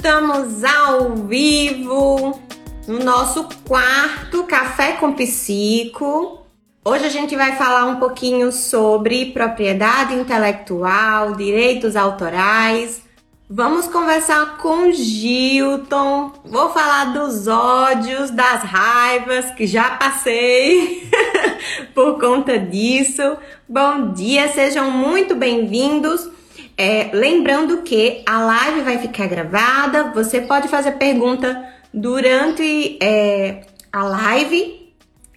[0.00, 2.40] Estamos ao vivo
[2.88, 6.38] no nosso quarto Café com Psico.
[6.82, 13.02] Hoje a gente vai falar um pouquinho sobre propriedade intelectual, direitos autorais.
[13.46, 16.32] Vamos conversar com Gilton.
[16.46, 21.10] Vou falar dos ódios, das raivas que já passei
[21.94, 23.36] por conta disso.
[23.68, 26.39] Bom dia, sejam muito bem-vindos.
[26.82, 31.62] É, lembrando que a live vai ficar gravada, você pode fazer pergunta
[31.92, 34.90] durante é, a live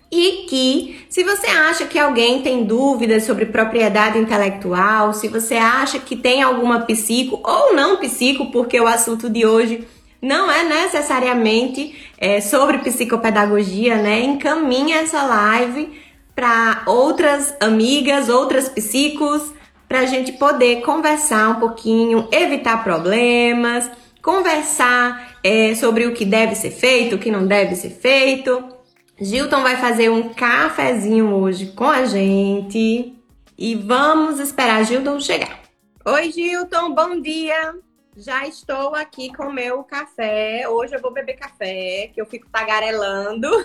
[0.10, 6.00] e que se você acha que alguém tem dúvidas sobre propriedade intelectual, se você acha
[6.00, 9.86] que tem alguma psico ou não psico, porque o assunto de hoje
[10.22, 14.22] não é necessariamente é, sobre psicopedagogia, né?
[14.22, 15.92] Encaminha essa live
[16.34, 19.52] para outras amigas, outras psicos,
[19.94, 23.88] para a gente poder conversar um pouquinho, evitar problemas,
[24.24, 28.76] conversar é, sobre o que deve ser feito, o que não deve ser feito.
[29.22, 33.16] Gilton vai fazer um cafezinho hoje com a gente
[33.56, 35.60] e vamos esperar Gilton chegar.
[36.04, 37.76] Oi, Gilton, bom dia!
[38.18, 40.68] Já estou aqui com meu café.
[40.68, 43.48] Hoje eu vou beber café, que eu fico tagarelando.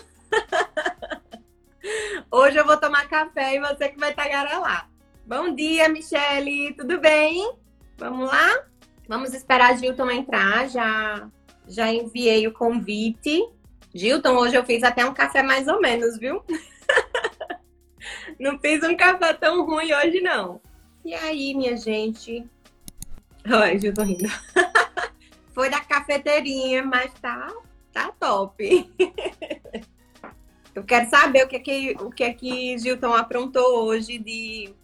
[2.31, 4.91] Hoje eu vou tomar café e você que vai tagarelar.
[5.29, 7.53] Bom dia, Michele, tudo bem?
[7.98, 8.65] Vamos lá?
[9.07, 10.70] Vamos esperar a Gilton entrar.
[10.70, 11.29] Já,
[11.67, 13.47] já enviei o convite.
[13.95, 16.43] Gilton, hoje eu fiz até um café mais ou menos, viu?
[18.41, 20.62] não fiz um café tão ruim hoje, não.
[21.05, 22.48] E aí, minha gente?
[23.47, 24.31] Oi, Gilton rindo.
[25.53, 27.53] Foi da cafeteirinha, mas tá,
[27.92, 28.91] tá top.
[30.75, 34.75] eu quero saber o que é que, o que, é que Gilton aprontou hoje de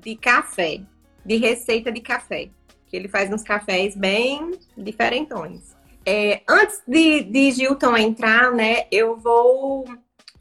[0.00, 0.80] de café,
[1.24, 2.50] de receita de café.
[2.86, 5.74] Que ele faz uns cafés bem diferentões.
[6.04, 9.84] É, antes de, de Gilton entrar, né, eu vou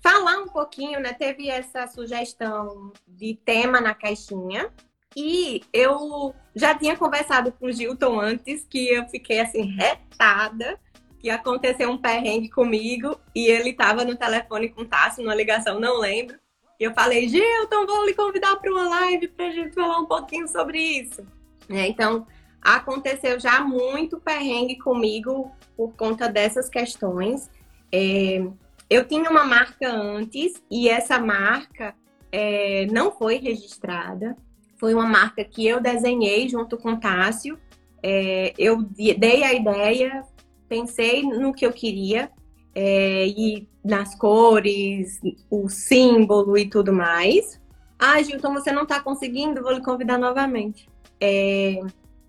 [0.02, 1.14] falar um pouquinho, né?
[1.14, 4.70] Teve essa sugestão de tema na caixinha.
[5.16, 10.80] E eu já tinha conversado com o Gilton antes, que eu fiquei assim, retada,
[11.20, 15.80] que aconteceu um perrengue comigo e ele estava no telefone com o Tássio, numa ligação,
[15.80, 16.40] não lembro.
[16.82, 20.48] Eu falei, Gilton, vou lhe convidar para uma live para a gente falar um pouquinho
[20.48, 21.22] sobre isso.
[21.70, 22.26] É, então,
[22.60, 27.52] aconteceu já muito perrengue comigo por conta dessas questões.
[27.92, 28.44] É,
[28.90, 31.94] eu tinha uma marca antes e essa marca
[32.32, 34.36] é, não foi registrada.
[34.80, 37.60] Foi uma marca que eu desenhei junto com o Tássio.
[38.02, 40.24] É, eu dei a ideia,
[40.68, 42.32] pensei no que eu queria
[42.74, 45.20] é, e nas cores,
[45.50, 47.60] o símbolo e tudo mais.
[47.98, 50.90] Ah, Gilton, você não está conseguindo, vou lhe convidar novamente.
[51.20, 51.80] É...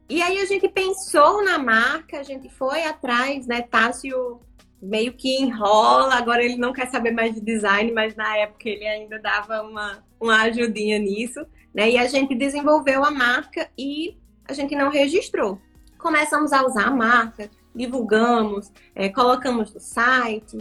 [0.08, 3.62] E aí a gente pensou na marca, a gente foi atrás, né?
[3.62, 4.40] Tássio
[4.82, 8.86] meio que enrola, agora ele não quer saber mais de design, mas na época ele
[8.86, 11.40] ainda dava uma, uma ajudinha nisso,
[11.72, 11.90] né?
[11.90, 15.58] E a gente desenvolveu a marca e a gente não registrou.
[15.96, 20.58] Começamos a usar a marca, divulgamos, é, colocamos no site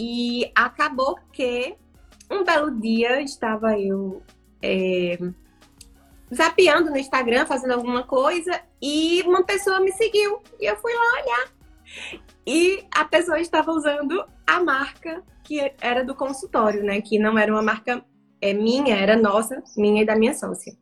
[0.00, 1.74] e acabou que
[2.30, 4.22] um belo dia estava eu
[4.62, 5.18] é,
[6.32, 11.22] zapeando no Instagram, fazendo alguma coisa e uma pessoa me seguiu e eu fui lá
[11.22, 11.52] olhar.
[12.46, 17.00] E a pessoa estava usando a marca que era do consultório, né?
[17.00, 18.04] Que não era uma marca
[18.40, 20.76] é, minha, era nossa, minha e da minha sócia.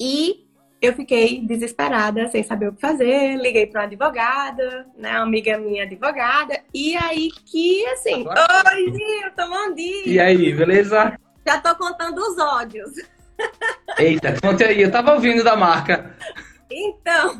[0.00, 0.45] E
[0.80, 5.58] eu fiquei desesperada, sem saber o que fazer, liguei para uma advogada, né, uma amiga
[5.58, 10.06] minha advogada, e aí que, assim, oi, Gilton, bom dia!
[10.06, 11.18] E aí, beleza?
[11.46, 12.90] Já tô contando os ódios.
[13.98, 16.14] Eita, conte aí, eu tava ouvindo da marca.
[16.70, 17.38] Então,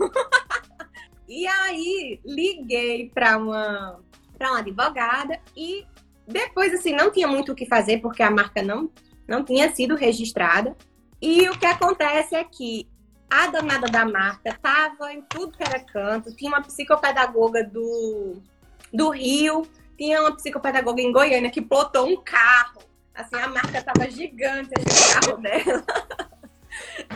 [1.29, 4.01] e aí liguei para uma,
[4.39, 5.85] pra uma advogada e
[6.27, 8.91] depois, assim, não tinha muito o que fazer, porque a marca não,
[9.29, 10.77] não tinha sido registrada.
[11.21, 12.89] E o que acontece é que
[13.31, 16.35] a danada da marca tava em tudo que era canto.
[16.35, 18.41] Tinha uma psicopedagoga do,
[18.93, 22.83] do Rio, tinha uma psicopedagoga em Goiânia que plotou um carro.
[23.15, 25.85] Assim, a marca tava gigante, esse carro dela.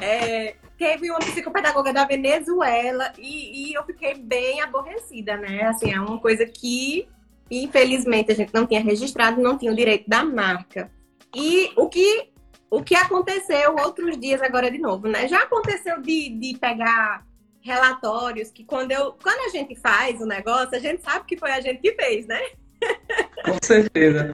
[0.01, 5.65] É, teve uma psicopedagoga da Venezuela e, e, eu fiquei bem aborrecida, né?
[5.65, 7.06] Assim, é uma coisa que,
[7.51, 10.91] infelizmente, a gente não tinha registrado, não tinha o direito da marca.
[11.35, 12.30] E o que
[12.70, 15.26] o que aconteceu outros dias agora de novo, né?
[15.26, 17.26] Já aconteceu de, de pegar
[17.61, 21.50] relatórios que quando eu quando a gente faz o negócio, a gente sabe que foi
[21.50, 22.40] a gente que fez, né?
[23.44, 24.32] Com certeza.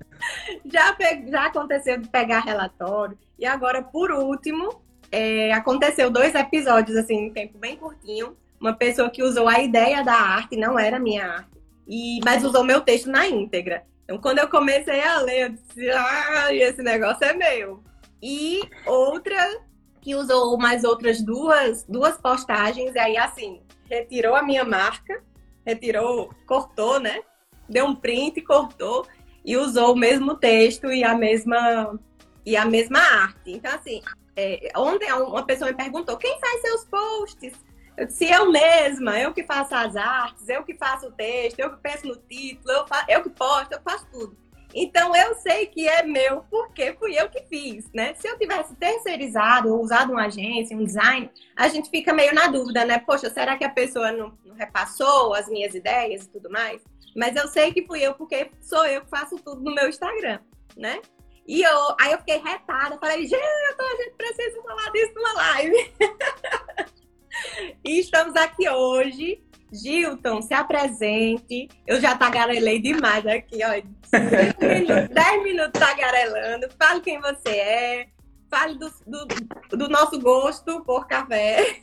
[0.64, 1.28] já, pe...
[1.28, 3.18] já aconteceu de pegar relatório.
[3.38, 5.52] E agora, por último, é...
[5.52, 8.36] aconteceu dois episódios, assim, em tempo bem curtinho.
[8.60, 11.50] uma pessoa que usou a ideia da arte, não era minha arte,
[11.88, 13.84] e, mas usou meu texto na íntegra.
[14.04, 17.82] Então, quando eu comecei a ler, eu disse, ah, esse negócio é meu.
[18.22, 19.60] E outra
[20.00, 23.60] que usou mais outras duas, duas postagens, e aí, assim,
[23.90, 25.22] retirou a minha marca,
[25.64, 27.22] retirou, cortou, né?
[27.68, 29.06] Deu um print, cortou
[29.44, 31.98] e usou o mesmo texto e a mesma
[32.44, 33.50] e a mesma arte.
[33.50, 34.00] Então, assim,
[34.36, 37.52] é, ontem uma pessoa me perguntou: quem faz seus posts?
[37.96, 41.70] Eu disse: eu mesma, eu que faço as artes, eu que faço o texto, eu
[41.70, 44.36] que penso no título, eu, faço, eu que posto, eu faço tudo.
[44.74, 48.14] Então eu sei que é meu porque fui eu que fiz, né?
[48.14, 52.48] Se eu tivesse terceirizado ou usado uma agência, um design, a gente fica meio na
[52.48, 52.98] dúvida, né?
[52.98, 56.82] Poxa, será que a pessoa não, não repassou as minhas ideias e tudo mais?
[57.16, 60.40] Mas eu sei que fui eu porque sou eu que faço tudo no meu Instagram,
[60.76, 61.00] né?
[61.48, 65.94] E eu, aí eu fiquei retada, falei, gente, a gente precisa falar disso numa live.
[67.84, 69.42] e estamos aqui hoje
[69.72, 71.68] Gilton, se apresente.
[71.86, 73.70] Eu já tagarelei demais aqui, ó.
[74.10, 76.68] 10 minutos, minutos tagarelando.
[76.78, 78.06] Fale quem você é.
[78.48, 81.80] Fale do, do, do nosso gosto por café.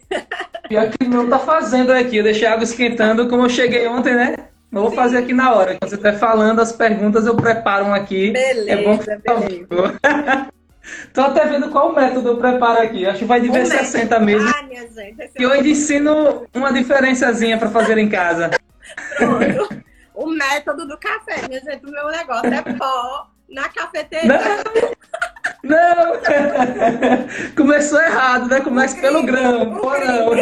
[0.70, 2.18] Pior que não tá fazendo aqui.
[2.18, 4.36] Eu deixei a água esquentando como eu cheguei ontem, né?
[4.72, 4.96] Eu vou Sim.
[4.96, 5.78] fazer aqui na hora.
[5.78, 8.32] Quando você estiver falando as perguntas, eu preparo aqui.
[8.32, 10.50] Beleza, é bom beleza.
[11.14, 13.06] Tô até vendo qual método eu preparo aqui.
[13.06, 14.50] Acho que vai de V60 mesmo.
[14.50, 15.28] Ah, minha gente.
[15.30, 18.52] Que eu ensino uma diferençazinha para fazer em casa.
[19.18, 19.84] Pronto.
[20.14, 21.86] O método do café, minha gente.
[21.86, 24.40] O meu negócio é pó na cafeteria.
[25.64, 26.14] Não!
[26.14, 26.20] não.
[27.56, 28.62] Começou errado, né?
[28.62, 29.76] Começa pelo grão.
[29.76, 30.34] Pô, não.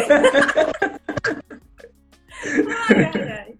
[2.88, 3.54] Ai, ai, ai.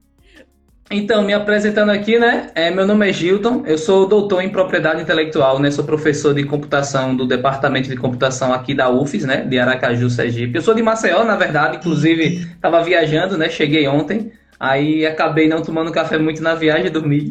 [0.95, 2.51] Então, me apresentando aqui, né?
[2.55, 5.71] É, meu nome é Gilton, eu sou doutor em propriedade intelectual, né?
[5.71, 9.41] Sou professor de computação do Departamento de Computação aqui da UFES, né?
[9.41, 10.55] De Aracaju, Sergipe.
[10.55, 13.49] Eu sou de Maceió, na verdade, inclusive estava viajando, né?
[13.49, 17.31] Cheguei ontem, aí acabei não tomando café muito na viagem, dormi.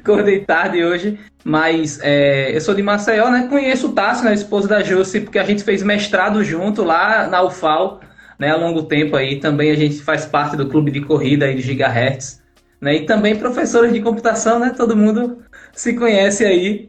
[0.00, 3.48] Acordei tarde hoje, mas é, eu sou de Maceió, né?
[3.50, 4.32] Conheço o Tássio, né?
[4.32, 8.02] Esposa da Jussi, porque a gente fez mestrado junto lá na UFAL
[8.38, 9.40] né, há longo tempo aí.
[9.40, 12.42] Também a gente faz parte do clube de corrida aí de Gigahertz,
[12.80, 12.96] né?
[12.96, 14.72] E também professores de computação, né?
[14.76, 15.38] Todo mundo
[15.72, 16.88] se conhece aí.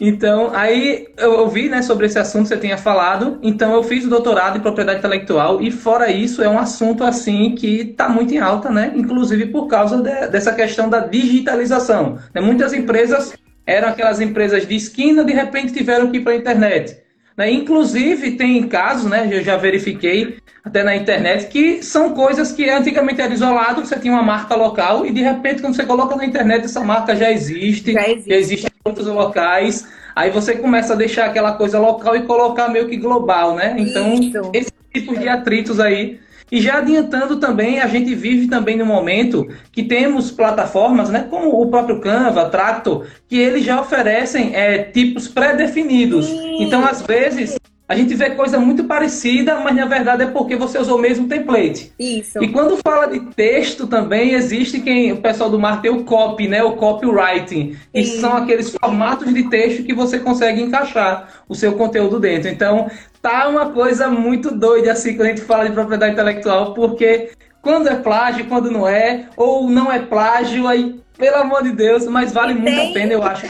[0.00, 3.38] Então, aí eu ouvi, né, sobre esse assunto você tinha falado.
[3.42, 7.54] Então, eu fiz o doutorado em propriedade intelectual e fora isso é um assunto assim
[7.54, 8.92] que está muito em alta, né?
[8.96, 12.18] Inclusive por causa de, dessa questão da digitalização.
[12.34, 12.40] Né?
[12.40, 13.34] Muitas empresas
[13.66, 17.03] eram aquelas empresas de esquina, de repente tiveram que ir para a internet.
[17.36, 17.50] Né?
[17.50, 23.20] Inclusive, tem casos, né, eu já verifiquei até na internet, que são coisas que antigamente
[23.20, 26.64] era isolado, você tinha uma marca local e de repente, quando você coloca na internet,
[26.64, 29.86] essa marca já existe, já existe, já existe em outros locais.
[30.16, 33.74] Aí você começa a deixar aquela coisa local e colocar meio que global, né?
[33.76, 34.50] Então, Isso.
[34.54, 36.20] esse tipo de atritos aí
[36.54, 41.60] e já adiantando também, a gente vive também no momento que temos plataformas, né, como
[41.60, 46.28] o próprio Canva, Tracto, que eles já oferecem é, tipos pré-definidos.
[46.60, 47.58] Então, às vezes,
[47.94, 51.28] a gente vê coisa muito parecida, mas na verdade é porque você usou o mesmo
[51.28, 51.92] template.
[51.98, 52.42] Isso.
[52.42, 56.48] E quando fala de texto também, existe quem o pessoal do marketing tem o copy,
[56.48, 56.62] né?
[56.62, 57.76] O copywriting.
[57.92, 62.48] Que são aqueles formatos de texto que você consegue encaixar o seu conteúdo dentro.
[62.48, 62.90] Então,
[63.22, 67.30] tá uma coisa muito doida assim quando a gente fala de propriedade intelectual, porque
[67.62, 72.06] quando é plágio, quando não é, ou não é plágio, aí, pelo amor de Deus,
[72.06, 73.46] mas vale muito a pena, eu acho.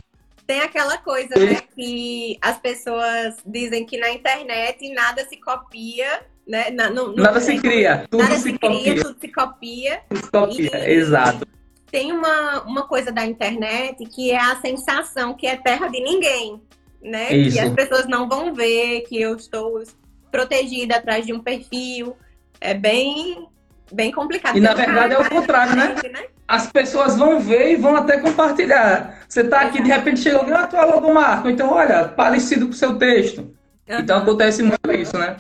[0.47, 6.71] Tem aquela coisa, né, que as pessoas dizem que na internet nada se copia, né?
[6.71, 8.81] Não, nada se cria, tudo nada se, se copia.
[8.81, 10.03] cria, tudo se copia.
[10.13, 11.47] Se copia, e, exato.
[11.91, 16.61] Tem uma, uma coisa da internet que é a sensação que é terra de ninguém,
[17.01, 17.35] né?
[17.35, 17.57] Isso.
[17.57, 19.83] Que as pessoas não vão ver que eu estou
[20.31, 22.17] protegida atrás de um perfil.
[22.61, 23.47] É bem,
[23.93, 24.57] bem complicado.
[24.57, 25.95] E na verdade é o contrário, né?
[26.13, 26.25] né?
[26.47, 29.21] as pessoas vão ver e vão até compartilhar.
[29.29, 32.67] Você está aqui, de repente chega alguém, ah, tu é logo Marco, então olha, parecido
[32.67, 33.41] com o seu texto.
[33.89, 33.99] Uhum.
[33.99, 35.37] Então acontece muito isso, né?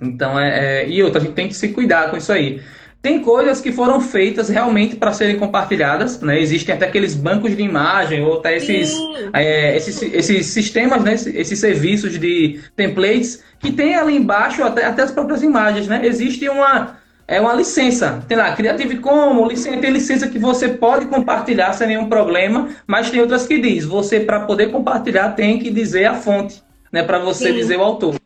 [0.00, 2.60] Então é, é, E outra, a gente tem que se cuidar com isso aí.
[3.02, 6.38] Tem coisas que foram feitas realmente para serem compartilhadas, né?
[6.38, 8.94] Existem até aqueles bancos de imagem, ou até esses,
[9.32, 11.14] é, esses, esses sistemas, né?
[11.14, 16.04] esses serviços de templates, que tem ali embaixo até, até as próprias imagens, né?
[16.04, 16.99] Existe uma,
[17.30, 18.20] é uma licença.
[18.26, 23.20] Tem lá, Creative Commons, tem licença que você pode compartilhar sem nenhum problema, mas tem
[23.20, 26.60] outras que diz, você para poder compartilhar tem que dizer a fonte,
[26.92, 27.54] né, para você Sim.
[27.54, 28.16] dizer o autor.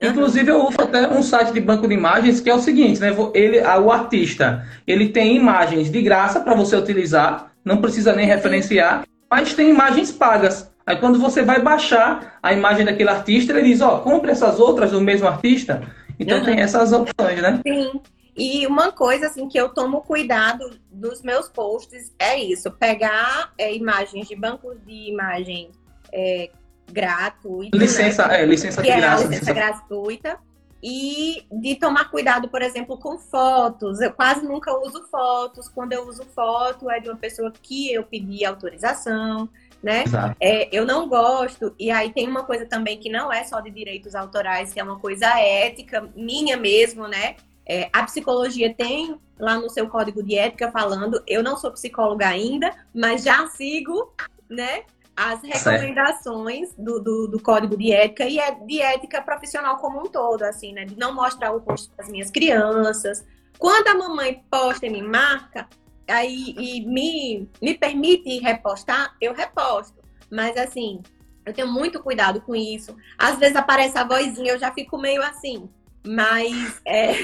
[0.00, 3.14] Inclusive eu uso até um site de banco de imagens que é o seguinte, né,
[3.34, 9.04] ele, o artista, ele tem imagens de graça para você utilizar, não precisa nem referenciar,
[9.30, 10.72] mas tem imagens pagas.
[10.86, 14.58] Aí quando você vai baixar a imagem daquele artista, ele diz, ó, oh, compre essas
[14.58, 15.82] outras do mesmo artista.
[16.18, 16.44] Então uhum.
[16.44, 17.60] tem essas opções, né?
[17.66, 18.00] Sim.
[18.36, 23.74] E uma coisa assim que eu tomo cuidado dos meus posts é isso: pegar é,
[23.74, 25.70] imagens de bancos de imagem
[26.12, 26.50] é,
[26.90, 27.76] gratuito.
[27.76, 28.42] Licença, né?
[28.42, 29.24] é, licença de graça.
[29.24, 30.38] É licença gratuita.
[30.86, 34.02] E de tomar cuidado, por exemplo, com fotos.
[34.02, 35.66] Eu quase nunca uso fotos.
[35.66, 39.48] Quando eu uso foto, é de uma pessoa que eu pedi autorização,
[39.82, 40.04] né?
[40.38, 41.74] É, eu não gosto.
[41.78, 44.84] E aí tem uma coisa também que não é só de direitos autorais, que é
[44.84, 47.36] uma coisa ética, minha mesmo, né?
[47.66, 52.28] É, a psicologia tem lá no seu código de ética falando, eu não sou psicóloga
[52.28, 54.12] ainda, mas já sigo,
[54.48, 54.84] né?
[55.16, 60.06] as recomendações do, do, do, código de ética e é de ética profissional como um
[60.06, 60.84] todo, assim, né?
[60.84, 63.24] De não mostrar o rosto das minhas crianças.
[63.58, 65.68] Quando a mamãe posta e me marca,
[66.08, 70.02] aí e me, me permite repostar, eu reposto.
[70.30, 71.00] Mas assim,
[71.46, 72.96] eu tenho muito cuidado com isso.
[73.16, 75.68] Às vezes aparece a vozinha, eu já fico meio assim.
[76.06, 77.14] Mas é,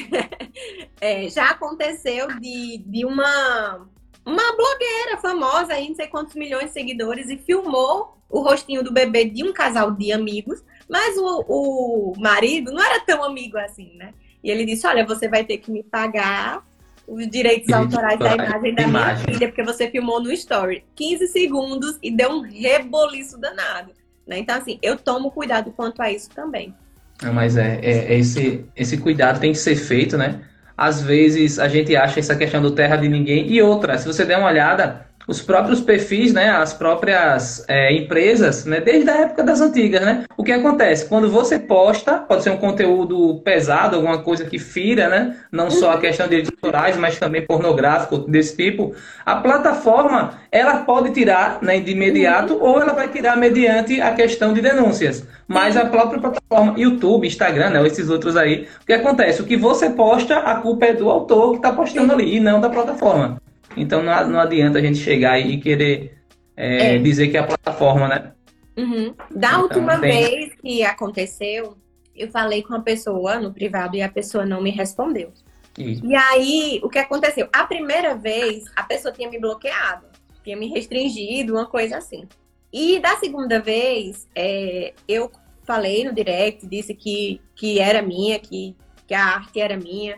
[1.00, 3.86] é, já aconteceu de, de uma
[4.24, 8.92] uma blogueira famosa aí, não sei quantos milhões de seguidores, e filmou o rostinho do
[8.92, 13.92] bebê de um casal de amigos, mas o, o marido não era tão amigo assim,
[13.96, 14.14] né?
[14.42, 16.64] E ele disse: Olha, você vai ter que me pagar
[17.06, 21.98] os direitos autorais da imagem da minha filha, porque você filmou no story 15 segundos
[22.00, 23.92] e deu um reboliço danado.
[24.26, 24.38] Né?
[24.38, 26.74] Então, assim, eu tomo cuidado quanto a isso também.
[27.22, 30.40] Mas é, é, esse, esse cuidado tem que ser feito, né?
[30.80, 33.52] às vezes a gente acha essa questão do terra de ninguém.
[33.52, 38.64] E outra, se você der uma olhada, os próprios perfis, né, as próprias é, empresas,
[38.64, 41.06] né, desde a época das antigas, né, o que acontece?
[41.06, 45.92] Quando você posta, pode ser um conteúdo pesado, alguma coisa que fira, né, não só
[45.92, 48.92] a questão de editorais, mas também pornográfico desse tipo,
[49.24, 52.62] a plataforma, ela pode tirar né, de imediato uhum.
[52.64, 55.24] ou ela vai tirar mediante a questão de denúncias.
[55.46, 59.40] Mas a própria plataforma, YouTube, Instagram, né, esses outros aí, o que acontece?
[59.40, 62.60] O que você posta, a culpa é do autor que está postando ali e não
[62.60, 63.40] da plataforma.
[63.76, 66.18] Então não, não adianta a gente chegar e querer
[66.56, 66.98] é, é.
[66.98, 68.32] dizer que é a plataforma, né?
[68.76, 69.14] Uhum.
[69.30, 70.10] Da então, última tem...
[70.10, 71.76] vez que aconteceu,
[72.14, 75.32] eu falei com uma pessoa no privado e a pessoa não me respondeu.
[75.78, 76.04] Isso.
[76.04, 77.48] E aí, o que aconteceu?
[77.52, 80.06] A primeira vez, a pessoa tinha me bloqueado,
[80.42, 82.28] tinha me restringido, uma coisa assim.
[82.72, 85.30] E da segunda vez, é, eu
[85.64, 90.16] falei no direct, disse que, que era minha, que, que a arte era minha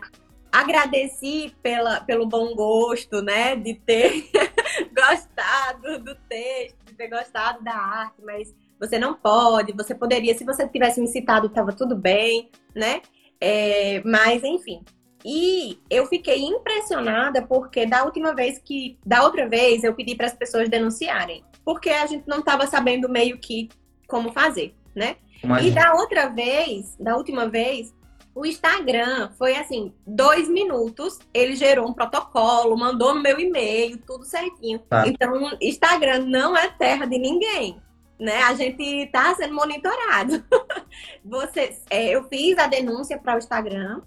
[0.53, 4.29] agradeci pela, pelo bom gosto, né, de ter
[4.95, 10.45] gostado do texto, de ter gostado da arte, mas você não pode, você poderia, se
[10.45, 13.01] você tivesse me citado, estava tudo bem, né?
[13.41, 14.83] É, mas enfim.
[15.25, 20.27] E eu fiquei impressionada porque da última vez que, da outra vez, eu pedi para
[20.27, 23.69] as pessoas denunciarem, porque a gente não estava sabendo meio que
[24.07, 25.15] como fazer, né?
[25.61, 27.93] E da outra vez, da última vez,
[28.35, 34.25] o Instagram foi assim, dois minutos, ele gerou um protocolo, mandou no meu e-mail, tudo
[34.25, 34.81] certinho.
[34.89, 35.07] Ah.
[35.07, 37.77] Então, Instagram não é terra de ninguém.
[38.19, 38.41] Né?
[38.43, 40.43] A gente tá sendo monitorado.
[41.23, 44.01] Você, é, eu fiz a denúncia para o Instagram.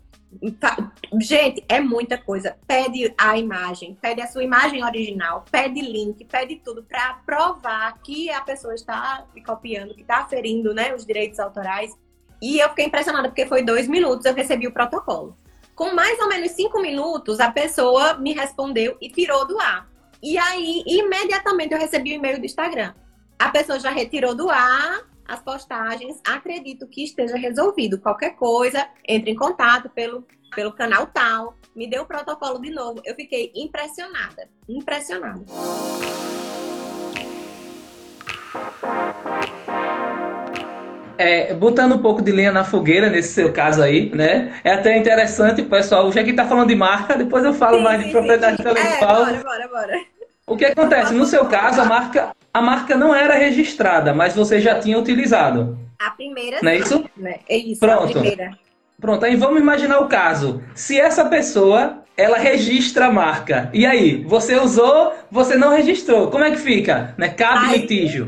[1.20, 2.56] Gente, é muita coisa.
[2.66, 8.30] Pede a imagem, pede a sua imagem original, pede link, pede tudo para provar que
[8.30, 11.96] a pessoa está copiando, que está ferindo né, os direitos autorais.
[12.40, 15.36] E eu fiquei impressionada porque foi dois minutos, eu recebi o protocolo.
[15.74, 19.88] Com mais ou menos cinco minutos, a pessoa me respondeu e tirou do ar.
[20.22, 22.94] E aí, imediatamente, eu recebi o e-mail do Instagram.
[23.38, 26.20] A pessoa já retirou do ar as postagens.
[26.26, 28.00] Acredito que esteja resolvido.
[28.00, 31.54] Qualquer coisa, entre em contato pelo, pelo canal tal.
[31.74, 33.02] Me deu o protocolo de novo.
[33.04, 34.48] Eu fiquei impressionada.
[34.66, 35.44] Impressionada.
[41.18, 44.52] É, botando um pouco de lenha na fogueira nesse seu caso aí, né?
[44.62, 46.10] É até interessante, pessoal.
[46.12, 48.62] Já que tá falando de marca, depois eu falo sim, mais de sim, propriedade sim.
[48.62, 49.26] intelectual.
[49.26, 50.00] É, bora, bora, bora.
[50.46, 51.12] O que acontece?
[51.12, 55.76] No seu caso, a marca, a marca não era registrada, mas você já tinha utilizado.
[55.98, 57.04] A primeira, não é isso?
[57.16, 57.40] Né?
[57.48, 58.22] É isso, Pronto.
[59.00, 60.62] Pronto, aí vamos imaginar o caso.
[60.74, 66.44] Se essa pessoa, ela registra a marca, e aí, você usou, você não registrou, como
[66.44, 67.14] é que fica?
[67.18, 67.28] Né?
[67.28, 68.26] Cabe aí, litígio.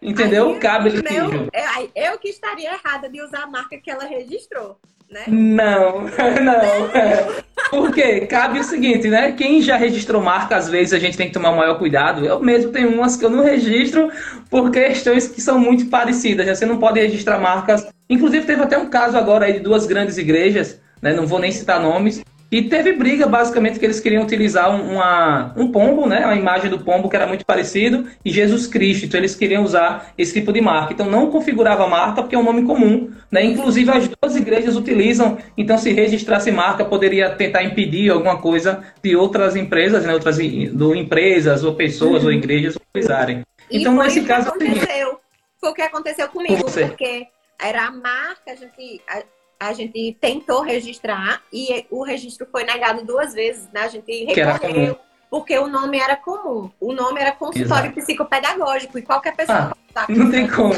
[0.00, 0.50] Entendeu?
[0.50, 1.48] Aí, Cabe litígio.
[1.52, 4.78] Eu, eu que estaria errada de usar a marca que ela registrou.
[5.10, 5.22] Né?
[5.28, 6.02] Não,
[6.42, 7.70] não.
[7.70, 8.26] Por quê?
[8.26, 9.32] Cabe o seguinte, né?
[9.32, 12.24] Quem já registrou marca, às vezes a gente tem que tomar maior cuidado.
[12.24, 14.10] Eu mesmo tenho umas que eu não registro
[14.50, 16.46] por questões que são muito parecidas.
[16.46, 16.54] Né?
[16.54, 17.88] Você não pode registrar marcas.
[18.10, 21.12] Inclusive, teve até um caso agora aí de duas grandes igrejas, né?
[21.12, 25.72] Não vou nem citar nomes, E teve briga, basicamente, que eles queriam utilizar uma, um
[25.72, 26.24] pombo, né?
[26.24, 29.06] A imagem do pombo que era muito parecido, e Jesus Cristo.
[29.06, 30.92] Então, eles queriam usar esse tipo de marca.
[30.92, 33.44] Então, não configurava a marca porque é um nome comum, né?
[33.44, 35.38] Inclusive, as duas igrejas utilizam.
[35.56, 40.14] Então, se registrasse marca, poderia tentar impedir alguma coisa de outras empresas, né?
[40.14, 42.28] Outras do, empresas, ou pessoas, uhum.
[42.28, 43.42] ou igrejas utilizarem.
[43.70, 44.50] Então, nesse caso...
[44.50, 45.18] Aconteceu.
[45.58, 47.26] Foi o que aconteceu comigo, Com porque
[47.60, 49.22] era a marca, a gente a
[49.72, 53.82] gente tentou registrar e o registro foi negado duas vezes, né?
[53.82, 54.98] A gente recorreu
[55.30, 56.70] porque o nome era comum.
[56.80, 58.00] O nome era consultório Exato.
[58.00, 60.74] psicopedagógico e qualquer pessoa ah, não tem como.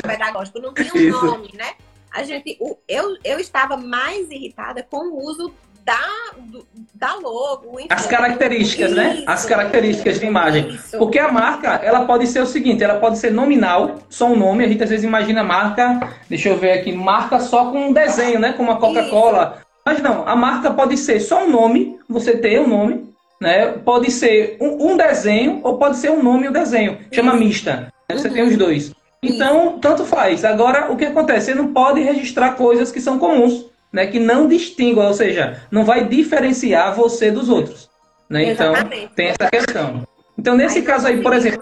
[0.60, 1.74] não tinha um nome, né?
[2.10, 2.58] A gente,
[2.88, 5.52] eu, eu estava mais irritada com o uso
[5.88, 7.80] da, do, da logo.
[7.80, 7.88] Enfim.
[7.88, 9.08] As características, né?
[9.08, 9.24] Isso, né?
[9.26, 10.68] As características de imagem.
[10.68, 10.98] Isso.
[10.98, 14.64] Porque a marca, ela pode ser o seguinte, ela pode ser nominal, só um nome.
[14.64, 17.92] A gente às vezes imagina a marca, deixa eu ver aqui, marca só com um
[17.92, 18.52] desenho, né?
[18.52, 19.62] Como a Coca-Cola.
[19.86, 23.08] Mas não, a marca pode ser só um nome, você tem um nome,
[23.40, 23.68] né?
[23.68, 26.98] Pode ser um, um desenho ou pode ser um nome e um desenho.
[27.10, 27.44] Chama isso.
[27.44, 27.92] mista.
[28.06, 28.18] Né?
[28.18, 28.34] Você uhum.
[28.34, 28.92] tem os dois.
[29.22, 30.44] Então, tanto faz.
[30.44, 31.46] Agora, o que acontece?
[31.46, 35.84] Você não pode registrar coisas que são comuns né, que não distingua, ou seja, não
[35.84, 37.88] vai diferenciar você dos outros.
[38.28, 38.50] Né?
[38.52, 38.74] Então,
[39.14, 40.06] tem essa questão.
[40.36, 41.60] Então, nesse caso aí, por exemplo,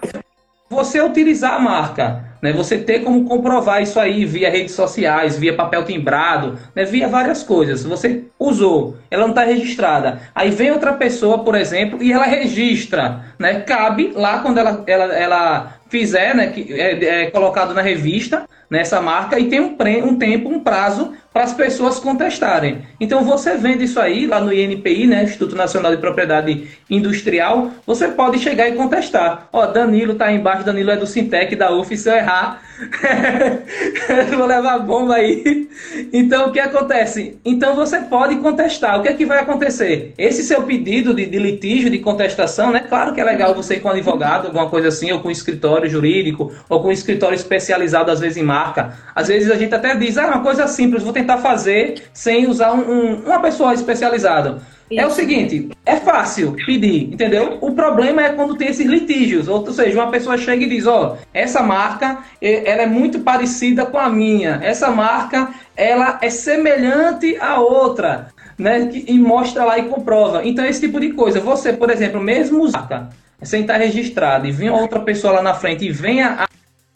[0.69, 5.55] você utilizar a marca, né, você ter como comprovar isso aí via redes sociais, via
[5.55, 7.83] papel timbrado, né, via várias coisas.
[7.83, 10.21] Você usou, ela não está registrada.
[10.35, 13.25] Aí vem outra pessoa, por exemplo, e ela registra.
[13.39, 18.47] Né, cabe lá quando ela, ela, ela fizer, né, que é, é colocado na revista,
[18.69, 22.81] nessa marca, e tem um, um tempo, um prazo para as pessoas contestarem.
[22.99, 28.07] Então você vende isso aí lá no INPI, né, Instituto Nacional de Propriedade Industrial, você
[28.07, 29.47] pode chegar e contestar.
[29.53, 32.61] Ó, Danilo tá embaixo, Danilo é do Sintec da UF, se eu errar,
[34.35, 35.69] vou levar bomba aí.
[36.11, 37.37] Então o que acontece?
[37.45, 38.99] Então você pode contestar.
[38.99, 40.15] O que é que vai acontecer?
[40.17, 42.79] Esse seu pedido de, de litígio, de contestação, né?
[42.79, 45.31] Claro que é legal você ir com um advogado, alguma coisa assim, ou com um
[45.31, 48.93] escritório jurídico, ou com um escritório especializado, às vezes em marca.
[49.15, 52.47] Às vezes a gente até diz, ah, é uma coisa simples, vou tentar fazer sem
[52.47, 54.61] usar um, um, uma pessoa especializada.
[54.89, 55.01] Isso.
[55.01, 57.57] É o seguinte, é fácil pedir, entendeu?
[57.59, 61.13] O problema é quando tem esses litígios, ou, seja, uma pessoa chega e diz, ó,
[61.13, 67.35] oh, essa marca, ela é muito parecida com a minha, essa marca, ela é semelhante
[67.35, 68.89] à outra, né?
[68.93, 70.41] E mostra lá e comprova.
[70.45, 71.41] Então, esse tipo de coisa.
[71.41, 73.09] Você, por exemplo, mesmo usar
[73.43, 76.46] sem estar registrado e vem outra pessoa lá na frente e venha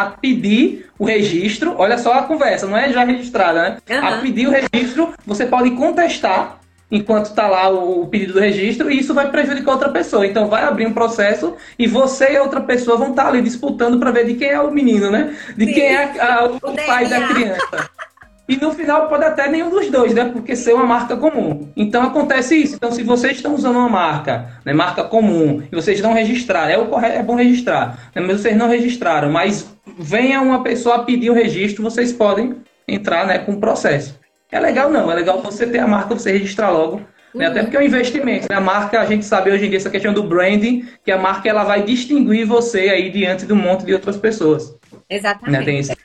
[0.02, 3.78] a pedir o registro, olha só a conversa, não é já registrada, né?
[3.90, 4.08] Uhum.
[4.08, 6.60] A pedir o registro, você pode contestar
[6.92, 10.28] enquanto está lá o pedido do registro e isso vai prejudicar outra pessoa.
[10.28, 13.98] Então vai abrir um processo e você e outra pessoa vão estar tá ali disputando
[13.98, 15.36] para ver de quem é o menino, né?
[15.56, 15.74] De Sim.
[15.74, 17.90] quem é a, a, o, o pai da criança.
[18.52, 20.26] E no final pode até nenhum dos dois, né?
[20.26, 21.70] Porque ser uma marca comum.
[21.74, 22.76] Então acontece isso.
[22.76, 26.78] Então, se vocês estão usando uma marca, né, marca comum, e vocês não registraram, é,
[26.78, 31.30] o correto, é bom registrar, né, mas vocês não registraram, mas venha uma pessoa pedir
[31.30, 34.20] o registro, vocês podem entrar né, com o processo.
[34.52, 37.00] É legal não, é legal você ter a marca, você registrar logo.
[37.34, 37.46] Né?
[37.46, 37.52] Uhum.
[37.52, 38.48] Até porque é um investimento.
[38.50, 38.58] Né?
[38.58, 41.48] A marca, a gente sabe hoje em dia essa questão do branding, que a marca
[41.48, 44.76] ela vai distinguir você aí diante de um monte de outras pessoas.
[45.10, 45.58] Exatamente.
[45.58, 45.64] Né?
[45.64, 45.96] Tem esse...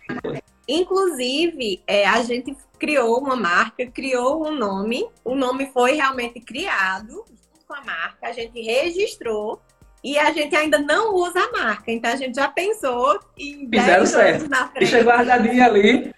[0.68, 7.24] Inclusive, é, a gente criou uma marca, criou um nome, o nome foi realmente criado
[7.28, 9.60] junto com a marca, a gente registrou
[10.02, 11.90] e a gente ainda não usa a marca.
[11.90, 14.48] Então a gente já pensou em Fizeram 10 certo.
[14.48, 14.78] na frente.
[14.78, 16.14] Deixa guardadinha ali.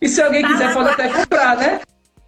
[0.00, 1.80] E se alguém tá quiser, pode até comprar, né?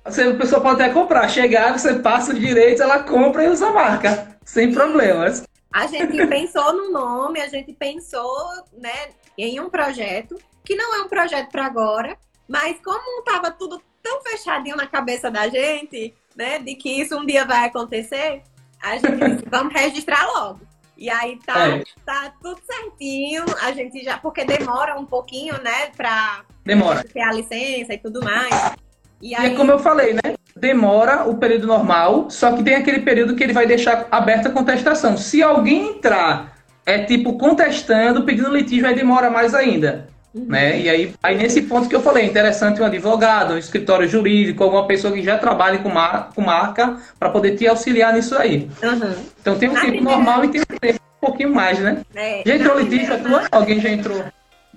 [0.05, 1.29] a pessoa pode até comprar.
[1.29, 4.39] Chegar, você passa os direitos, ela compra e usa a marca.
[4.45, 5.45] Sem problemas.
[5.73, 11.01] A gente pensou no nome, a gente pensou né, em um projeto que não é
[11.01, 12.15] um projeto para agora,
[12.47, 17.25] mas como estava tudo tão fechadinho na cabeça da gente, né, de que isso um
[17.25, 18.43] dia vai acontecer,
[18.79, 20.61] a gente disse, vamos registrar logo.
[20.95, 21.85] E aí tá, é.
[22.05, 27.03] tá tudo certinho, a gente já, porque demora um pouquinho, né, para demora.
[27.03, 28.75] ter a licença e tudo mais.
[29.23, 29.49] E, aí...
[29.49, 30.35] e é como eu falei, né?
[30.55, 34.53] Demora o período normal, só que tem aquele período que ele vai deixar aberta a
[34.53, 35.17] contestação.
[35.17, 40.18] Se alguém entrar, é tipo contestando, pedindo litígio, aí demora mais ainda.
[40.35, 40.47] Uhum.
[40.47, 40.81] Né?
[40.81, 44.63] E aí, aí, nesse ponto que eu falei, é interessante um advogado, um escritório jurídico,
[44.63, 48.71] alguma pessoa que já trabalhe com, mar, com marca, para poder te auxiliar nisso aí.
[48.83, 49.15] Uhum.
[49.41, 50.17] Então tem um Na tempo primeira...
[50.17, 52.03] normal e tem um tempo um pouquinho mais, né?
[52.15, 53.49] É, já entrou litígio a tua?
[53.51, 54.25] Alguém já entrou?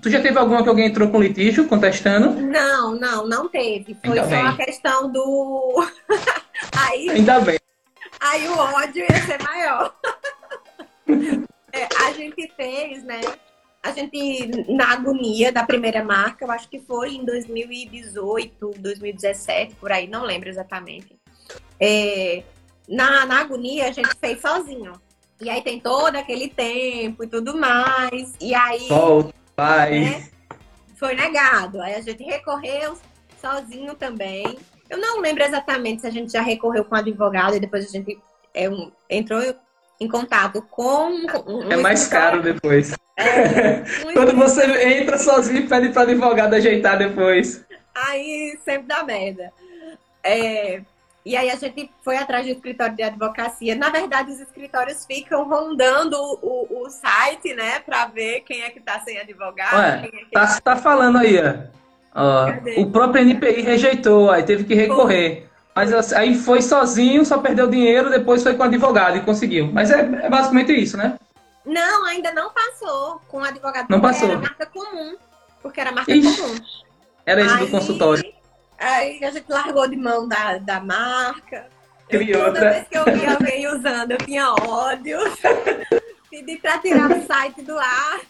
[0.02, 2.30] Tu já teve alguma que alguém entrou com litígio, contestando?
[2.30, 3.96] Não, não, não teve.
[4.04, 4.48] Foi Ainda só bem.
[4.48, 5.86] a questão do.
[6.76, 7.58] aí, Ainda bem.
[8.20, 9.94] Aí o ódio ia ser maior.
[11.72, 13.20] é, a gente fez, né?
[13.82, 19.90] A gente, na agonia da primeira marca, eu acho que foi em 2018, 2017, por
[19.90, 21.18] aí, não lembro exatamente.
[21.80, 22.44] É,
[22.88, 24.92] na, na agonia, a gente fez sozinho.
[25.40, 28.34] E aí tem todo aquele tempo e tudo mais.
[28.40, 28.86] E aí.
[28.86, 30.00] Volta, vai.
[30.00, 30.28] Né,
[30.94, 31.80] foi negado.
[31.82, 32.96] Aí a gente recorreu
[33.40, 34.56] sozinho também.
[34.88, 38.16] Eu não lembro exatamente se a gente já recorreu com advogado e depois a gente
[38.54, 39.42] é, um, entrou
[40.02, 41.26] em contato com.
[41.70, 42.92] É mais caro depois.
[43.16, 44.64] É, Quando você
[45.00, 47.64] entra sozinho e pede para advogado ajeitar depois.
[47.94, 49.52] Aí sempre dá merda.
[50.24, 50.80] É,
[51.24, 53.76] e aí a gente foi atrás do escritório de advocacia.
[53.76, 58.80] Na verdade, os escritórios ficam rondando o, o site, né, para ver quem é que
[58.80, 59.78] está sem advogado.
[59.78, 61.36] Ué, é tá, tá falando aí,
[62.14, 62.80] ó.
[62.80, 65.51] o próprio NPI rejeitou, aí teve que recorrer.
[65.74, 69.70] Mas aí foi sozinho, só perdeu dinheiro, depois foi com advogado e conseguiu.
[69.72, 71.18] Mas é, é basicamente isso, né?
[71.64, 73.86] Não, ainda não passou com advogado.
[73.88, 74.28] Não passou.
[74.28, 75.16] Era marca comum.
[75.62, 76.54] Porque era marca Ixi, comum.
[77.24, 78.24] Era isso do consultório.
[78.78, 81.66] Aí a gente largou de mão da, da marca.
[82.10, 82.70] Eu, toda outra.
[82.70, 85.18] vez que eu via alguém usando, eu tinha ódio.
[86.28, 88.20] Pedi pra tirar o site do ar.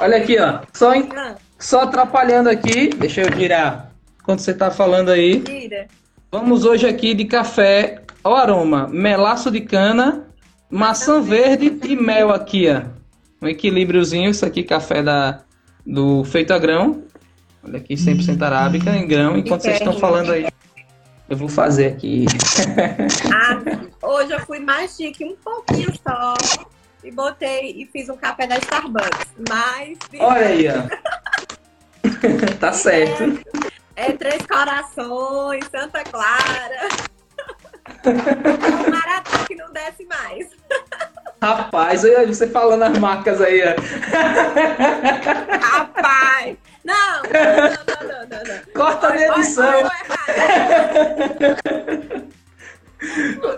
[0.00, 0.60] Olha aqui, ó.
[0.72, 1.36] Só, ah.
[1.58, 2.88] só atrapalhando aqui.
[2.88, 3.87] Deixa eu virar.
[4.28, 5.40] Quando você tá falando aí.
[5.40, 5.86] Tira.
[6.30, 8.02] Vamos hoje aqui de café.
[8.22, 10.28] Ó, aroma: melaço de cana,
[10.70, 12.82] maçã verde e mel aqui, ó.
[13.40, 14.28] Um equilíbriozinho.
[14.28, 15.40] Isso aqui, café da,
[15.86, 17.04] do feito a grão.
[17.64, 19.38] Olha aqui, 100% arábica em grão.
[19.38, 20.46] Enquanto vocês estão falando aí,
[21.26, 22.26] eu vou fazer aqui.
[23.32, 23.62] Ah,
[24.06, 26.34] hoje eu fui mais chique, um pouquinho só.
[27.02, 29.28] E botei e fiz um café da Starbucks.
[29.48, 29.96] Mas.
[30.20, 30.82] Olha aí, ó.
[32.60, 33.22] tá certo.
[33.22, 36.88] É, é, Três Corações, Santa Clara.
[38.06, 40.46] um maratão que não desce mais.
[41.42, 43.60] Rapaz, você falando as marcas aí.
[45.60, 46.56] Rapaz!
[46.84, 48.60] Não, não, não, não, não.
[48.72, 49.90] Corta a edição.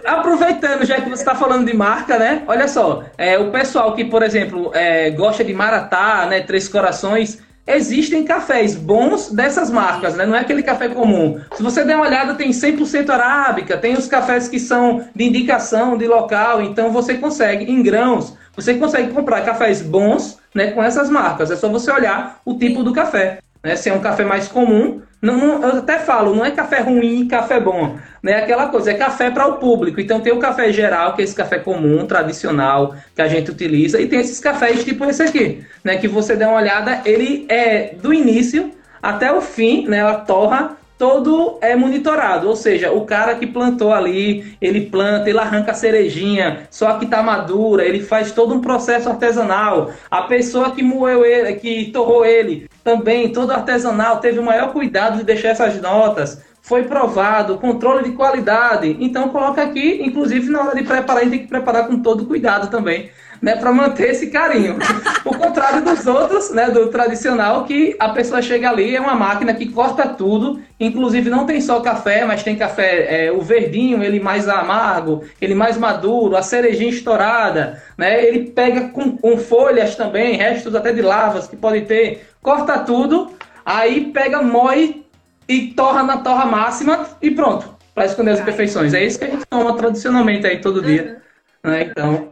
[0.04, 2.42] Aproveitando, já que você está falando de marca, né?
[2.46, 6.40] Olha só, é, o pessoal que, por exemplo, é, gosta de Maratá, né?
[6.40, 7.42] Três Corações,
[7.76, 10.26] existem cafés bons dessas marcas, né?
[10.26, 11.40] Não é aquele café comum.
[11.54, 15.96] Se você der uma olhada, tem 100% arábica, tem os cafés que são de indicação
[15.96, 21.08] de local, então você consegue em grãos, você consegue comprar cafés bons, né, com essas
[21.08, 21.50] marcas.
[21.50, 23.76] É só você olhar o tipo do café, né?
[23.76, 27.22] Se é um café mais comum, não, não, eu até falo, não é café ruim
[27.22, 28.36] e café bom, né?
[28.36, 30.00] Aquela coisa, é café para o público.
[30.00, 34.00] Então tem o café geral, que é esse café comum, tradicional, que a gente utiliza,
[34.00, 35.98] e tem esses cafés tipo esse aqui, né?
[35.98, 39.98] Que você dá uma olhada, ele é do início até o fim, né?
[39.98, 45.38] Ela torra todo é monitorado, ou seja, o cara que plantou ali, ele planta, ele
[45.38, 49.92] arranca a cerejinha, só que tá madura, ele faz todo um processo artesanal.
[50.10, 55.16] A pessoa que moeu ele, que torrou ele, também todo artesanal, teve o maior cuidado
[55.16, 56.44] de deixar essas notas.
[56.60, 58.94] Foi provado, controle de qualidade.
[59.00, 62.26] Então coloca aqui, inclusive na hora de preparar, a gente tem que preparar com todo
[62.26, 63.08] cuidado também
[63.40, 64.78] né, para manter esse carinho.
[65.24, 69.54] o contrário dos outros, né, do tradicional, que a pessoa chega ali, é uma máquina
[69.54, 74.20] que corta tudo, inclusive não tem só café, mas tem café, é, o verdinho, ele
[74.20, 80.36] mais amargo, ele mais maduro, a cerejinha estourada, né, ele pega com, com folhas também,
[80.36, 83.32] restos até de lavas que pode ter, corta tudo,
[83.64, 85.04] aí pega, moe
[85.48, 88.94] e torra na torra máxima e pronto, para esconder as imperfeições.
[88.94, 91.20] É isso que a gente toma tradicionalmente aí todo dia.
[91.64, 91.70] Uhum.
[91.70, 91.82] Né?
[91.90, 92.30] Então,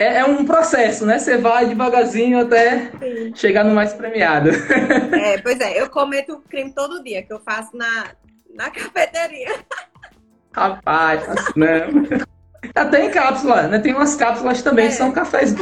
[0.00, 1.18] é, é, um processo, né?
[1.18, 3.34] Você vai devagarzinho até Sim.
[3.34, 4.48] chegar no mais premiado.
[5.12, 8.06] É, pois é, eu cometo crime todo dia, que eu faço na,
[8.54, 9.54] na cafeteria.
[10.52, 11.22] Rapaz,
[11.54, 12.24] não.
[12.74, 13.78] Até em cápsula, né?
[13.78, 14.88] Tem umas cápsulas também é.
[14.88, 15.54] que são cafés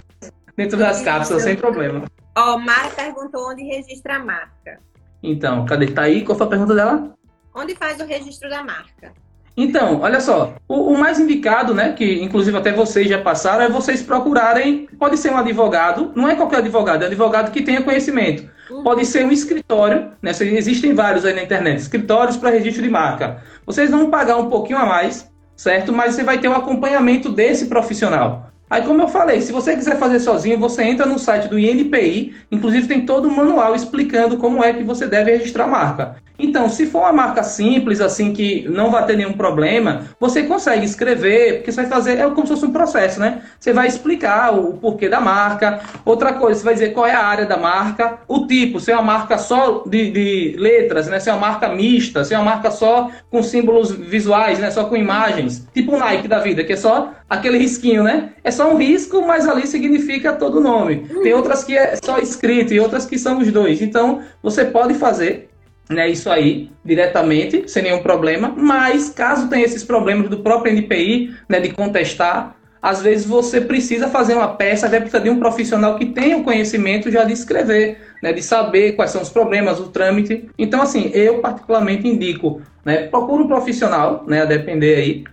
[0.57, 2.05] dentro das cápsulas, sem problema.
[2.37, 4.81] Ó, oh, Mara perguntou onde registra a marca.
[5.21, 5.89] Então, cadê?
[5.89, 6.25] Tá aí?
[6.25, 7.13] Qual foi a pergunta dela?
[7.55, 9.13] Onde faz o registro da marca?
[9.61, 13.69] Então, olha só, o, o, mais indicado, né, que inclusive até vocês já passaram, é
[13.69, 18.49] vocês procurarem, pode ser um advogado, não é qualquer advogado, é advogado que tenha conhecimento.
[18.71, 18.85] Uhum.
[18.85, 23.43] Pode ser um escritório, né, existem vários aí na internet, escritórios para registro de marca.
[23.67, 25.93] Vocês vão pagar um pouquinho a mais, certo?
[25.93, 28.53] Mas você vai ter um acompanhamento desse profissional.
[28.71, 32.33] Aí, como eu falei, se você quiser fazer sozinho, você entra no site do INPI,
[32.53, 36.17] inclusive tem todo um manual explicando como é que você deve registrar a marca.
[36.39, 40.85] Então, se for uma marca simples, assim, que não vai ter nenhum problema, você consegue
[40.85, 43.43] escrever, porque você vai fazer, é como se fosse um processo, né?
[43.59, 45.81] Você vai explicar o porquê da marca.
[46.05, 48.95] Outra coisa, você vai dizer qual é a área da marca, o tipo, se é
[48.95, 51.19] uma marca só de, de letras, né?
[51.19, 54.71] Se é uma marca mista, se é uma marca só com símbolos visuais, né?
[54.71, 55.67] Só com imagens.
[55.75, 58.31] Tipo o Nike da vida, que é só aquele risquinho, né?
[58.45, 61.07] É só um risco, mas ali significa todo o nome.
[61.23, 63.83] Tem outras que é só escrito e outras que são os dois.
[63.83, 65.49] Então, você pode fazer
[65.89, 71.35] né, isso aí diretamente, sem nenhum problema, mas caso tenha esses problemas do próprio NPI,
[71.49, 75.97] né, de contestar, às vezes você precisa fazer uma peça, vai precisar de um profissional
[75.97, 79.89] que tenha o conhecimento já de escrever, né, de saber quais são os problemas, o
[79.89, 80.49] trâmite.
[80.57, 85.25] Então, assim, eu particularmente indico, né, procure um profissional, né, a depender aí.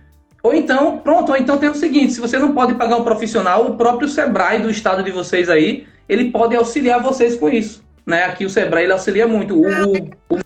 [0.42, 3.66] Ou então, pronto, ou então tem o seguinte, se você não pode pagar um profissional,
[3.66, 7.84] o próprio Sebrae do estado de vocês aí, ele pode auxiliar vocês com isso.
[8.06, 8.22] Né?
[8.22, 9.56] Aqui o Sebrae ele auxilia muito.
[9.56, 10.38] O, o, o,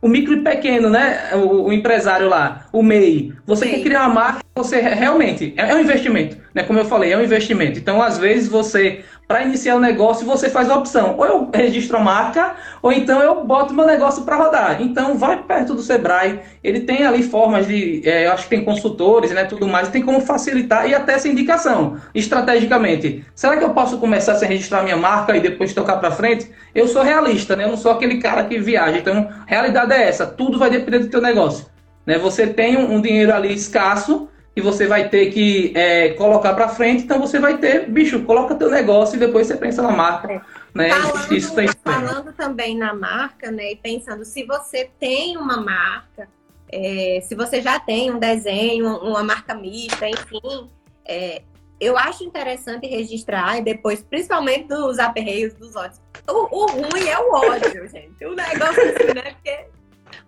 [0.00, 1.30] o micro e pequeno, né?
[1.34, 3.32] O, o, empresário lá, o MEI.
[3.46, 3.74] Você MEI.
[3.74, 6.62] quer criar uma marca, você realmente é, é um investimento, né?
[6.62, 7.78] Como eu falei, é um investimento.
[7.78, 11.14] Então, às vezes, você para iniciar o negócio, você faz a opção.
[11.18, 14.80] Ou eu registro a marca, ou então eu boto meu negócio para rodar.
[14.80, 16.40] Então, vai perto do Sebrae.
[16.64, 18.00] Ele tem ali formas de.
[18.08, 19.44] É, acho que tem consultores, né?
[19.44, 19.90] Tudo mais.
[19.90, 23.22] Tem como facilitar e até essa indicação, estrategicamente.
[23.34, 26.50] Será que eu posso começar sem registrar minha marca e depois tocar para frente?
[26.74, 27.64] Eu sou realista, né?
[27.64, 28.96] Eu não sou aquele cara que viaja.
[28.96, 30.26] Então, realidade é essa.
[30.26, 31.66] Tudo vai depender do teu negócio.
[32.06, 32.18] Né?
[32.18, 34.26] Você tem um dinheiro ali escasso
[34.58, 38.56] que você vai ter que é, colocar para frente, então você vai ter, bicho, coloca
[38.56, 40.32] teu negócio e depois você pensa na marca.
[40.32, 40.40] É.
[40.74, 40.90] Né?
[40.90, 41.68] Falando, Isso tem...
[41.84, 43.70] falando também na marca, né?
[43.70, 46.28] E pensando, se você tem uma marca,
[46.72, 50.68] é, se você já tem um desenho, uma marca mista, enfim,
[51.06, 51.42] é,
[51.80, 56.00] eu acho interessante registrar e depois, principalmente dos aperreios dos ódios.
[56.28, 58.24] O, o ruim é o ódio, gente.
[58.24, 59.34] O negócio assim, né?
[59.34, 59.66] Porque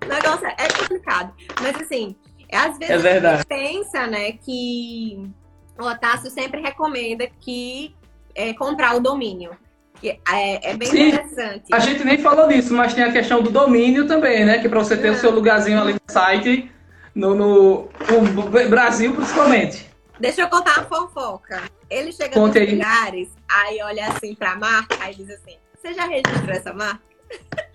[0.05, 1.35] o negócio é complicado.
[1.61, 2.15] Mas assim,
[2.57, 3.35] às vezes é verdade.
[3.35, 5.31] a gente pensa, né, que
[5.79, 7.95] o Otácio sempre recomenda que
[8.35, 9.57] é, comprar o domínio.
[10.01, 11.65] Que é, é bem Sim, interessante.
[11.73, 14.59] A gente nem falou disso, mas tem a questão do domínio também, né?
[14.59, 15.15] Que para você ter Não.
[15.15, 16.71] o seu lugarzinho ali no site,
[17.15, 17.89] no, no,
[18.35, 19.91] no, Brasil principalmente.
[20.19, 21.63] Deixa eu contar uma fofoca.
[21.89, 26.07] Ele chega Conte nos lugares, aí olha assim pra marca, aí diz assim: Você já
[26.07, 27.03] registrou essa marca?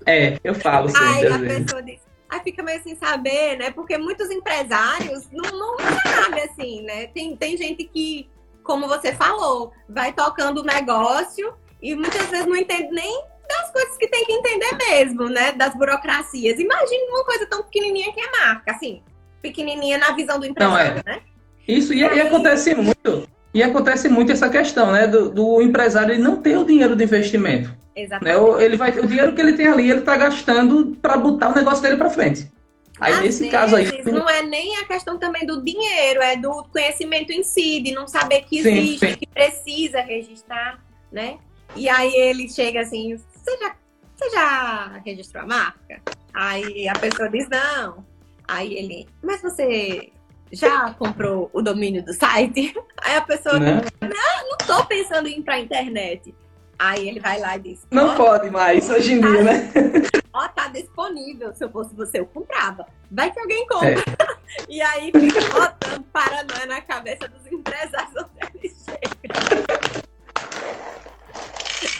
[0.05, 0.91] É, eu falo.
[0.95, 3.71] Aí a pessoa diz: Aí fica meio sem saber, né?
[3.71, 7.07] Porque muitos empresários não, não sabem, assim, né?
[7.07, 8.29] Tem, tem gente que,
[8.63, 13.95] como você falou, vai tocando o negócio e muitas vezes não entende nem das coisas
[13.97, 15.51] que tem que entender mesmo, né?
[15.51, 16.59] Das burocracias.
[16.59, 19.03] Imagina uma coisa tão pequenininha que é marca, assim,
[19.41, 21.15] pequenininha na visão do empresário, não, é.
[21.17, 21.21] né?
[21.67, 22.17] Isso, e, e, aí...
[22.17, 23.27] e acontece muito.
[23.55, 25.07] E acontece muito essa questão, né?
[25.07, 27.73] Do, do empresário não ter o dinheiro do investimento.
[27.95, 28.37] Exatamente.
[28.37, 28.65] Né?
[28.65, 31.81] Ele vai, o dinheiro que ele tem ali, ele está gastando para botar o negócio
[31.81, 32.51] dele para frente.
[32.99, 34.03] Aí, Às nesse vezes, caso aí.
[34.03, 38.09] Não é nem a questão também do dinheiro, é do conhecimento em si, de não
[38.09, 39.17] saber que existe, sim, sim.
[39.19, 41.37] que precisa registrar, né?
[41.77, 43.75] E aí ele chega assim: você já,
[44.17, 46.01] você já registrou a marca?
[46.33, 48.05] Aí a pessoa diz: não.
[48.45, 50.11] Aí ele, mas você
[50.55, 52.73] já comprou o domínio do site?
[53.03, 53.81] Aí a pessoa né?
[54.01, 56.33] não, não tô pensando em ir pra internet.
[56.77, 59.71] Aí ele vai lá e diz: Não pode mais, hoje em tá, dia, né?
[60.33, 61.53] Ó, tá disponível.
[61.53, 62.85] Se eu fosse você, eu comprava.
[63.09, 63.91] Vai que alguém compra.
[63.91, 64.35] É.
[64.69, 70.05] E aí fica botando paranoia na cabeça dos empresários ele chega.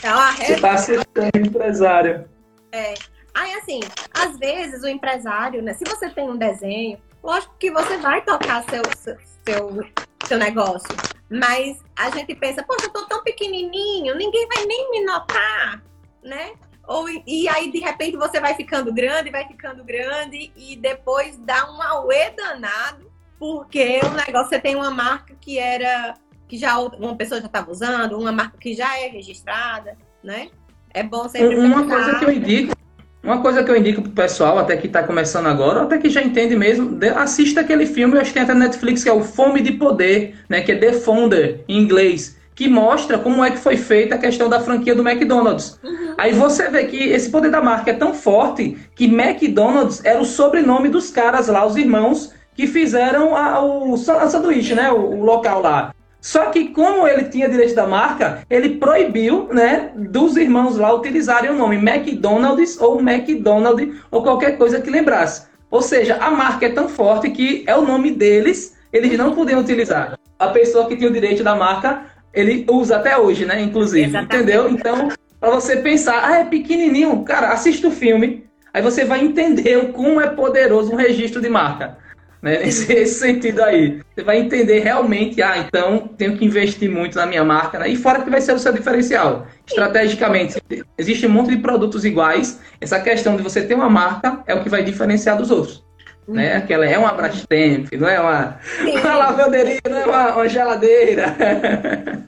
[0.02, 2.28] É uma Você tá acertando empresário.
[2.72, 2.94] É.
[3.34, 3.80] Aí, assim,
[4.14, 5.74] às vezes o empresário, né?
[5.74, 9.84] Se você tem um desenho, lógico que você vai tocar seu, seu, seu,
[10.24, 10.88] seu negócio.
[11.28, 15.82] Mas a gente pensa, poxa, eu tô tão pequenininho, ninguém vai nem me notar,
[16.22, 16.52] né?
[16.86, 21.68] Ou, e aí, de repente, você vai ficando grande, vai ficando grande, e depois dá
[21.68, 23.10] um auê danado,
[23.40, 26.14] porque o negócio, você tem uma marca que era,
[26.46, 30.48] que já uma pessoa já estava usando, uma marca que já é registrada, né?
[30.94, 31.94] É bom sempre Uma pensar...
[31.94, 32.76] coisa que eu indico
[33.22, 36.22] uma coisa que eu indico pro pessoal, até que está começando agora, até que já
[36.22, 39.60] entende mesmo, assista aquele filme, eu acho que tem até Netflix, que é o Fome
[39.60, 40.60] de Poder, né?
[40.60, 44.48] Que é The Founder, em inglês, que mostra como é que foi feita a questão
[44.48, 45.78] da franquia do McDonald's.
[45.82, 46.14] Uhum.
[46.16, 50.24] Aí você vê que esse poder da marca é tão forte que McDonald's era o
[50.24, 54.90] sobrenome dos caras lá, os irmãos, que fizeram a, o a sanduíche, né?
[54.90, 55.94] O, o local lá.
[56.26, 61.50] Só que como ele tinha direito da marca, ele proibiu, né, dos irmãos lá utilizarem
[61.50, 65.46] o nome McDonald's ou McDonald ou qualquer coisa que lembrasse.
[65.70, 69.60] Ou seja, a marca é tão forte que é o nome deles, eles não podiam
[69.60, 70.18] utilizar.
[70.36, 74.34] A pessoa que tinha o direito da marca, ele usa até hoje, né, inclusive, Exatamente.
[74.34, 74.68] entendeu?
[74.68, 75.08] Então,
[75.38, 80.20] para você pensar, ah, é pequenininho, cara, assista o filme, aí você vai entender como
[80.20, 82.04] é poderoso um registro de marca
[82.46, 82.60] né?
[82.64, 84.00] Nesse, nesse, sentido aí.
[84.14, 87.88] Você vai entender realmente, ah, então tenho que investir muito na minha marca, né?
[87.88, 89.46] E fora que vai ser o seu diferencial.
[89.66, 90.62] Estrategicamente,
[90.96, 92.60] existe um monte de produtos iguais.
[92.80, 95.84] Essa questão de você ter uma marca é o que vai diferenciar dos outros.
[96.28, 96.52] Né?
[96.52, 96.58] Uhum.
[96.58, 98.58] Aquela é uma Brastemp, não é uma,
[99.00, 101.36] uma lavanderia, não é uma, uma geladeira.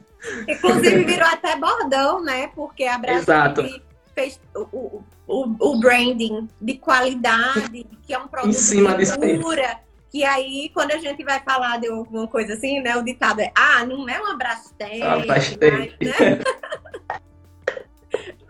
[0.49, 2.51] Inclusive virou até bordão, né?
[2.55, 3.81] Porque a Brastemp
[4.15, 9.07] fez o, o, o, branding de qualidade, que é um produto em cima de
[9.41, 9.88] pura.
[10.11, 12.97] Que aí, quando a gente vai falar de alguma coisa assim, né?
[12.97, 15.03] O ditado é, ah, não é um Brastemp.
[15.03, 15.91] Ah, mas, né?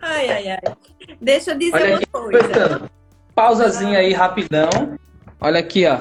[0.00, 0.76] ai, ai, ai.
[1.20, 2.90] Deixa eu dizer Olha uma aqui, coisa.
[3.34, 4.98] Pausazinha aí, rapidão.
[5.40, 6.00] Olha aqui, ó.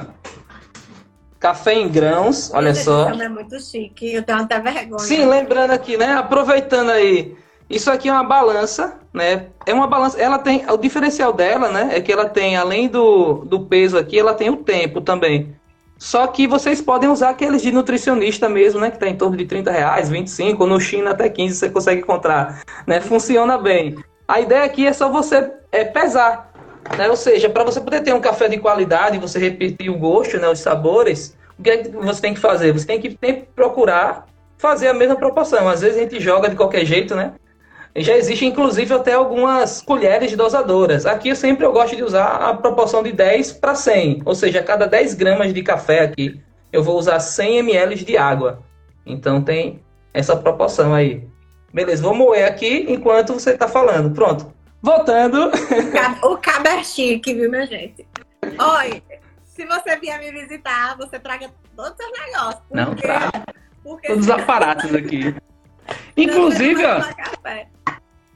[1.40, 3.10] Café em grãos, olha Esse só.
[3.10, 4.98] É muito chique, eu tenho até vergonha.
[4.98, 6.14] Sim, lembrando aqui, né?
[6.14, 7.36] Aproveitando aí
[7.68, 9.46] isso aqui é uma balança, né?
[9.66, 10.18] É uma balança.
[10.18, 10.64] Ela tem.
[10.70, 11.90] O diferencial dela, né?
[11.92, 15.54] É que ela tem, além do, do peso aqui, ela tem o tempo também.
[15.98, 18.90] Só que vocês podem usar aqueles de nutricionista mesmo, né?
[18.90, 22.62] Que tá em torno de 30 reais, 25, no China até 15 você consegue encontrar.
[22.86, 23.00] Né?
[23.00, 23.96] Funciona bem.
[24.26, 26.52] A ideia aqui é só você é, pesar.
[26.96, 27.08] Né?
[27.08, 30.48] Ou seja, para você poder ter um café de qualidade, você repetir o gosto, né?
[30.48, 32.72] os sabores, o que, é que você tem que fazer?
[32.72, 34.26] Você tem que, tem que procurar
[34.56, 35.68] fazer a mesma proporção.
[35.68, 37.32] Às vezes a gente joga de qualquer jeito, né?
[38.00, 41.06] Já existe, inclusive, até algumas colheres dosadoras.
[41.06, 44.22] Aqui sempre eu gosto de usar a proporção de 10 para 100.
[44.24, 46.40] Ou seja, a cada 10 gramas de café aqui,
[46.72, 48.62] eu vou usar 100 ml de água.
[49.06, 49.82] Então tem
[50.12, 51.26] essa proporção aí.
[51.72, 54.14] Beleza, vou moer aqui enquanto você está falando.
[54.14, 54.52] Pronto.
[54.82, 55.50] Voltando.
[56.22, 58.06] O cabo é chique, viu, minha gente?
[58.58, 59.02] Olha,
[59.44, 62.62] se você vier me visitar, você traga todos os seus negócios.
[62.68, 63.44] Porque, Não, traga.
[64.06, 65.34] Todos os aparatos aqui.
[66.16, 67.02] Inclusive, ó.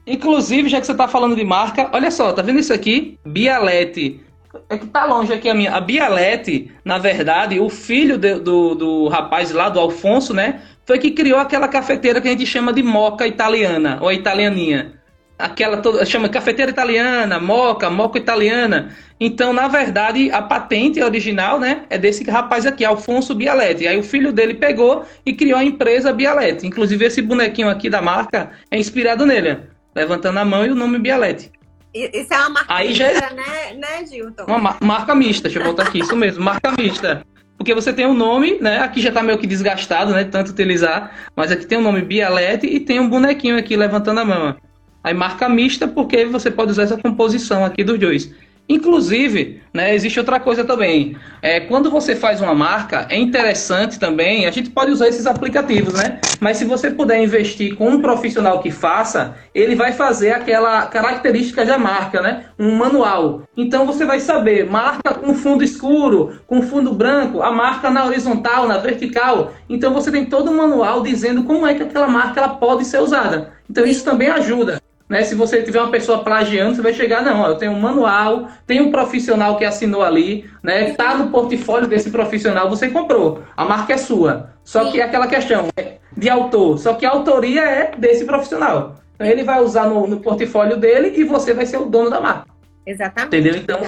[0.05, 3.17] Inclusive, já que você tá falando de marca, olha só, tá vendo isso aqui?
[3.25, 4.21] Bialete.
[4.69, 5.71] É que tá longe aqui a minha.
[5.71, 10.61] A Bialete, na verdade, o filho de, do, do rapaz lá, do Alfonso, né?
[10.85, 15.02] Foi que criou aquela cafeteira que a gente chama de moca italiana, ou italianinha
[15.43, 18.95] aquela toda, chama cafeteira italiana, moca, moca italiana.
[19.19, 23.85] Então, na verdade, a patente original, né, é desse rapaz aqui, Alfonso Bialetti.
[23.85, 26.65] Aí o filho dele pegou e criou a empresa Bialetti.
[26.65, 29.59] Inclusive esse bonequinho aqui da marca é inspirado nele,
[29.93, 31.51] levantando a mão e o nome Bialetti.
[31.93, 33.29] Isso é uma marca Aí mista, já...
[33.31, 34.45] né, né, Gilton?
[34.47, 37.23] Uma marca mista, deixa eu voltar aqui, isso mesmo, marca mista.
[37.57, 38.79] Porque você tem o um nome, né?
[38.79, 40.23] Aqui já tá meio que desgastado, né?
[40.23, 41.11] Tanto utilizar.
[41.35, 44.55] Mas aqui tem o nome Bialete e tem um bonequinho aqui levantando a mão.
[45.03, 48.31] Aí marca mista porque você pode usar essa composição aqui dos dois.
[48.67, 51.17] Inclusive, né, existe outra coisa também.
[51.41, 55.93] É, quando você faz uma marca, é interessante também, a gente pode usar esses aplicativos,
[55.93, 56.21] né?
[56.39, 61.65] Mas se você puder investir com um profissional que faça, ele vai fazer aquela característica
[61.65, 62.45] da marca, né?
[62.57, 63.43] Um manual.
[63.57, 68.65] Então você vai saber, marca com fundo escuro, com fundo branco, a marca na horizontal,
[68.65, 69.51] na vertical.
[69.67, 73.01] Então você tem todo um manual dizendo como é que aquela marca ela pode ser
[73.01, 73.51] usada.
[73.69, 74.82] Então isso também ajuda.
[75.09, 75.23] Né?
[75.23, 78.47] Se você tiver uma pessoa plagiando, você vai chegar, não, ó, eu tenho um manual,
[78.65, 80.93] tem um profissional que assinou ali, né?
[80.93, 83.43] Tá no portfólio desse profissional, você comprou.
[83.55, 84.51] A marca é sua.
[84.63, 86.79] Só que é aquela questão é de autor.
[86.79, 88.95] Só que a autoria é desse profissional.
[89.15, 92.21] Então ele vai usar no, no portfólio dele e você vai ser o dono da
[92.21, 92.47] marca.
[92.85, 93.35] Exatamente.
[93.35, 93.55] Entendeu?
[93.55, 93.79] Então,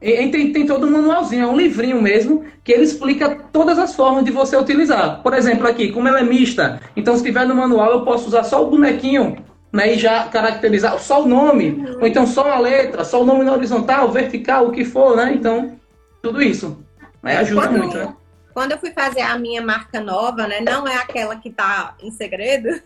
[0.00, 4.24] tem, tem todo um manualzinho, é um livrinho mesmo, que ele explica todas as formas
[4.24, 5.22] de você utilizar.
[5.22, 8.44] Por exemplo, aqui, como ela é mista, então se tiver no manual eu posso usar
[8.44, 9.36] só o bonequinho
[9.72, 13.44] né, e já caracterizar só o nome, ou então só uma letra, só o nome
[13.44, 15.32] na horizontal, vertical, o que for, né?
[15.34, 15.78] Então,
[16.22, 16.82] tudo isso
[17.22, 18.14] né, ajuda quando, muito, né?
[18.54, 22.10] Quando eu fui fazer a minha marca nova, né, não é aquela que está em
[22.10, 22.68] segredo,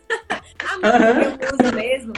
[0.68, 1.38] a marca uhum.
[1.38, 2.12] que eu uso mesmo,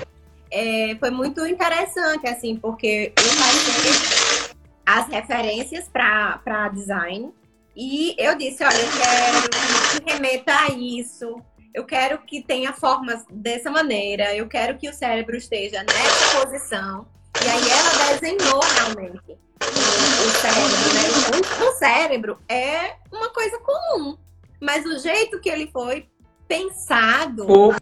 [0.51, 4.55] é, foi muito interessante, assim, porque eu fazia
[4.87, 7.33] as referências para design
[7.77, 11.41] e eu disse, olha, eu quero que remeta a isso,
[11.75, 17.07] eu quero que tenha formas dessa maneira, eu quero que o cérebro esteja nessa posição.
[17.45, 21.67] E aí ela desenhou realmente o cérebro, né?
[21.67, 24.17] O cérebro é uma coisa comum,
[24.61, 26.07] mas o jeito que ele foi
[26.47, 27.51] pensado.
[27.51, 27.75] O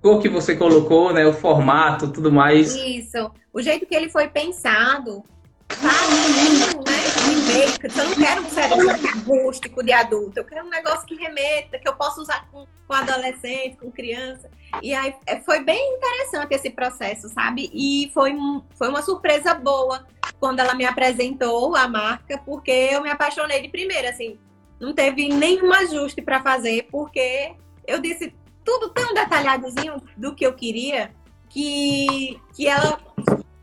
[0.00, 1.26] cor que você colocou, né?
[1.26, 2.76] O formato, tudo mais.
[2.76, 3.32] Isso.
[3.52, 5.24] O jeito que ele foi pensado
[5.68, 6.99] faz né?
[7.50, 8.88] Eu não quero um cérebro
[9.26, 10.38] rústico de adulto.
[10.38, 14.50] Eu quero um negócio que remeta, que eu possa usar com, com adolescente, com criança.
[14.82, 17.70] E aí é, foi bem interessante esse processo, sabe?
[17.72, 18.36] E foi,
[18.74, 20.06] foi uma surpresa boa
[20.38, 24.38] quando ela me apresentou a marca, porque eu me apaixonei de primeira, assim.
[24.78, 27.52] Não teve nenhum ajuste para fazer, porque
[27.86, 28.34] eu disse
[28.64, 31.12] tudo tão detalhadozinho do que eu queria
[31.48, 32.98] que, que ela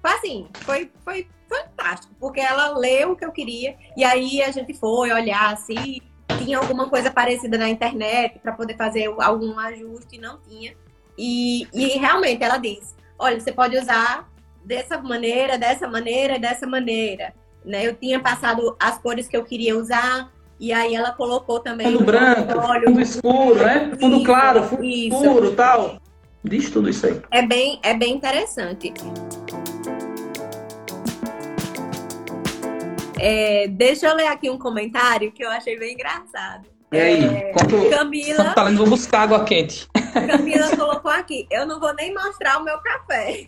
[0.04, 4.74] assim, foi, foi fantástico, porque ela leu o que eu queria e aí a gente
[4.74, 6.02] foi olhar se
[6.38, 10.74] tinha alguma coisa parecida na internet para poder fazer algum ajuste e não tinha.
[11.18, 14.30] E, e realmente ela diz: olha, você pode usar
[14.64, 17.34] dessa maneira, dessa maneira, dessa maneira.
[17.66, 17.88] Né?
[17.88, 21.88] Eu tinha passado as cores que eu queria usar, e aí ela colocou também.
[21.88, 23.92] Fundo branco, fundo escuro, né?
[24.00, 25.16] Fundo claro, fundo isso.
[25.16, 25.98] escuro tal.
[26.44, 27.22] Diz tudo isso aí.
[27.32, 28.94] É bem, é bem interessante.
[33.20, 36.68] É, deixa eu ler aqui um comentário que eu achei bem engraçado.
[36.92, 37.26] E aí?
[37.26, 38.54] É, quanto, Camila.
[38.54, 39.88] Tá vou buscar água quente.
[40.14, 41.48] Camila colocou aqui.
[41.52, 43.48] Eu não vou nem mostrar o meu café.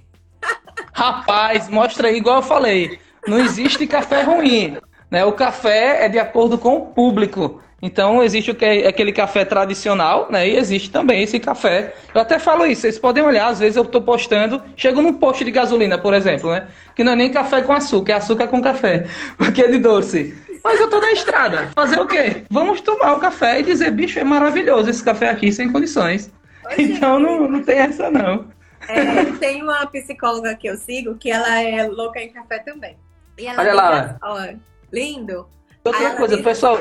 [0.93, 2.99] Rapaz, mostra aí, igual eu falei.
[3.27, 4.77] Não existe café ruim.
[5.09, 5.23] Né?
[5.25, 7.61] O café é de acordo com o público.
[7.81, 10.47] Então existe o que é aquele café tradicional, né?
[10.47, 11.93] E existe também esse café.
[12.13, 15.45] Eu até falo isso, vocês podem olhar, às vezes eu estou postando, chego num posto
[15.45, 16.67] de gasolina, por exemplo, né?
[16.95, 19.07] Que não é nem café com açúcar, é açúcar com café,
[19.37, 20.35] porque é de doce.
[20.63, 21.69] Mas eu tô na estrada.
[21.73, 22.43] Fazer o quê?
[22.49, 26.31] Vamos tomar o café e dizer, bicho, é maravilhoso esse café aqui, sem condições.
[26.77, 28.45] então não, não tem essa, não.
[28.87, 32.97] É, tem uma psicóloga que eu sigo que ela é louca em café também.
[33.57, 34.17] Olha lá.
[34.21, 34.47] Ó,
[34.91, 35.47] lindo.
[35.83, 36.43] Outra coisa, diz...
[36.43, 36.79] pessoal,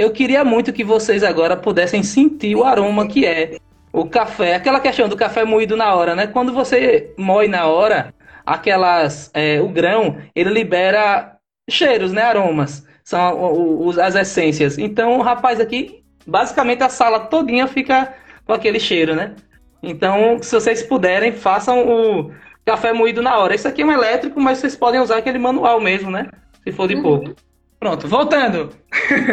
[0.00, 3.58] eu queria muito que vocês agora pudessem sentir o aroma que é
[3.92, 4.54] o café.
[4.54, 6.26] Aquela questão do café moído na hora, né?
[6.26, 8.14] Quando você moe na hora,
[8.46, 11.36] aquelas, é, o grão, ele libera
[11.68, 12.22] cheiros, né?
[12.22, 12.82] Aromas.
[13.04, 14.78] São os, as essências.
[14.78, 18.14] Então, o rapaz aqui, basicamente a sala todinha fica
[18.46, 19.34] com aquele cheiro, né?
[19.82, 22.30] Então, se vocês puderem, façam o
[22.64, 23.54] café moído na hora.
[23.54, 26.30] Isso aqui é um elétrico, mas vocês podem usar aquele manual mesmo, né?
[26.64, 27.02] Se for de uhum.
[27.02, 27.34] pouco.
[27.80, 28.70] Pronto, voltando.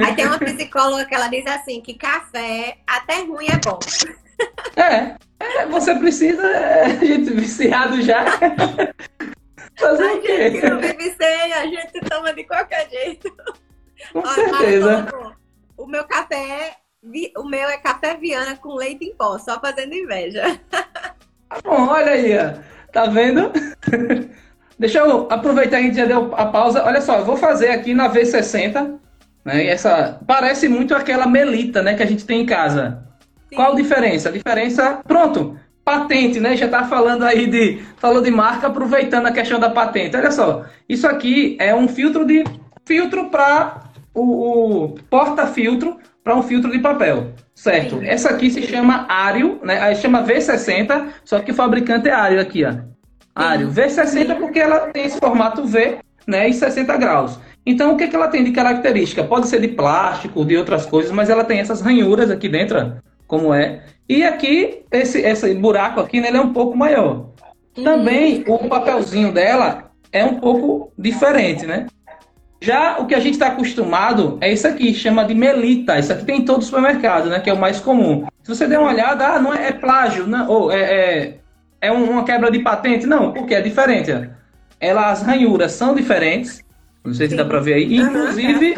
[0.05, 3.79] Aí tem uma psicóloga que ela diz assim, que café até ruim é bom.
[4.75, 8.25] É, é você precisa, é, a gente viciado já.
[9.79, 10.51] Fazer a o quê?
[10.51, 13.35] gente não sem, a gente toma de qualquer jeito.
[14.11, 15.07] Com Olha, certeza.
[15.77, 16.77] o meu café,
[17.35, 20.59] o meu é café Viana com leite em pó, só fazendo inveja.
[21.49, 22.31] Tá bom, olha aí,
[22.91, 23.51] tá vendo?
[24.77, 26.83] Deixa eu aproveitar que a gente já deu a pausa.
[26.83, 28.99] Olha só, eu vou fazer aqui na V60,
[29.47, 29.63] né?
[29.63, 33.01] E essa parece muito aquela melita, né, que a gente tem em casa.
[33.47, 33.55] Sim.
[33.55, 34.27] Qual a diferença?
[34.27, 36.57] A diferença, pronto, patente, né?
[36.57, 40.17] Já tá falando aí de falou de marca, aproveitando a questão da patente.
[40.17, 42.43] Olha só, isso aqui é um filtro de
[42.85, 43.83] filtro para
[44.13, 47.99] o, o porta-filtro para um filtro de papel, certo?
[47.99, 48.05] Sim.
[48.05, 49.79] Essa aqui se chama Ario, né?
[49.79, 52.73] Aí chama V60, só que o fabricante é Ario aqui, ó.
[53.33, 53.69] Ario.
[53.69, 57.39] V60 porque ela tem esse formato V, né, e 60 graus.
[57.69, 59.25] Então, o que, que ela tem de característica?
[59.25, 62.93] Pode ser de plástico, de outras coisas, mas ela tem essas ranhuras aqui dentro,
[63.27, 63.83] como é.
[64.07, 67.25] E aqui, esse, esse buraco aqui, né, ele é um pouco maior.
[67.83, 71.87] Também, o papelzinho dela é um pouco diferente, né?
[72.61, 75.99] Já o que a gente está acostumado é isso aqui, chama de melita.
[75.99, 77.41] Isso aqui tem em todo supermercado, né?
[77.41, 78.25] Que é o mais comum.
[78.43, 81.37] Se você der uma olhada, ah, não é, é plágio, não, ou é, é,
[81.81, 83.05] é uma quebra de patente.
[83.05, 84.09] Não, porque é diferente.
[84.79, 86.65] Elas, as ranhuras são diferentes.
[87.07, 87.37] Não sei se Sim.
[87.37, 87.95] dá para ver aí.
[87.95, 88.77] Inclusive,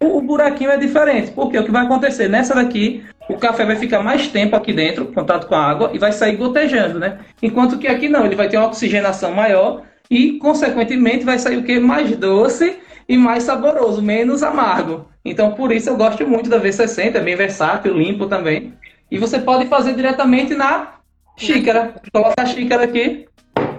[0.00, 1.32] o, o buraquinho é diferente.
[1.32, 2.28] Porque o que vai acontecer?
[2.28, 5.98] Nessa daqui, o café vai ficar mais tempo aqui dentro, contato com a água, e
[5.98, 7.18] vai sair gotejando, né?
[7.42, 11.64] Enquanto que aqui não, ele vai ter uma oxigenação maior e, consequentemente, vai sair o
[11.64, 11.80] que?
[11.80, 15.08] Mais doce e mais saboroso, menos amargo.
[15.24, 18.74] Então, por isso eu gosto muito da V60, é bem versátil, limpo também.
[19.10, 20.94] E você pode fazer diretamente na
[21.36, 21.94] xícara.
[22.12, 23.26] Coloca a xícara aqui.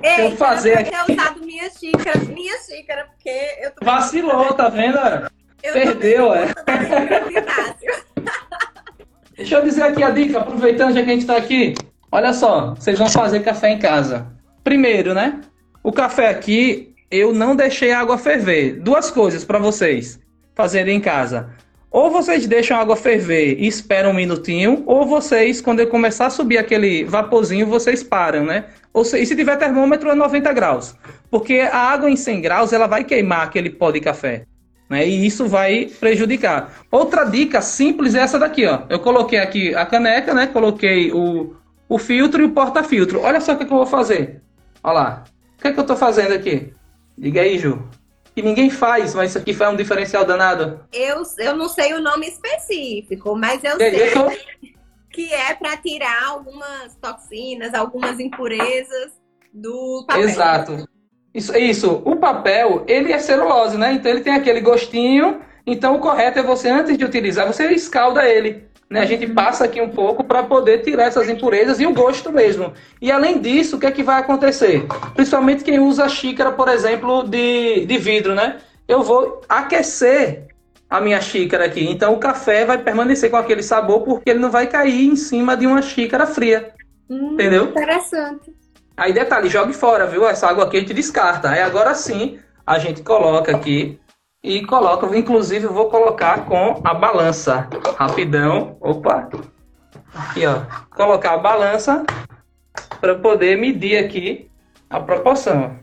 [0.04, 0.92] Ei, eu fazer aqui.
[1.56, 3.30] Minha xícara, minha xícara, porque
[3.62, 3.86] eu tô...
[3.86, 4.98] Vacilou, tá vendo?
[5.64, 6.48] Eu Perdeu, é.
[9.38, 11.74] Deixa eu dizer aqui a dica, aproveitando já que a gente está aqui.
[12.12, 14.28] Olha só, vocês vão fazer café em casa.
[14.64, 15.40] Primeiro, né?
[15.82, 18.82] O café aqui, eu não deixei a água ferver.
[18.82, 20.20] Duas coisas para vocês
[20.54, 21.50] fazerem em casa.
[21.96, 26.30] Ou vocês deixam a água ferver e esperam um minutinho, ou vocês, quando começar a
[26.30, 28.66] subir aquele vaporzinho, vocês param, né?
[28.92, 30.94] Ou se, e se tiver termômetro, é 90 graus.
[31.32, 34.44] Porque a água em 100 graus, ela vai queimar aquele pó de café.
[34.90, 35.08] Né?
[35.08, 36.84] E isso vai prejudicar.
[36.92, 38.82] Outra dica simples é essa daqui, ó.
[38.90, 40.48] Eu coloquei aqui a caneca, né?
[40.48, 41.56] Coloquei o,
[41.88, 43.22] o filtro e o porta-filtro.
[43.22, 44.42] Olha só o que, é que, eu vou fazer.
[44.84, 45.24] Olha lá.
[45.58, 46.74] O que, é que eu estou fazendo aqui?
[47.18, 47.82] Diga aí, Ju.
[48.36, 50.86] Que ninguém faz, mas isso aqui foi um diferencial danado.
[50.92, 54.12] Eu, eu não sei o nome específico, mas eu sei
[55.10, 59.14] que é para tirar algumas toxinas, algumas impurezas
[59.54, 60.24] do papel.
[60.24, 60.90] Exato.
[61.34, 62.02] Isso, isso.
[62.04, 63.94] O papel, ele é celulose, né?
[63.94, 65.42] Então ele tem aquele gostinho.
[65.66, 68.68] Então o correto é você, antes de utilizar, você escalda ele.
[68.90, 69.02] Né?
[69.02, 72.74] A gente passa aqui um pouco para poder tirar essas impurezas e o gosto mesmo.
[73.02, 74.86] E além disso, o que é que vai acontecer?
[75.16, 78.58] Principalmente quem usa xícara, por exemplo, de, de vidro, né?
[78.88, 80.48] Eu vou aquecer
[80.90, 81.84] a minha xícara aqui.
[81.90, 85.58] Então o café vai permanecer com aquele sabor porque ele não vai cair em cima
[85.58, 86.72] de uma xícara fria.
[87.10, 87.66] Hum, entendeu?
[87.66, 88.54] Interessante.
[88.96, 90.28] Aí detalhe, jogue fora, viu?
[90.28, 91.50] Essa água aqui a gente descarta.
[91.50, 94.00] Aí agora sim a gente coloca aqui
[94.46, 97.68] e coloca, inclusive vou colocar com a balança.
[97.98, 98.78] Rapidão.
[98.80, 99.28] Opa.
[100.14, 100.62] Aqui, ó.
[100.96, 102.06] Colocar a balança
[103.02, 104.48] para poder medir aqui
[104.88, 105.80] a proporção.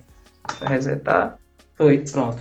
[0.65, 1.39] Resetar.
[1.75, 2.39] Foi, pronto.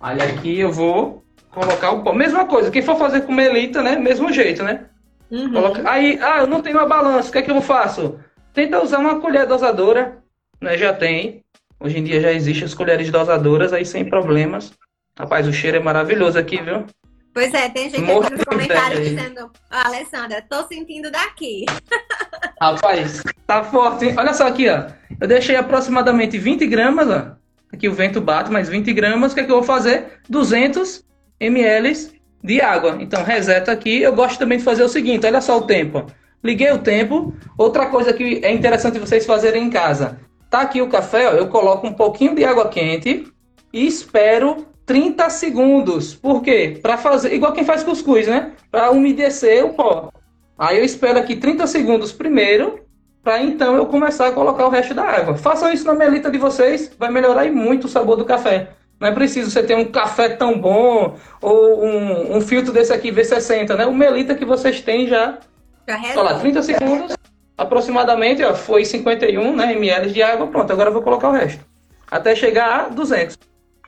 [0.00, 2.12] Aí aqui eu vou colocar o pó.
[2.12, 3.96] Mesma coisa, quem for fazer com melita, né?
[3.96, 4.86] Mesmo jeito, né?
[5.28, 5.52] Uhum.
[5.52, 5.90] Coloca...
[5.90, 8.20] Aí, ah, eu não tenho uma balança, o que é que eu faço?
[8.52, 10.18] Tenta usar uma colher dosadora,
[10.60, 10.78] né?
[10.78, 11.42] Já tem.
[11.80, 14.72] Hoje em dia já existem as colheres dosadoras aí sem problemas.
[15.16, 16.84] Rapaz, o cheiro é maravilhoso aqui, viu?
[17.32, 21.64] Pois é, tem gente aqui nos comentários dizendo, Alessandra, tô sentindo daqui.
[22.60, 24.14] Rapaz, tá forte, hein?
[24.18, 24.86] Olha só aqui, ó.
[25.20, 27.36] Eu deixei aproximadamente 20 gramas, ó.
[27.72, 29.32] Aqui o vento bate, mas 20 gramas.
[29.32, 30.20] O que, é que eu vou fazer?
[30.28, 31.04] 200
[31.40, 32.12] ml
[32.42, 32.96] de água.
[33.00, 34.00] Então, reseta aqui.
[34.02, 36.06] Eu gosto também de fazer o seguinte, olha só o tempo.
[36.42, 37.34] Liguei o tempo.
[37.56, 40.20] Outra coisa que é interessante vocês fazerem em casa.
[40.50, 41.32] Tá aqui o café, ó.
[41.32, 43.26] Eu coloco um pouquinho de água quente
[43.72, 46.14] e espero 30 segundos.
[46.14, 46.78] Por quê?
[46.80, 48.52] Para fazer, igual quem faz cuscuz, né?
[48.70, 50.10] Para umedecer o pó.
[50.58, 52.80] Aí eu espero aqui 30 segundos primeiro,
[53.22, 55.36] para então eu começar a colocar o resto da água.
[55.36, 58.70] Façam isso na melita de vocês, vai melhorar muito o sabor do café.
[59.00, 63.10] Não é preciso você ter um café tão bom ou um, um filtro desse aqui
[63.10, 63.86] V60, né?
[63.86, 65.38] O melita que vocês têm já.
[65.86, 67.16] Já Olha lá, 30 segundos,
[67.58, 70.46] aproximadamente, ó, foi 51 né, ml de água.
[70.46, 71.64] Pronto, agora eu vou colocar o resto.
[72.10, 73.36] Até chegar a 200.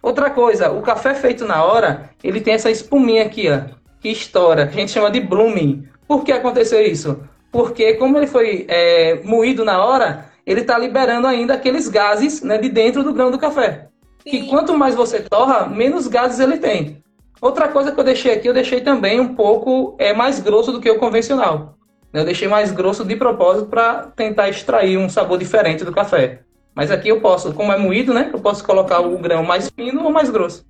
[0.06, 3.62] Outra coisa, o café feito na hora, ele tem essa espuminha aqui, ó,
[4.00, 4.62] que estoura.
[4.62, 5.88] A gente chama de blooming.
[6.06, 7.24] Por que aconteceu isso?
[7.50, 12.56] Porque como ele foi é, moído na hora, ele está liberando ainda aqueles gases né,
[12.56, 13.88] de dentro do grão do café.
[14.22, 14.30] Sim.
[14.30, 17.02] Que quanto mais você torra, menos gases ele tem.
[17.40, 20.80] Outra coisa que eu deixei aqui, eu deixei também um pouco é mais grosso do
[20.80, 21.74] que o convencional.
[22.12, 26.45] Eu deixei mais grosso de propósito para tentar extrair um sabor diferente do café.
[26.76, 28.30] Mas aqui eu posso, como é moído, né?
[28.30, 30.66] Eu posso colocar o grão mais fino ou mais grosso.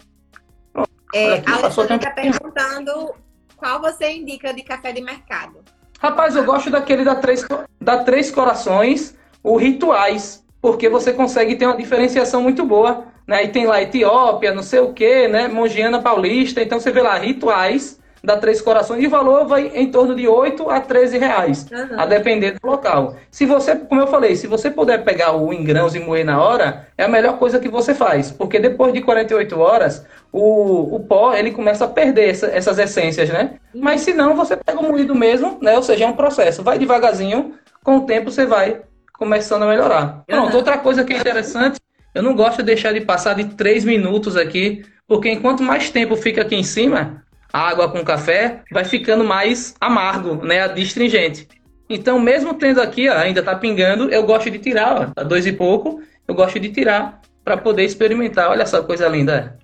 [0.72, 3.12] Pronto, é, aqui, a Alessandra está perguntando
[3.56, 5.64] qual você indica de café de mercado.
[5.98, 7.44] Rapaz, eu gosto daquele da Três,
[7.80, 13.06] da Três Corações, o Rituais, porque você consegue ter uma diferenciação muito boa.
[13.26, 13.42] Né?
[13.42, 15.48] E tem lá Etiópia, não sei o que, né?
[15.48, 19.88] Mongiana Paulista, então você vê lá Rituais da Três Corações e o valor vai em
[19.88, 22.00] torno de 8 a 13 reais, uhum.
[22.00, 23.14] a depender do local.
[23.30, 26.42] Se você, como eu falei, se você puder pegar o em grãos e moer na
[26.42, 31.00] hora, é a melhor coisa que você faz, porque depois de 48 horas, o, o
[31.00, 33.60] pó ele começa a perder essa, essas essências, né?
[33.72, 33.80] Uhum.
[33.80, 35.76] Mas se não, você pega o moído mesmo, né?
[35.76, 37.54] Ou seja, é um processo, vai devagarzinho,
[37.84, 38.80] com o tempo você vai
[39.16, 40.24] começando a melhorar.
[40.26, 40.56] Pronto, uhum.
[40.56, 41.78] outra coisa que é interessante,
[42.12, 46.16] eu não gosto de deixar de passar de 3 minutos aqui, porque enquanto mais tempo
[46.16, 47.22] fica aqui em cima,
[47.52, 50.60] água com café, vai ficando mais amargo, né?
[50.60, 51.48] Astringente.
[51.88, 55.46] Então, mesmo tendo aqui, ó, ainda tá pingando, eu gosto de tirar, ó, tá dois
[55.46, 58.50] e pouco, eu gosto de tirar para poder experimentar.
[58.50, 59.56] Olha só que coisa linda.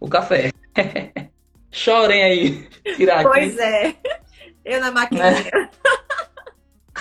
[0.00, 0.50] O café.
[1.70, 2.68] Chorem aí.
[2.96, 3.28] Tirar aqui.
[3.28, 3.94] Pois é.
[4.64, 5.26] Eu na maquininha.
[5.26, 5.68] É.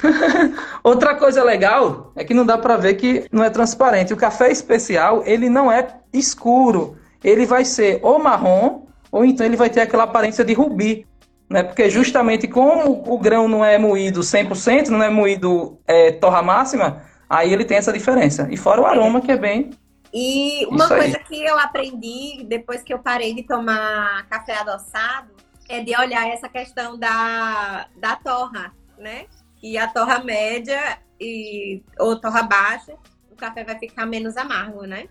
[0.84, 4.14] Outra coisa legal é que não dá para ver que não é transparente.
[4.14, 6.98] O café especial, ele não é escuro.
[7.24, 11.06] Ele vai ser ou marrom ou então ele vai ter aquela aparência de rubi,
[11.50, 11.64] né?
[11.64, 17.04] Porque justamente como o grão não é moído 100%, não é moído é, torra máxima,
[17.30, 18.48] aí ele tem essa diferença.
[18.50, 19.72] E fora o aroma que é bem
[20.14, 21.24] e uma Isso coisa aí.
[21.24, 25.32] que eu aprendi depois que eu parei de tomar café adoçado
[25.70, 29.26] é de olhar essa questão da, da torra, né?
[29.64, 32.94] E a torra média e, ou torra baixa,
[33.32, 35.08] o café vai ficar menos amargo, né?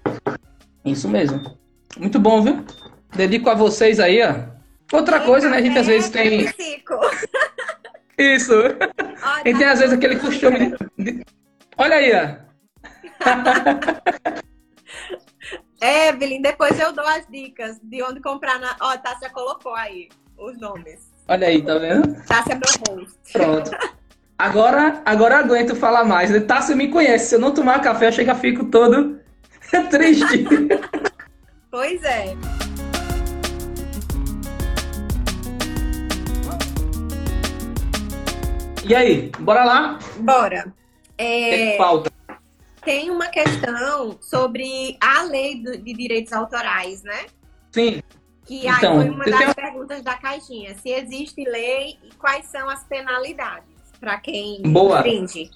[0.85, 1.59] Isso mesmo.
[1.97, 2.63] Muito bom, viu?
[3.15, 4.35] Dedico a vocês aí, ó.
[4.93, 5.59] Outra coisa, né?
[5.59, 6.53] A gente às vezes tem.
[8.19, 8.53] Isso.
[9.23, 11.25] a gente tem às vezes aquele costume de.
[11.77, 12.51] Olha aí, ó.
[15.83, 18.77] Evelyn, depois eu dou as dicas de onde comprar na.
[18.81, 21.11] Ó, a Tássia colocou aí os nomes.
[21.29, 22.23] Olha aí, tá vendo?
[22.27, 23.17] Tássia é meu host.
[23.33, 23.71] Pronto.
[24.37, 26.31] Agora, agora aguento falar mais.
[26.31, 26.41] Né?
[26.41, 27.29] Tássia me conhece.
[27.29, 29.21] Se eu não tomar café, eu chego fico todo
[29.91, 30.47] triste.
[31.71, 32.35] pois é.
[38.91, 40.01] E aí, bora lá?
[40.19, 40.75] Bora.
[41.17, 41.71] É...
[41.71, 42.11] Que falta?
[42.85, 47.27] Tem uma questão sobre a lei de direitos autorais, né?
[47.71, 48.03] Sim.
[48.45, 49.55] Que então, aí foi uma das tenho...
[49.55, 50.75] perguntas da caixinha.
[50.75, 53.71] Se existe lei e quais são as penalidades
[54.01, 54.99] para quem Boa.
[54.99, 55.53] infringe.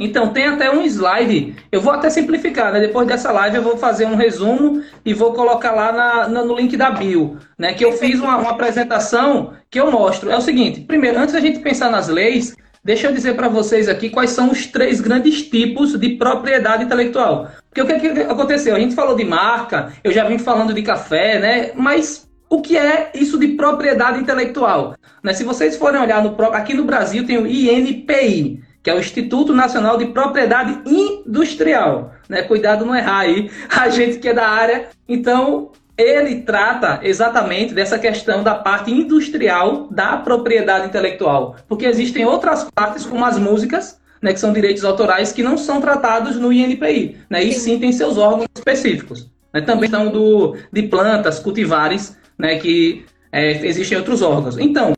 [0.00, 1.54] Então, tem até um slide.
[1.70, 2.80] Eu vou até simplificar, né?
[2.80, 6.56] Depois dessa live eu vou fazer um resumo e vou colocar lá na, na, no
[6.56, 7.74] link da bio, né?
[7.74, 10.30] Que eu fiz uma, uma, apresentação que eu mostro.
[10.30, 13.90] É o seguinte: primeiro, antes da gente pensar nas leis, deixa eu dizer para vocês
[13.90, 17.50] aqui quais são os três grandes tipos de propriedade intelectual.
[17.68, 18.74] Porque o que, que aconteceu?
[18.74, 21.72] A gente falou de marca, eu já vim falando de café, né?
[21.74, 24.96] Mas o que é isso de propriedade intelectual?
[25.22, 25.34] Né?
[25.34, 29.52] Se vocês forem olhar no, aqui no Brasil tem o INPI que é o Instituto
[29.52, 32.14] Nacional de Propriedade Industrial.
[32.28, 32.42] Né?
[32.42, 34.88] Cuidado não errar aí, a gente que é da área.
[35.08, 42.66] Então, ele trata exatamente dessa questão da parte industrial da propriedade intelectual, porque existem outras
[42.74, 47.18] partes, como as músicas, né, que são direitos autorais, que não são tratados no INPI,
[47.28, 49.28] né, e sim tem seus órgãos específicos.
[49.52, 54.58] Né, também estão do, de plantas, cultivares, né, que é, existem outros órgãos.
[54.58, 54.94] Então,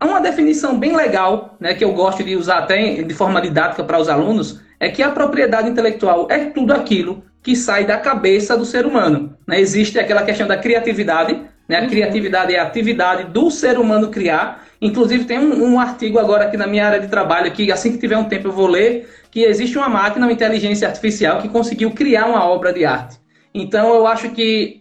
[0.00, 3.84] há uma definição bem legal, né, que eu gosto de usar até de forma didática
[3.84, 8.56] para os alunos, é que a propriedade intelectual é tudo aquilo que sai da cabeça
[8.56, 9.36] do ser humano.
[9.46, 9.60] Né?
[9.60, 11.38] Existe aquela questão da criatividade,
[11.68, 11.78] né?
[11.78, 11.88] a uhum.
[11.88, 14.64] criatividade é a atividade do ser humano criar.
[14.80, 17.98] Inclusive, tem um, um, artigo agora aqui na minha área de trabalho, que assim que
[17.98, 21.90] tiver um tempo eu vou ler, que existe uma máquina, uma inteligência artificial, que conseguiu
[21.90, 23.18] criar uma obra de arte.
[23.54, 24.79] Então, eu acho que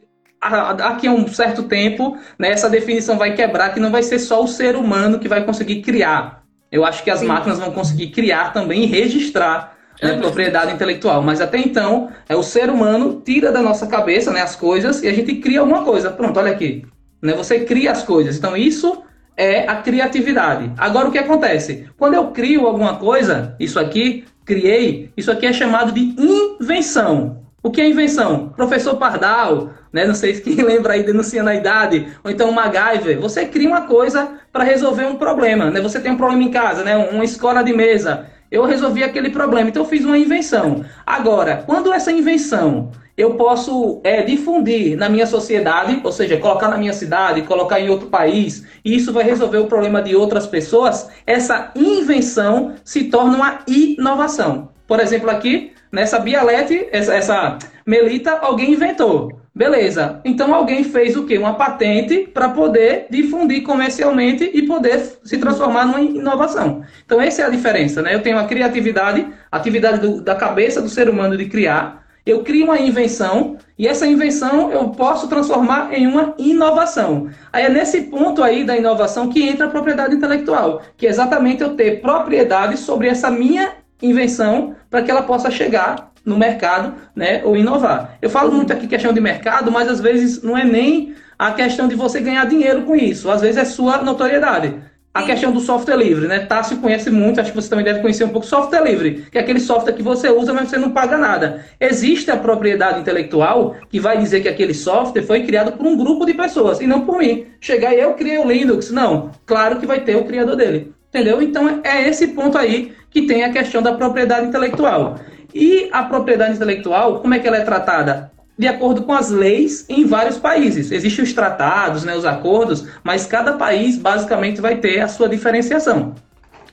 [0.78, 4.44] daqui a um certo tempo, né, essa definição vai quebrar, que não vai ser só
[4.44, 6.44] o ser humano que vai conseguir criar.
[6.72, 7.28] Eu acho que as Sim.
[7.28, 11.22] máquinas vão conseguir criar também e registrar né, propriedade intelectual.
[11.22, 15.08] Mas até então, é o ser humano tira da nossa cabeça né, as coisas e
[15.08, 16.10] a gente cria alguma coisa.
[16.12, 16.86] Pronto, olha aqui.
[17.22, 18.38] Né, você cria as coisas.
[18.38, 19.04] Então, isso
[19.36, 20.72] é a criatividade.
[20.78, 21.88] Agora, o que acontece?
[21.98, 27.44] Quando eu crio alguma coisa, isso aqui, criei, isso aqui é chamado de invenção.
[27.62, 28.50] O que é invenção?
[28.56, 30.06] Professor Pardal, né?
[30.06, 33.20] Não sei se quem lembra aí denunciando a idade, ou então MacGyver.
[33.20, 35.82] Você cria uma coisa para resolver um problema, né?
[35.82, 36.96] Você tem um problema em casa, né?
[37.12, 39.70] Uma escola de mesa eu resolvi aquele problema.
[39.70, 40.84] Então eu fiz uma invenção.
[41.06, 46.78] Agora, quando essa invenção eu posso é, difundir na minha sociedade, ou seja, colocar na
[46.78, 51.10] minha cidade, colocar em outro país, e isso vai resolver o problema de outras pessoas,
[51.28, 54.70] essa invenção se torna uma inovação.
[54.88, 59.40] Por exemplo, aqui, nessa Bialete, essa, essa Melita, alguém inventou.
[59.54, 60.22] Beleza.
[60.24, 61.38] Então alguém fez o quê?
[61.38, 66.84] Uma patente para poder difundir comercialmente e poder se transformar numa inovação.
[67.06, 68.16] Então essa é a diferença, né?
[68.16, 72.06] Eu tenho a criatividade, a atividade do, da cabeça do ser humano de criar.
[72.26, 77.28] Eu crio uma invenção e essa invenção eu posso transformar em uma inovação.
[77.52, 81.64] Aí é nesse ponto aí da inovação que entra a propriedade intelectual, que é exatamente
[81.64, 87.42] eu ter propriedade sobre essa minha invenção para que ela possa chegar no mercado, né,
[87.44, 88.18] ou inovar.
[88.22, 91.88] Eu falo muito aqui questão de mercado, mas às vezes não é nem a questão
[91.88, 94.76] de você ganhar dinheiro com isso, às vezes é sua notoriedade.
[95.12, 96.40] A questão do software livre, né?
[96.40, 99.42] Tássio conhece muito, acho que você também deve conhecer um pouco software livre, que é
[99.42, 101.66] aquele software que você usa, mas você não paga nada.
[101.80, 106.26] Existe a propriedade intelectual que vai dizer que aquele software foi criado por um grupo
[106.26, 107.48] de pessoas e não por mim.
[107.60, 108.92] Chegar e eu criei o Linux.
[108.92, 110.94] Não, claro que vai ter o criador dele.
[111.10, 111.42] Entendeu?
[111.42, 115.20] Então é esse ponto aí que tem a questão da propriedade intelectual.
[115.54, 118.32] E a propriedade intelectual, como é que ela é tratada?
[118.58, 120.92] De acordo com as leis em vários países.
[120.92, 126.14] Existem os tratados, né, os acordos, mas cada país basicamente vai ter a sua diferenciação.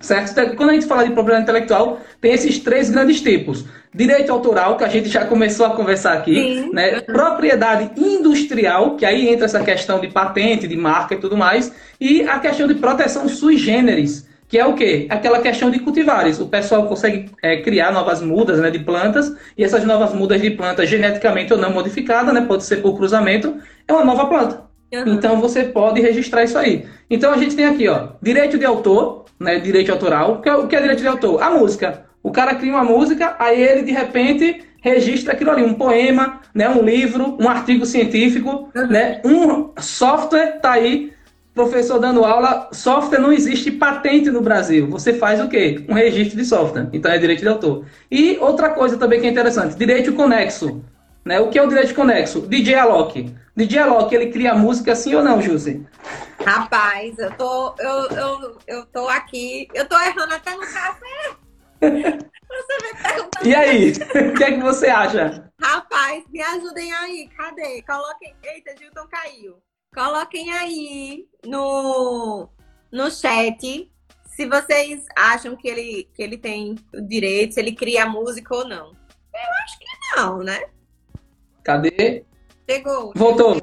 [0.01, 0.32] Certo?
[0.32, 3.64] Então, quando a gente fala de propriedade intelectual, tem esses três grandes tipos.
[3.95, 7.01] Direito autoral, que a gente já começou a conversar aqui, né?
[7.01, 12.22] Propriedade industrial, que aí entra essa questão de patente, de marca e tudo mais, e
[12.22, 15.07] a questão de proteção sui generis, que é o quê?
[15.09, 16.40] Aquela questão de cultivares.
[16.40, 20.51] O pessoal consegue é, criar novas mudas né, de plantas, e essas novas mudas de
[20.51, 23.57] plantas, geneticamente ou não modificadas, né, pode ser por cruzamento,
[23.88, 24.64] é uma nova planta.
[24.92, 25.14] Uhum.
[25.14, 26.86] Então você pode registrar isso aí.
[27.11, 30.34] Então a gente tem aqui, ó, direito de autor, né, direito autoral.
[30.34, 31.42] O que, é, o que é direito de autor?
[31.42, 32.07] A música.
[32.22, 36.68] O cara cria uma música, aí ele de repente registra aquilo ali, um poema, né,
[36.68, 38.86] um livro, um artigo científico, uhum.
[38.86, 41.12] né, um software tá aí
[41.57, 44.88] professor dando aula, software não existe patente no Brasil.
[44.90, 45.84] Você faz o quê?
[45.88, 46.88] Um registro de software.
[46.92, 47.86] Então é direito de autor.
[48.11, 50.84] E outra coisa também que é interessante, direito conexo.
[51.24, 51.40] Né?
[51.40, 52.42] O que é o direito conexo?
[52.42, 53.34] DJ Alok.
[53.57, 55.84] DJ Alok, ele cria música sim ou não, Jússi?
[56.44, 61.36] Rapaz, eu tô, eu, eu, eu tô aqui, eu tô errando até no café.
[62.48, 63.46] Você me perguntando.
[63.46, 63.92] E aí,
[64.30, 65.50] o que é que você acha?
[65.61, 67.82] Rapaz, me ajudem aí, cadê?
[67.82, 68.34] Coloquem.
[68.44, 69.57] Eita, Gilton caiu.
[69.97, 72.51] Coloquem aí no,
[72.92, 73.90] no chat
[74.26, 78.68] se vocês acham que ele, que ele tem o direito, se ele cria música ou
[78.68, 78.88] não.
[78.88, 80.64] Eu acho que não, né?
[81.64, 82.26] Cadê?
[82.68, 83.14] Chegou.
[83.16, 83.57] Voltou.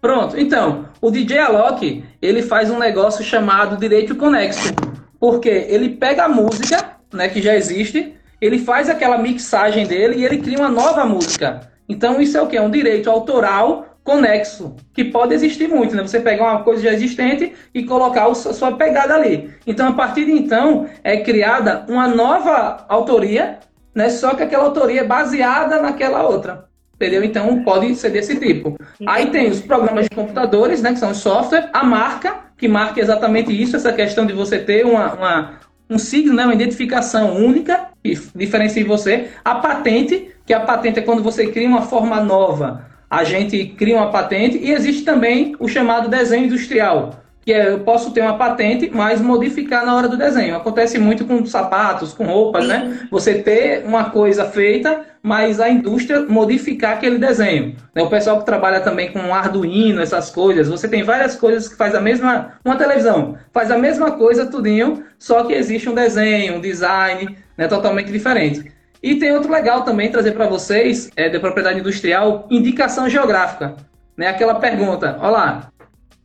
[0.00, 0.38] Pronto.
[0.38, 4.72] Então, o DJ Alok, ele faz um negócio chamado direito conexo.
[5.18, 10.24] Porque ele pega a música, né, que já existe, ele faz aquela mixagem dele e
[10.24, 11.72] ele cria uma nova música.
[11.88, 12.56] Então, isso é o que?
[12.56, 16.02] É um direito autoral conexo, que pode existir muito, né?
[16.02, 19.50] Você pegar uma coisa já existente e colocar a sua pegada ali.
[19.66, 23.58] Então, a partir de então, é criada uma nova autoria,
[23.94, 24.10] né?
[24.10, 26.66] Só que aquela autoria é baseada naquela outra.
[26.94, 27.24] Entendeu?
[27.24, 28.78] Então, pode ser desse tipo.
[29.06, 30.92] Aí tem os programas de computadores, né?
[30.92, 34.84] Que são os software, a marca, que marca exatamente isso, essa questão de você ter
[34.84, 36.44] uma, uma um signo, né?
[36.44, 39.30] Uma identificação única que diferencia você.
[39.42, 43.96] A patente, que a patente é quando você cria uma forma nova a gente cria
[43.96, 48.38] uma patente e existe também o chamado desenho industrial, que é, eu posso ter uma
[48.38, 50.56] patente, mas modificar na hora do desenho.
[50.56, 52.80] Acontece muito com sapatos, com roupas, né?
[52.80, 52.88] Sim.
[52.88, 53.08] né?
[53.10, 57.76] Você ter uma coisa feita, mas a indústria modificar aquele desenho.
[57.94, 58.02] Né?
[58.02, 61.94] O pessoal que trabalha também com Arduino, essas coisas, você tem várias coisas que faz
[61.94, 66.60] a mesma, uma televisão faz a mesma coisa tudinho, só que existe um desenho, um
[66.60, 68.72] design, né, totalmente diferente.
[69.04, 73.76] E tem outro legal também trazer para vocês, é, de propriedade industrial, indicação geográfica.
[74.16, 74.28] Né?
[74.28, 75.70] Aquela pergunta, olá,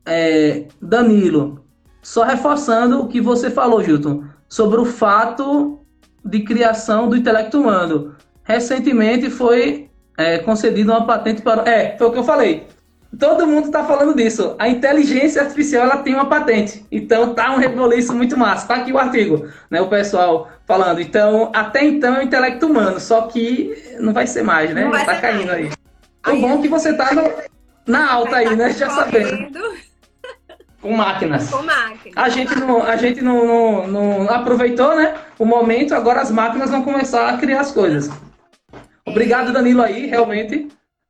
[0.06, 1.66] é, Danilo,
[2.02, 5.82] só reforçando o que você falou, Gilton, sobre o fato
[6.24, 8.16] de criação do intelecto humano.
[8.46, 11.70] Recentemente foi é, concedida uma patente para.
[11.70, 12.66] É, foi o que eu falei.
[13.18, 14.55] Todo mundo está falando disso.
[14.60, 16.86] A inteligência artificial ela tem uma patente.
[16.91, 18.68] Então tá um reboliço muito massa.
[18.68, 19.82] Tá aqui o artigo, né?
[19.82, 21.01] O pessoal falando.
[21.01, 24.89] Então, até então é o intelecto humano, só que não vai ser mais, né?
[25.05, 25.74] Tá caindo mais.
[26.26, 26.36] aí.
[26.36, 27.24] O bom é que você tá no,
[27.88, 28.72] na alta aí, né?
[28.74, 29.49] Já sabendo.
[30.80, 31.49] Com máquinas.
[31.49, 32.16] Com máquinas.
[32.16, 35.16] A gente, não, a gente não, não, não, aproveitou, né?
[35.39, 38.10] O momento, agora as máquinas vão começar a criar as coisas.
[39.03, 40.70] Obrigado, Danilo, aí, realmente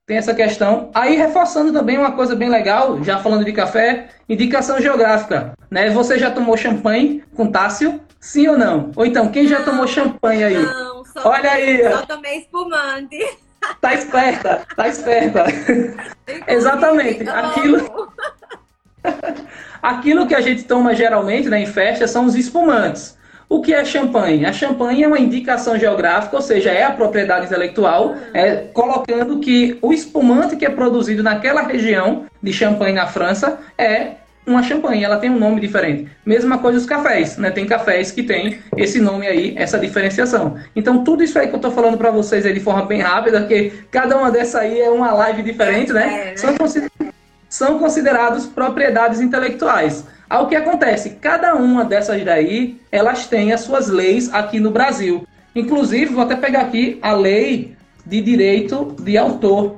[0.10, 0.90] tem essa questão.
[0.92, 5.54] Aí, reforçando também uma coisa bem legal, já falando de café, indicação geográfica.
[5.70, 5.92] Né?
[5.92, 8.02] Você já tomou champanhe com Tássio?
[8.20, 8.92] Sim ou não?
[8.96, 10.64] Ou então, quem já tomou champanhe aí?
[10.64, 11.94] Não, só Olha tomei, aí.
[11.94, 13.20] Só tomei espumante.
[13.82, 15.44] Tá esperta, tá esperta.
[16.48, 17.28] Exatamente.
[17.28, 18.10] Aquilo.
[19.84, 23.19] Aquilo que a gente toma geralmente né, em festa são os espumantes.
[23.50, 24.46] O que é champanhe?
[24.46, 29.76] A champanhe é uma indicação geográfica, ou seja, é a propriedade intelectual, é, colocando que
[29.82, 34.12] o espumante que é produzido naquela região de Champagne na França é
[34.46, 36.08] uma champanhe, ela tem um nome diferente.
[36.26, 37.50] Mesma coisa os cafés, né?
[37.52, 40.58] Tem cafés que tem esse nome aí, essa diferenciação.
[40.76, 43.42] Então, tudo isso aí que eu tô falando para vocês aí de forma bem rápida,
[43.42, 46.04] porque cada uma dessa aí é uma live diferente, né?
[46.04, 47.10] É, né?
[47.50, 50.06] São considerados propriedades intelectuais.
[50.30, 55.28] Ao que acontece, cada uma dessas daí, elas têm as suas leis aqui no Brasil.
[55.56, 57.76] Inclusive, vou até pegar aqui a lei
[58.06, 59.78] de direito de autor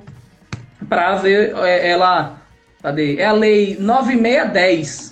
[0.90, 2.42] para ver é, ela.
[2.82, 3.16] Cadê?
[3.18, 5.12] É a lei 9610.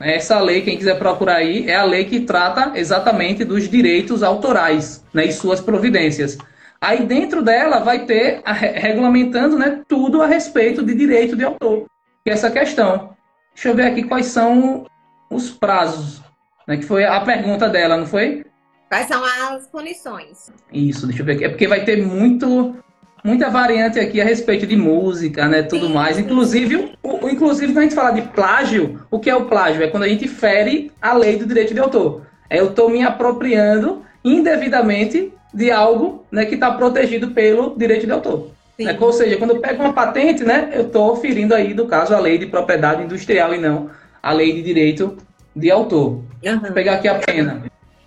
[0.00, 5.04] Essa lei, quem quiser procurar aí, é a lei que trata exatamente dos direitos autorais
[5.12, 6.38] né, e suas providências.
[6.80, 11.86] Aí dentro dela vai ter a, regulamentando né, tudo a respeito de direito de autor
[12.28, 13.16] que é essa questão.
[13.58, 14.86] Deixa eu ver aqui quais são
[15.28, 16.22] os prazos,
[16.64, 16.76] né?
[16.76, 18.44] Que foi a pergunta dela, não foi?
[18.88, 20.52] Quais são as punições?
[20.72, 21.44] Isso, deixa eu ver aqui.
[21.44, 22.76] É porque vai ter muito,
[23.24, 25.64] muita variante aqui a respeito de música, né?
[25.64, 26.14] Tudo sim, mais.
[26.14, 26.22] Sim.
[26.22, 29.82] Inclusive, o, inclusive, quando a gente fala de plágio, o que é o plágio?
[29.82, 32.22] É quando a gente fere a lei do direito de autor.
[32.48, 38.12] É eu estou me apropriando indevidamente de algo né, que está protegido pelo direito de
[38.12, 38.52] autor.
[38.78, 38.96] Né?
[39.00, 42.20] Ou seja, quando eu pego uma patente, né, eu estou ferindo aí, no caso, a
[42.20, 43.90] lei de propriedade industrial e não
[44.22, 45.16] a lei de direito
[45.54, 46.22] de autor.
[46.44, 46.60] Uhum.
[46.60, 47.64] Vou pegar aqui a pena.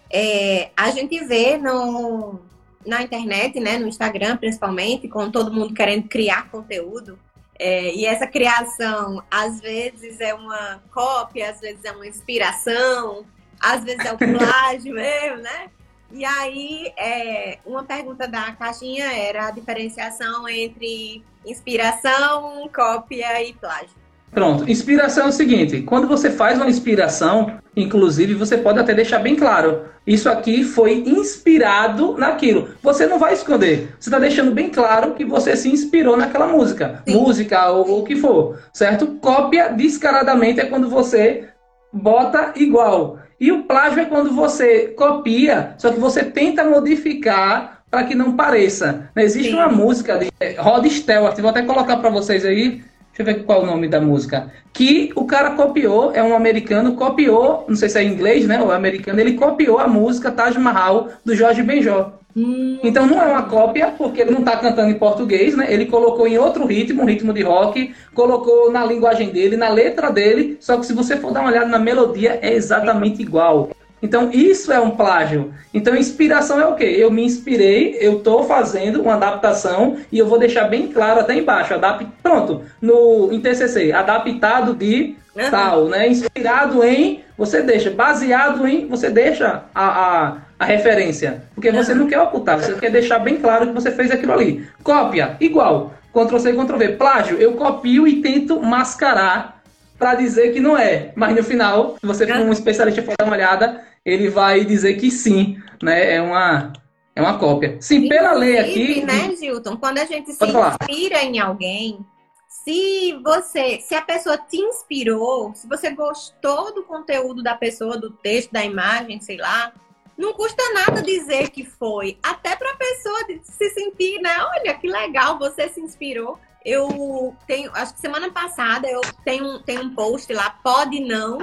[0.10, 2.40] É, a gente vê no,
[2.86, 7.18] na internet, né, no Instagram principalmente, com todo mundo querendo criar conteúdo.
[7.60, 13.26] É, e essa criação, às vezes é uma cópia, às vezes é uma inspiração,
[13.60, 15.70] às vezes é o plágio mesmo, né?
[16.14, 24.02] E aí, é, uma pergunta da caixinha era a diferenciação entre inspiração, cópia e plágio.
[24.32, 29.20] Pronto, inspiração é o seguinte: quando você faz uma inspiração, inclusive, você pode até deixar
[29.20, 29.92] bem claro.
[30.08, 32.70] Isso aqui foi inspirado naquilo.
[32.82, 33.94] Você não vai esconder.
[34.00, 37.04] Você está deixando bem claro que você se inspirou naquela música.
[37.08, 37.14] Sim.
[37.14, 38.60] Música ou o que for.
[38.74, 39.06] Certo?
[39.22, 41.50] Cópia descaradamente é quando você
[41.94, 43.20] bota igual.
[43.42, 48.36] E o plágio é quando você copia, só que você tenta modificar para que não
[48.36, 49.10] pareça.
[49.16, 49.56] Existe Sim.
[49.56, 50.30] uma música de
[50.60, 52.84] Rod Stewart, vou até colocar para vocês aí.
[53.16, 54.52] Deixa eu ver qual é o nome da música.
[54.74, 58.62] Que o cara copiou, é um americano, copiou, não sei se é inglês, né?
[58.62, 62.14] Ou americano, ele copiou a música Taj Mahal do Jorge Benjó.
[62.36, 62.80] Hum.
[62.82, 65.68] Então não é uma cópia, porque ele não está cantando em português, né?
[65.72, 70.10] Ele colocou em outro ritmo, um ritmo de rock, colocou na linguagem dele, na letra
[70.10, 73.70] dele, só que se você for dar uma olhada na melodia, é exatamente igual.
[74.02, 75.54] Então isso é um plágio.
[75.74, 76.96] Então inspiração é o quê?
[76.98, 81.36] Eu me inspirei, eu estou fazendo uma adaptação e eu vou deixar bem claro até
[81.36, 82.06] embaixo, adap...
[82.24, 85.52] pronto, no em TCC, adaptado de uhum.
[85.52, 86.08] tal, né?
[86.08, 91.42] Inspirado em, você deixa, baseado em, você deixa a, a a referência.
[91.56, 94.64] Porque você não quer ocultar, você quer deixar bem claro que você fez aquilo ali.
[94.84, 95.92] Cópia, igual.
[96.14, 96.90] Ctrl C, Ctrl V.
[96.90, 99.60] Plágio, eu copio e tento mascarar
[99.98, 101.14] para dizer que não é.
[101.16, 104.96] Mas no final, se você for um especialista for dar uma olhada, ele vai dizer
[104.96, 106.16] que sim, né?
[106.16, 106.74] É uma,
[107.16, 107.78] é uma cópia.
[107.80, 109.06] Sim, pela lei aqui.
[109.06, 109.78] né, Gilton?
[109.78, 110.78] Quando a gente se falar.
[110.82, 112.06] inspira em alguém,
[112.48, 118.12] se você, se a pessoa te inspirou, se você gostou do conteúdo da pessoa, do
[118.12, 119.72] texto, da imagem, sei lá,
[120.18, 124.36] não custa nada dizer que foi, até para a pessoa se sentir, né?
[124.40, 126.38] Olha que legal, você se inspirou.
[126.64, 131.40] Eu tenho, acho que semana passada eu tenho, tenho um post lá, pode não,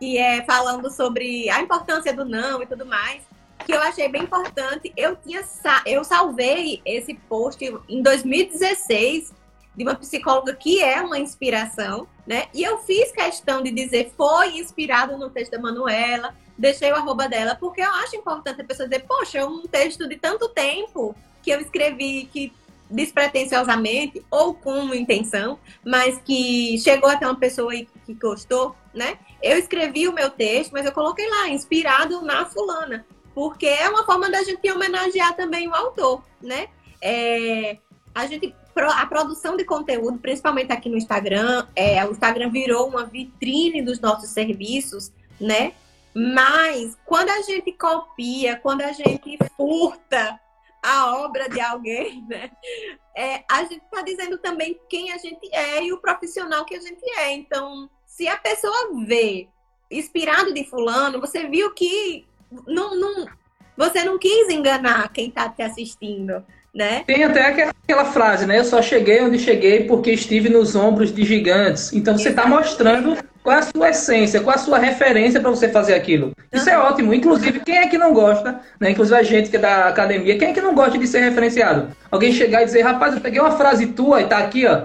[0.00, 3.22] que é falando sobre a importância do não e tudo mais,
[3.66, 4.90] que eu achei bem importante.
[4.96, 5.42] Eu tinha
[5.84, 9.32] eu salvei esse post em 2016
[9.76, 12.48] de uma psicóloga que é uma inspiração, né?
[12.52, 17.28] E eu fiz questão de dizer foi inspirado no texto da Manuela, deixei o arroba
[17.28, 21.14] dela, porque eu acho importante a pessoa dizer, poxa, é um texto de tanto tempo
[21.42, 22.52] que eu escrevi que
[22.90, 29.18] despretensiosamente ou com intenção, mas que chegou até uma pessoa que gostou, né?
[29.42, 34.04] Eu escrevi o meu texto, mas eu coloquei lá, inspirado na fulana, porque é uma
[34.04, 36.68] forma da gente homenagear também o autor, né?
[37.00, 37.78] É,
[38.14, 43.04] a gente a produção de conteúdo, principalmente aqui no Instagram, é, o Instagram virou uma
[43.04, 45.74] vitrine dos nossos serviços, né?
[46.14, 50.40] Mas quando a gente copia, quando a gente furta
[50.82, 52.50] a obra de alguém, né?
[53.16, 56.80] É, a gente está dizendo também quem a gente é e o profissional que a
[56.80, 57.32] gente é.
[57.32, 59.48] Então, se a pessoa vê
[59.90, 62.26] inspirado de fulano, você viu que
[62.66, 63.26] não, não,
[63.76, 67.02] você não quis enganar quem está te assistindo né?
[67.06, 68.58] Tem até aquela frase, né?
[68.58, 71.92] Eu só cheguei onde cheguei porque estive nos ombros de gigantes.
[71.92, 75.50] Então você está mostrando qual é a sua essência, qual é a sua referência para
[75.50, 76.32] você fazer aquilo.
[76.52, 76.74] Isso uhum.
[76.74, 77.14] é ótimo.
[77.14, 78.90] Inclusive, quem é que não gosta, né?
[78.90, 81.88] Inclusive a gente que é da academia, quem é que não gosta de ser referenciado?
[82.10, 84.82] Alguém chegar e dizer, rapaz, eu peguei uma frase tua e tá aqui, ó.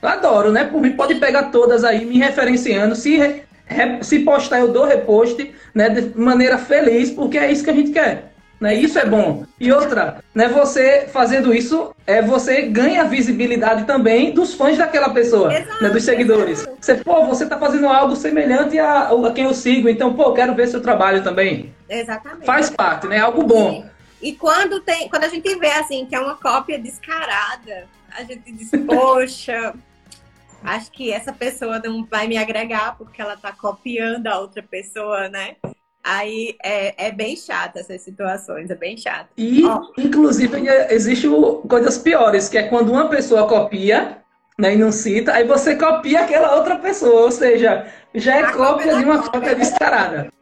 [0.00, 0.64] Eu adoro, né?
[0.64, 2.94] Por mim, pode pegar todas aí, me referenciando.
[2.94, 3.42] Se,
[4.00, 5.88] se postar, eu dou repost, né?
[5.88, 8.27] De maneira feliz, porque é isso que a gente quer.
[8.60, 8.74] Né?
[8.74, 9.44] Isso é bom.
[9.60, 15.54] E outra, né, você fazendo isso, é, você ganha visibilidade também dos fãs daquela pessoa,
[15.54, 16.60] exato, né, dos seguidores.
[16.60, 16.76] Exato.
[16.80, 20.54] Você, pô, você tá fazendo algo semelhante a, a, quem eu sigo, então, pô, quero
[20.54, 21.72] ver seu trabalho também.
[21.88, 22.46] Exatamente.
[22.46, 23.18] Faz parte, né?
[23.18, 23.88] Algo bom.
[24.20, 28.24] E, e quando, tem, quando a gente vê, assim, que é uma cópia descarada, a
[28.24, 29.72] gente diz, poxa,
[30.64, 35.28] acho que essa pessoa não vai me agregar porque ela tá copiando a outra pessoa,
[35.28, 35.54] né?
[36.08, 39.28] Aí é, é bem chata essas situações, é bem chato.
[39.36, 39.62] E,
[39.98, 41.28] inclusive, existe
[41.68, 44.16] coisas piores, que é quando uma pessoa copia
[44.58, 48.96] né, e não cita, aí você copia aquela outra pessoa, ou seja, já é cópia
[48.96, 50.32] de uma cópia descarada.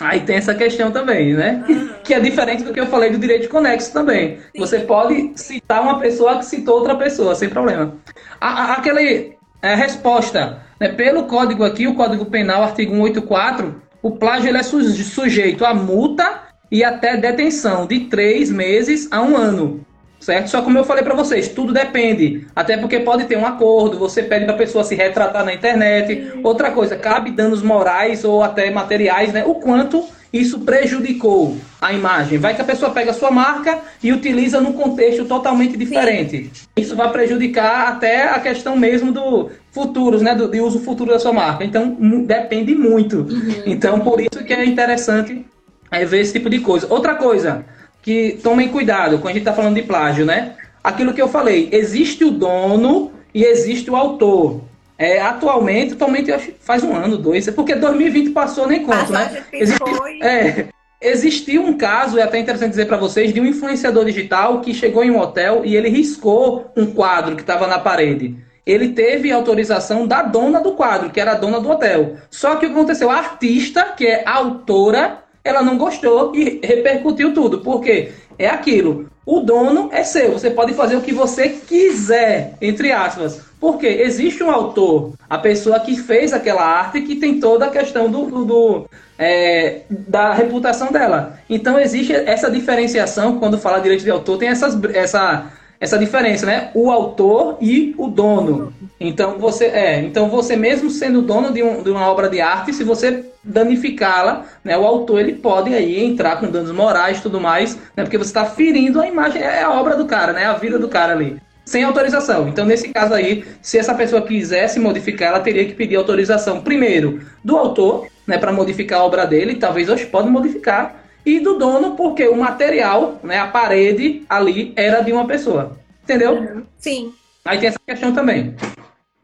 [0.00, 1.64] Aí tem essa questão também, né?
[1.68, 1.90] Uhum.
[2.02, 4.38] Que é diferente do que eu falei do direito conexo também.
[4.38, 4.58] Sim.
[4.58, 7.96] Você pode citar uma pessoa que citou outra pessoa, sem problema.
[8.40, 10.88] A, a, aquele é, resposta, né?
[10.88, 16.42] pelo código aqui, o Código Penal, artigo 184, o plágio ele é sujeito a multa
[16.70, 19.80] e até detenção de três meses a um ano.
[20.20, 20.48] Certo?
[20.48, 22.46] Só como eu falei para vocês, tudo depende.
[22.54, 26.38] Até porque pode ter um acordo, você pede para a pessoa se retratar na internet.
[26.42, 29.42] Outra coisa, cabe danos morais ou até materiais, né?
[29.46, 32.38] O quanto isso prejudicou a imagem.
[32.38, 36.50] Vai que a pessoa pega a sua marca e utiliza num contexto totalmente diferente.
[36.52, 36.66] Sim.
[36.76, 41.20] Isso vai prejudicar até a questão mesmo do futuros, né, do de uso futuro da
[41.20, 41.64] sua marca.
[41.64, 43.18] Então depende muito.
[43.18, 43.62] Uhum.
[43.64, 45.46] Então por isso que é interessante
[45.88, 46.88] é, ver esse tipo de coisa.
[46.90, 47.64] Outra coisa
[48.02, 50.54] que tomem cuidado quando a gente está falando de plágio, né?
[50.82, 54.62] Aquilo que eu falei, existe o dono e existe o autor.
[54.96, 59.44] É, atualmente, atualmente faz um ano, dois, porque 2020 passou nem conto, né?
[59.52, 59.82] Existe,
[60.22, 60.66] é,
[61.00, 65.02] existiu um caso, é até interessante dizer para vocês, de um influenciador digital que chegou
[65.04, 68.36] em um hotel e ele riscou um quadro que estava na parede.
[68.64, 72.16] Ele teve autorização da dona do quadro, que era a dona do hotel.
[72.30, 73.10] Só que o que aconteceu?
[73.10, 77.58] A artista, que é a autora, ela não gostou e repercutiu tudo.
[77.58, 78.12] Por quê?
[78.38, 79.08] É aquilo.
[79.26, 80.32] O dono é seu.
[80.32, 83.40] Você pode fazer o que você quiser, entre aspas.
[83.58, 88.10] Porque existe um autor, a pessoa que fez aquela arte, que tem toda a questão
[88.10, 88.86] do, do, do
[89.18, 91.38] é, da reputação dela.
[91.48, 95.46] Então existe essa diferenciação, quando fala direito de autor, tem essas, essa,
[95.80, 96.70] essa diferença, né?
[96.74, 98.72] O autor e o dono.
[98.98, 102.72] Então você é, então você mesmo sendo dono de, um, de uma obra de arte,
[102.72, 107.76] se você danificá-la, né, o autor ele pode aí entrar com danos morais tudo mais,
[107.94, 110.78] né, porque você está ferindo a imagem, é a obra do cara, né, a vida
[110.78, 112.48] do cara ali sem autorização.
[112.48, 117.22] Então, nesse caso aí, se essa pessoa quisesse modificar, ela teria que pedir autorização primeiro
[117.42, 121.96] do autor, né, para modificar a obra dele, talvez hoje pode modificar, e do dono,
[121.96, 125.78] porque o material, né, a parede ali era de uma pessoa.
[126.02, 126.64] Entendeu?
[126.78, 127.14] Sim.
[127.44, 128.54] Aí tem essa questão também.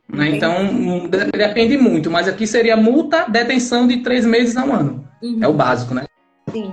[0.08, 0.36] Né?
[0.36, 5.08] Então, depende muito, mas aqui seria multa, detenção de três meses a um ano.
[5.22, 5.38] Uhum.
[5.42, 6.06] É o básico, né?
[6.50, 6.72] Sim.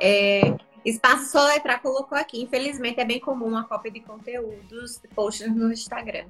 [0.00, 0.54] É,
[0.84, 2.42] Espaço Soletrar colocou aqui.
[2.42, 6.24] Infelizmente é bem comum a cópia de conteúdos, posts no Instagram.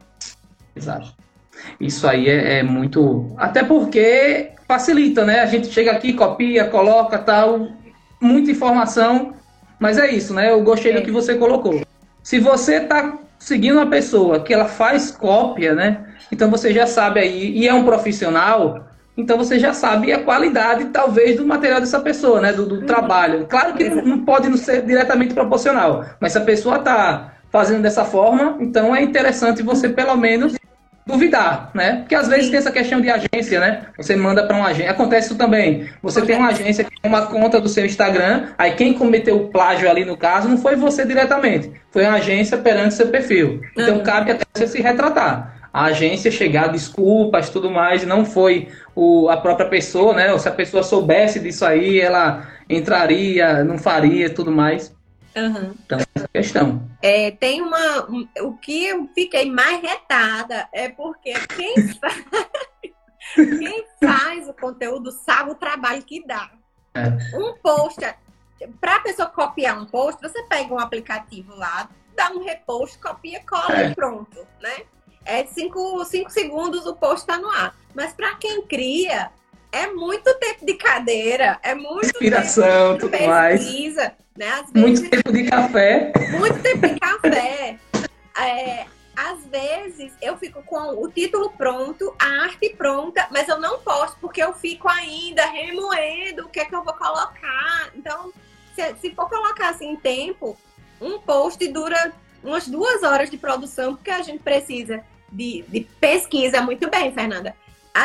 [0.75, 1.15] Exato.
[1.81, 3.33] Isso aí é, é, muito.
[3.37, 5.41] Até porque facilita, né?
[5.41, 7.69] A gente chega aqui, copia, coloca tal,
[8.21, 9.35] muita informação.
[9.79, 10.51] Mas é isso, né?
[10.51, 10.95] Eu gostei é.
[10.97, 11.81] do que você colocou.
[12.23, 16.05] Se você tá seguindo uma pessoa que ela faz cópia, né?
[16.31, 20.87] Então você já sabe aí, e é um profissional, então você já sabe a qualidade,
[20.87, 22.53] talvez, do material dessa pessoa, né?
[22.53, 23.47] Do, do trabalho.
[23.49, 27.81] Claro que não, não pode não ser diretamente proporcional, mas se a pessoa está fazendo
[27.81, 30.58] dessa forma, então é interessante você, pelo menos,
[31.09, 31.97] duvidar, né?
[32.01, 33.87] Porque às vezes tem essa questão de agência, né?
[33.97, 34.91] Você manda para uma agência.
[34.91, 35.89] Acontece isso também.
[36.03, 39.49] Você tem uma agência que tem uma conta do seu Instagram, aí quem cometeu o
[39.49, 43.63] plágio ali no caso não foi você diretamente, foi a agência perante seu perfil.
[43.73, 44.03] Então uhum.
[44.03, 49.37] cabe até você se retratar a agência chegar, desculpas, tudo mais, não foi o, a
[49.37, 50.33] própria pessoa, né?
[50.33, 54.95] Ou se a pessoa soubesse disso aí, ela entraria, não faria, tudo mais.
[55.37, 55.75] Uhum.
[55.85, 56.89] Então, essa questão.
[57.03, 58.11] É, tem uma.
[58.11, 62.25] Um, o que eu fiquei mais retada é porque quem faz,
[63.35, 66.51] quem faz o conteúdo sabe o trabalho que dá.
[66.95, 67.09] É.
[67.37, 68.01] Um post,
[68.81, 73.41] para a pessoa copiar um post, você pega um aplicativo lá, dá um repost, copia,
[73.47, 73.91] cola é.
[73.91, 74.85] e pronto, né?
[75.29, 77.77] é cinco, cinco segundos o post está no ar.
[77.95, 79.31] Mas para quem cria,
[79.71, 84.13] é muito tempo de cadeira, é muito inspiração, tempo de pesquisa, mais.
[84.39, 84.65] Né?
[84.73, 86.13] Vezes, muito tempo de café.
[86.39, 87.79] Muito tempo de café.
[88.41, 88.87] É,
[89.17, 94.17] às vezes eu fico com o título pronto, a arte pronta, mas eu não posto
[94.21, 97.91] porque eu fico ainda remoendo o que é que eu vou colocar.
[97.97, 98.33] Então,
[98.77, 100.57] se, se for colocar assim em tempo,
[101.01, 102.13] um post dura
[102.45, 107.57] umas duas horas de produção, porque a gente precisa de, de pesquisa muito bem, Fernanda.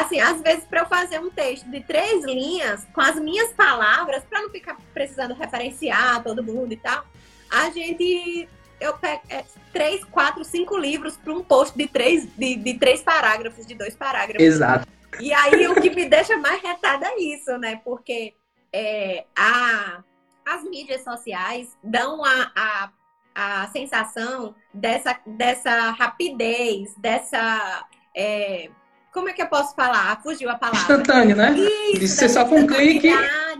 [0.01, 4.23] Assim, às vezes, para eu fazer um texto de três linhas, com as minhas palavras,
[4.23, 7.05] para não ficar precisando referenciar todo mundo e tal,
[7.49, 8.49] a gente.
[8.79, 13.01] Eu pego é, três, quatro, cinco livros para um post de três, de, de três
[13.01, 14.43] parágrafos, de dois parágrafos.
[14.43, 14.87] Exato.
[15.19, 17.79] E aí, o que me deixa mais retada é isso, né?
[17.85, 18.33] Porque
[18.73, 20.03] é, a,
[20.45, 22.89] as mídias sociais dão a, a
[23.35, 27.87] a sensação dessa, dessa rapidez, dessa.
[28.15, 28.69] É,
[29.13, 30.19] como é que eu posso falar?
[30.21, 30.81] Fugiu a palavra.
[30.81, 31.55] Instantâneo, né?
[31.91, 33.09] Isso, de ser só com um clique,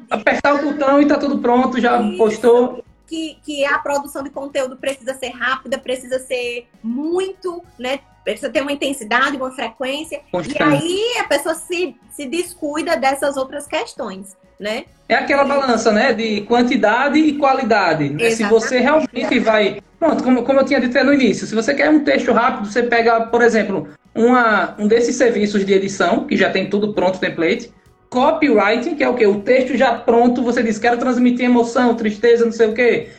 [0.10, 2.18] apertar o botão e tá tudo pronto, já Isso.
[2.18, 2.84] postou.
[3.06, 8.00] Que, que a produção de conteúdo precisa ser rápida, precisa ser muito, né?
[8.24, 10.22] Precisa ter uma intensidade, uma frequência.
[10.32, 10.60] Constante.
[10.60, 14.84] E aí a pessoa se, se descuida dessas outras questões né?
[15.08, 18.10] É aquela balança, né, de quantidade e qualidade.
[18.10, 18.32] Né?
[18.32, 21.90] Se você realmente vai, pronto, como, como eu tinha dito no início, se você quer
[21.90, 26.50] um texto rápido, você pega, por exemplo, uma, um desses serviços de edição que já
[26.50, 27.72] tem tudo pronto, template.
[28.10, 29.26] Copywriting, que é o que?
[29.26, 33.10] O texto já pronto, você diz, quero transmitir emoção, tristeza, não sei o quê.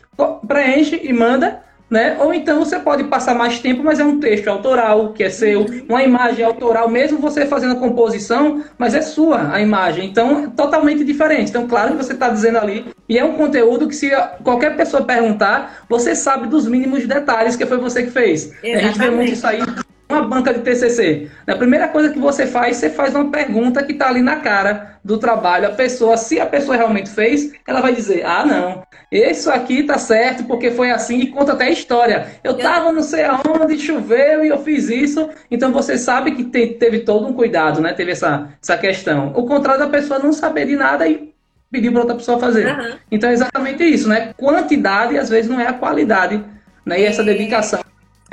[0.46, 1.62] Preenche e manda
[1.94, 2.16] né?
[2.18, 5.64] Ou então você pode passar mais tempo, mas é um texto autoral, que é seu,
[5.88, 10.04] uma imagem autoral, mesmo você fazendo a composição, mas é sua a imagem.
[10.10, 11.50] Então, é totalmente diferente.
[11.50, 14.10] Então, claro que você está dizendo ali, e é um conteúdo que se
[14.42, 18.52] qualquer pessoa perguntar, você sabe dos mínimos detalhes que foi você que fez.
[18.62, 18.76] Exatamente.
[18.76, 19.60] A gente muito isso aí
[20.08, 21.30] uma banca de TCC.
[21.46, 24.98] A primeira coisa que você faz, você faz uma pergunta que está ali na cara
[25.02, 25.68] do trabalho.
[25.68, 29.98] A pessoa, se a pessoa realmente fez, ela vai dizer: ah, não, isso aqui tá
[29.98, 32.26] certo porque foi assim e conta até a história.
[32.42, 35.28] Eu tava não sei aonde, choveu e eu fiz isso.
[35.50, 37.92] Então você sabe que te, teve todo um cuidado, né?
[37.92, 39.32] Teve essa, essa questão.
[39.34, 41.32] O contrário da pessoa não saber de nada e
[41.70, 42.68] pedir para outra pessoa fazer.
[42.68, 42.96] Uhum.
[43.10, 44.32] Então é exatamente isso, né?
[44.36, 46.42] Quantidade às vezes não é a qualidade,
[46.84, 47.00] né?
[47.00, 47.80] E essa dedicação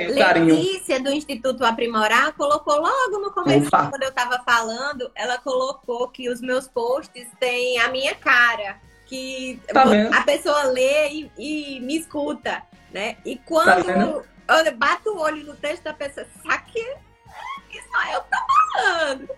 [0.08, 3.88] Letícia, do Instituto Aprimorar, colocou logo no começo, Opa.
[3.90, 8.80] quando eu estava falando, ela colocou que os meus posts têm a minha cara.
[9.06, 9.84] Que tá
[10.16, 13.18] a pessoa lê e, e, me escuta, né?
[13.26, 16.80] E quando tá eu bato o olho no texto da pessoa, sabe que
[17.72, 18.36] isso eu tô
[18.72, 19.30] falando.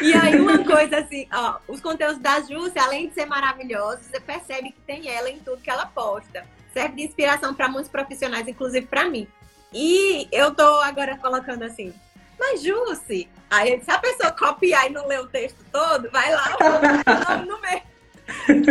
[0.00, 4.20] E aí uma coisa assim, ó, os conteúdos da Júcia, além de ser maravilhosos, você
[4.20, 6.44] percebe que tem ela em tudo que ela posta.
[6.72, 9.28] Serve de inspiração para muitos profissionais, inclusive para mim.
[9.72, 11.94] E eu tô agora colocando assim,
[12.38, 16.56] mas Jussi, aí se a pessoa copiar e não ler o texto todo, vai lá
[17.46, 17.82] no meio.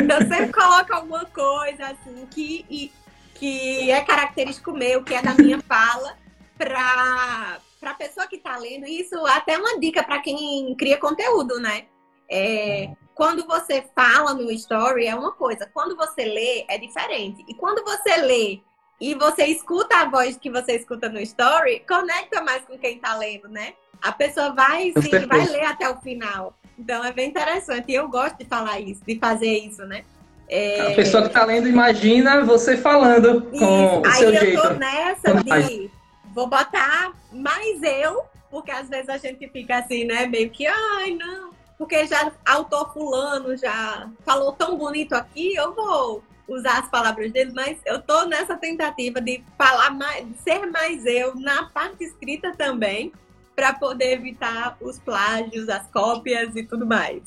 [0.10, 2.91] Eu sempre coloco alguma coisa assim que, e,
[3.36, 6.18] que é característico meu, que é da minha fala,
[6.58, 8.86] para a pessoa que está lendo.
[8.86, 11.86] Isso até uma dica para quem cria conteúdo, né?
[12.30, 17.43] É, quando você fala no story é uma coisa, quando você lê é diferente.
[17.47, 18.62] E quando você lê
[19.02, 23.18] e você escuta a voz que você escuta no story, conecta mais com quem tá
[23.18, 23.74] lendo, né?
[23.99, 26.56] A pessoa vai sim, vai ler até o final.
[26.78, 27.91] Então é bem interessante.
[27.91, 30.04] E eu gosto de falar isso, de fazer isso, né?
[30.47, 30.91] É...
[30.91, 34.45] A pessoa que está lendo imagina você falando com o seu jeito.
[34.45, 35.89] Aí eu tô nessa de
[36.34, 41.12] vou botar mais eu, porque às vezes a gente fica assim, né, meio que, ai,
[41.12, 47.31] não, porque já autor fulano já falou tão bonito aqui, eu vou usar as palavras
[47.31, 52.03] dele, mas eu tô nessa tentativa de falar mais, de ser mais eu na parte
[52.03, 53.11] escrita também,
[53.55, 57.21] para poder evitar os plágios, as cópias e tudo mais.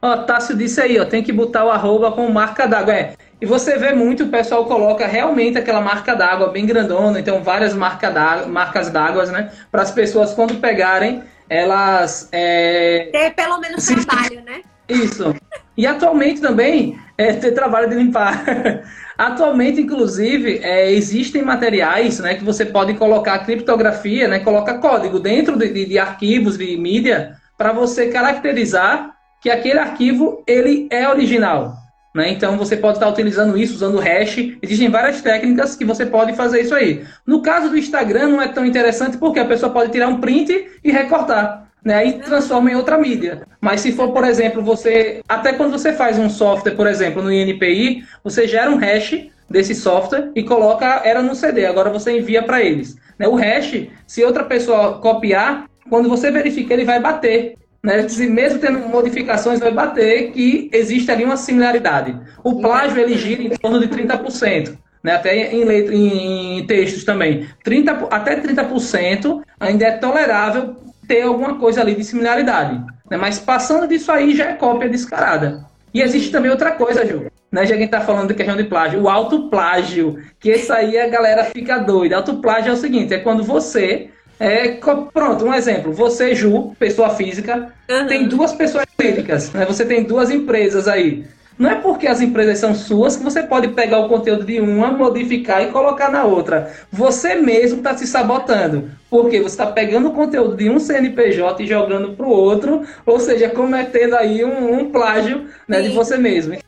[0.00, 2.94] Ó, Tássio disse aí, ó, tem que botar o arroba com marca d'água.
[2.94, 7.42] É, e você vê muito, o pessoal coloca realmente aquela marca d'água bem grandona, então
[7.42, 8.10] várias marca
[8.46, 9.52] marcas d'água, né?
[9.70, 12.28] Para as pessoas quando pegarem, elas.
[12.32, 13.10] É...
[13.12, 14.62] Ter pelo menos trabalho, né?
[14.88, 15.34] Isso.
[15.76, 18.44] E atualmente também é ter trabalho de limpar.
[19.16, 25.56] atualmente, inclusive, é, existem materiais né, que você pode colocar criptografia, né, coloca código dentro
[25.56, 31.74] de, de, de arquivos de mídia para você caracterizar que aquele arquivo ele é original.
[32.14, 32.30] Né?
[32.30, 34.38] Então você pode estar utilizando isso, usando hash.
[34.62, 37.04] Existem várias técnicas que você pode fazer isso aí.
[37.26, 40.66] No caso do Instagram não é tão interessante porque a pessoa pode tirar um print
[40.82, 41.65] e recortar.
[41.86, 43.46] Né, e transforma em outra mídia.
[43.60, 45.20] Mas se for, por exemplo, você.
[45.28, 49.72] Até quando você faz um software, por exemplo, no INPI, você gera um hash desse
[49.72, 51.64] software e coloca era no CD.
[51.64, 52.96] Agora você envia para eles.
[53.16, 53.28] Né?
[53.28, 58.04] O hash, se outra pessoa copiar, quando você verifica, ele vai bater né?
[58.30, 62.18] mesmo tendo modificações, vai bater que existe ali uma similaridade.
[62.42, 64.76] O plágio ele gira em torno de 30%.
[65.04, 67.46] Né, até em, letra, em textos também.
[67.62, 70.74] 30, até 30% ainda é tolerável
[71.06, 72.82] ter alguma coisa ali de similaridade.
[73.10, 75.64] Né, mas passando disso aí já é cópia descarada.
[75.94, 77.26] E existe também outra coisa, Ju.
[77.50, 79.00] Né, já que a gente tá falando de questão de plágio.
[79.02, 82.16] O autoplágio, que esse aí a galera fica doida.
[82.16, 84.78] Autoplágio é o seguinte, é quando você é,
[85.12, 85.92] pronto, um exemplo.
[85.92, 88.06] Você, Ju, pessoa física, uhum.
[88.06, 89.64] tem duas pessoas jurídicas, né?
[89.64, 91.24] Você tem duas empresas aí.
[91.58, 94.92] Não é porque as empresas são suas que você pode pegar o conteúdo de uma,
[94.92, 96.70] modificar e colocar na outra.
[96.92, 98.90] Você mesmo está se sabotando.
[99.08, 103.18] Porque você está pegando o conteúdo de um CNPJ e jogando para o outro, ou
[103.18, 106.58] seja, cometendo aí um, um plágio né, de você mesmo.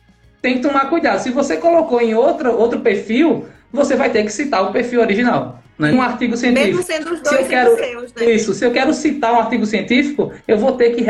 [0.41, 1.19] Tem que tomar cuidado.
[1.19, 5.61] Se você colocou em outro, outro perfil, você vai ter que citar o perfil original.
[5.77, 5.91] Né?
[5.91, 6.77] Um artigo científico.
[6.77, 8.25] Mesmo sendo os dois se eu quero, seus, né?
[8.25, 11.01] Isso, se eu quero citar um artigo científico, eu vou ter que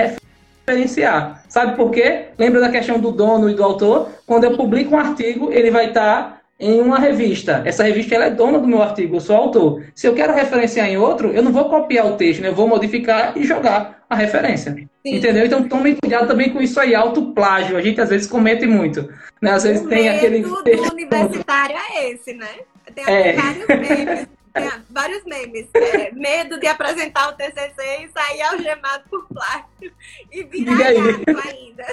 [0.69, 1.43] referenciar.
[1.47, 2.25] Sabe por quê?
[2.37, 4.09] Lembra da questão do dono e do autor?
[4.25, 7.61] Quando eu publico um artigo, ele vai estar em uma revista.
[7.65, 9.83] Essa revista ela é dona do meu artigo, eu sou autor.
[9.95, 12.49] Se eu quero referenciar em outro, eu não vou copiar o texto, né?
[12.49, 14.73] eu vou modificar e jogar a referência.
[14.73, 14.87] Sim.
[15.05, 15.45] Entendeu?
[15.45, 17.77] Então tomem cuidado também com isso aí, autoplágio.
[17.77, 19.09] A gente às vezes comete muito.
[19.41, 19.51] Né?
[19.51, 20.43] Às vezes o tem aquele.
[20.43, 20.59] O
[20.91, 22.47] universitário é esse, né?
[22.93, 23.33] Tem é.
[23.33, 25.67] vários memes tem vários memes.
[25.73, 29.95] É, medo de apresentar o TCC e sair algemado por plástico
[30.31, 31.85] e virar gato ainda.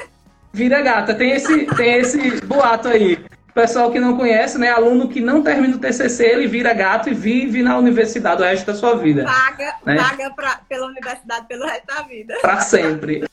[0.52, 1.14] Vira gata.
[1.14, 3.24] Tem esse, tem esse boato aí.
[3.54, 4.68] Pessoal que não conhece, né?
[4.70, 8.66] Aluno que não termina o TCC, ele vira gato e vive na universidade o resto
[8.66, 9.24] da sua vida.
[9.24, 9.96] Paga, né?
[9.96, 12.36] paga pra, pela universidade pelo resto da vida.
[12.42, 13.24] Pra sempre.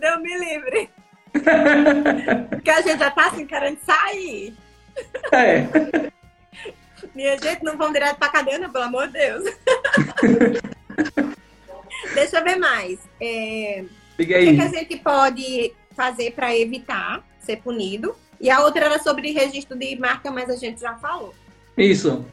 [0.00, 0.90] Deus me livre.
[2.50, 4.54] Porque a gente já tá assim querendo sair.
[5.32, 5.66] É.
[7.14, 9.44] Minha gente, não vão direto pra cadeia, não, pelo amor de Deus.
[12.14, 12.98] Deixa eu ver mais.
[13.20, 13.84] É...
[14.14, 18.14] O que, que a gente pode fazer para evitar ser punido?
[18.40, 21.34] E a outra era sobre registro de marca, mas a gente já falou.
[21.76, 22.24] Isso.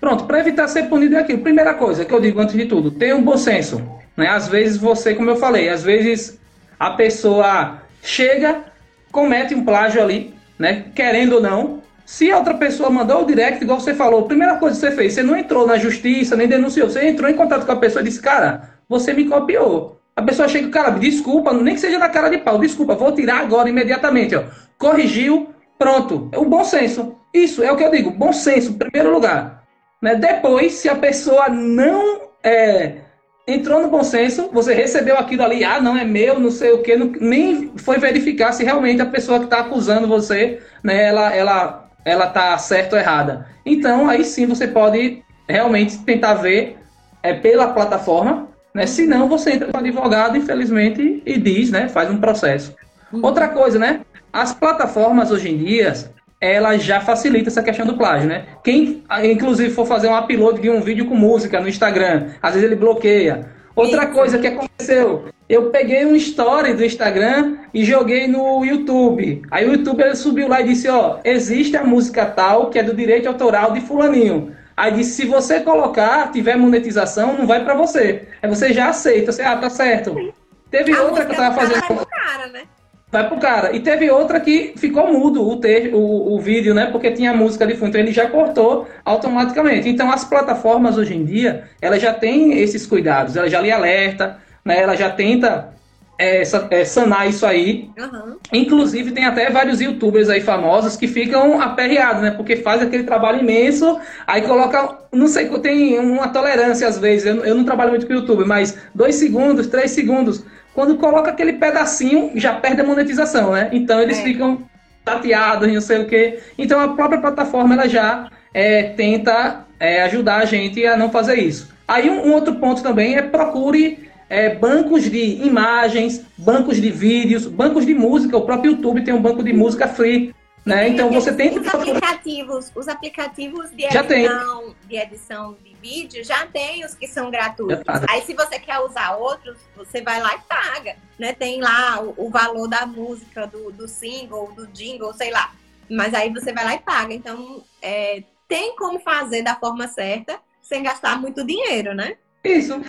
[0.00, 1.42] Pronto, para evitar ser punido é aquilo.
[1.42, 3.82] Primeira coisa que eu digo antes de tudo, tenha um bom senso.
[4.16, 4.28] Né?
[4.28, 6.40] Às vezes você, como eu falei, às vezes
[6.78, 8.64] a pessoa chega,
[9.10, 10.86] comete um plágio ali, né?
[10.94, 14.56] Querendo ou não, se a outra pessoa mandou o direct, igual você falou, a primeira
[14.56, 17.66] coisa que você fez, você não entrou na justiça, nem denunciou, você entrou em contato
[17.66, 20.00] com a pessoa e disse, cara, você me copiou.
[20.16, 23.40] A pessoa chega, cara, desculpa, nem que seja na cara de pau, desculpa, vou tirar
[23.40, 24.44] agora imediatamente, ó.
[24.78, 26.30] Corrigiu, pronto.
[26.32, 27.14] É o bom senso.
[27.34, 29.64] Isso é o que eu digo, bom senso, em primeiro lugar.
[30.00, 30.14] Né?
[30.14, 33.02] Depois, se a pessoa não é,
[33.46, 36.80] entrou no bom senso, você recebeu aquilo ali, ah, não é meu, não sei o
[36.80, 41.87] que, nem foi verificar se realmente a pessoa que está acusando você, né, ela, ela
[42.04, 43.46] ela tá certa ou errada.
[43.64, 46.78] Então, aí sim você pode realmente tentar ver
[47.22, 48.86] é, pela plataforma, né?
[48.86, 51.88] Se não, você entra com o advogado, infelizmente, e diz, né?
[51.88, 52.74] Faz um processo.
[53.12, 53.20] Uhum.
[53.22, 54.00] Outra coisa, né?
[54.32, 55.92] As plataformas hoje em dia,
[56.40, 58.44] ela já facilita essa questão do plágio, né?
[58.62, 62.66] Quem, inclusive, for fazer um upload de um vídeo com música no Instagram, às vezes
[62.66, 63.57] ele bloqueia.
[63.78, 64.12] Outra Isso.
[64.12, 69.42] coisa que aconteceu, eu peguei um story do Instagram e joguei no YouTube.
[69.52, 72.82] Aí o YouTube ele subiu lá e disse, ó, existe a música tal que é
[72.82, 74.52] do direito autoral de fulaninho.
[74.76, 78.26] Aí disse, se você colocar, tiver monetização, não vai para você.
[78.42, 80.34] Aí você já aceita, você, ah, tá certo.
[80.72, 82.06] Teve a outra que eu tava fazendo.
[82.06, 82.62] Cara, né?
[83.10, 83.74] Vai pro cara.
[83.74, 86.86] E teve outra que ficou mudo o, te, o, o vídeo, né?
[86.86, 89.88] Porque tinha música de fundo, então ele já cortou automaticamente.
[89.88, 94.38] Então as plataformas hoje em dia, ela já tem esses cuidados, ela já lhe alerta,
[94.64, 94.80] né?
[94.80, 95.72] Ela já tenta
[96.18, 97.90] é, é, sanar isso aí.
[97.96, 98.36] Uhum.
[98.52, 102.32] Inclusive, tem até vários youtubers aí famosos que ficam aperreados, né?
[102.32, 107.24] Porque faz aquele trabalho imenso, aí coloca, não sei, tem uma tolerância às vezes.
[107.24, 111.54] Eu, eu não trabalho muito com YouTube, mas dois segundos, três segundos quando coloca aquele
[111.54, 113.68] pedacinho, já perde a monetização, né?
[113.72, 114.22] Então eles é.
[114.22, 114.62] ficam
[115.04, 116.40] tateados, não sei o quê.
[116.56, 121.36] Então a própria plataforma ela já é, tenta é, ajudar a gente a não fazer
[121.38, 121.72] isso.
[121.86, 127.46] Aí um, um outro ponto também é procure é, bancos de imagens, bancos de vídeos,
[127.46, 128.36] bancos de música.
[128.36, 130.34] O próprio YouTube tem um banco de música free.
[130.64, 130.88] Né?
[130.88, 136.46] Então você tem que os aplicativos, os aplicativos de edição, de edição de vídeo já
[136.46, 137.84] tem os que são gratuitos.
[138.08, 141.32] Aí se você quer usar outros, você vai lá e paga, né?
[141.32, 145.52] Tem lá o, o valor da música, do, do single, do jingle, sei lá.
[145.90, 147.14] Mas aí você vai lá e paga.
[147.14, 152.16] Então é, tem como fazer da forma certa sem gastar muito dinheiro, né?
[152.44, 152.80] Isso.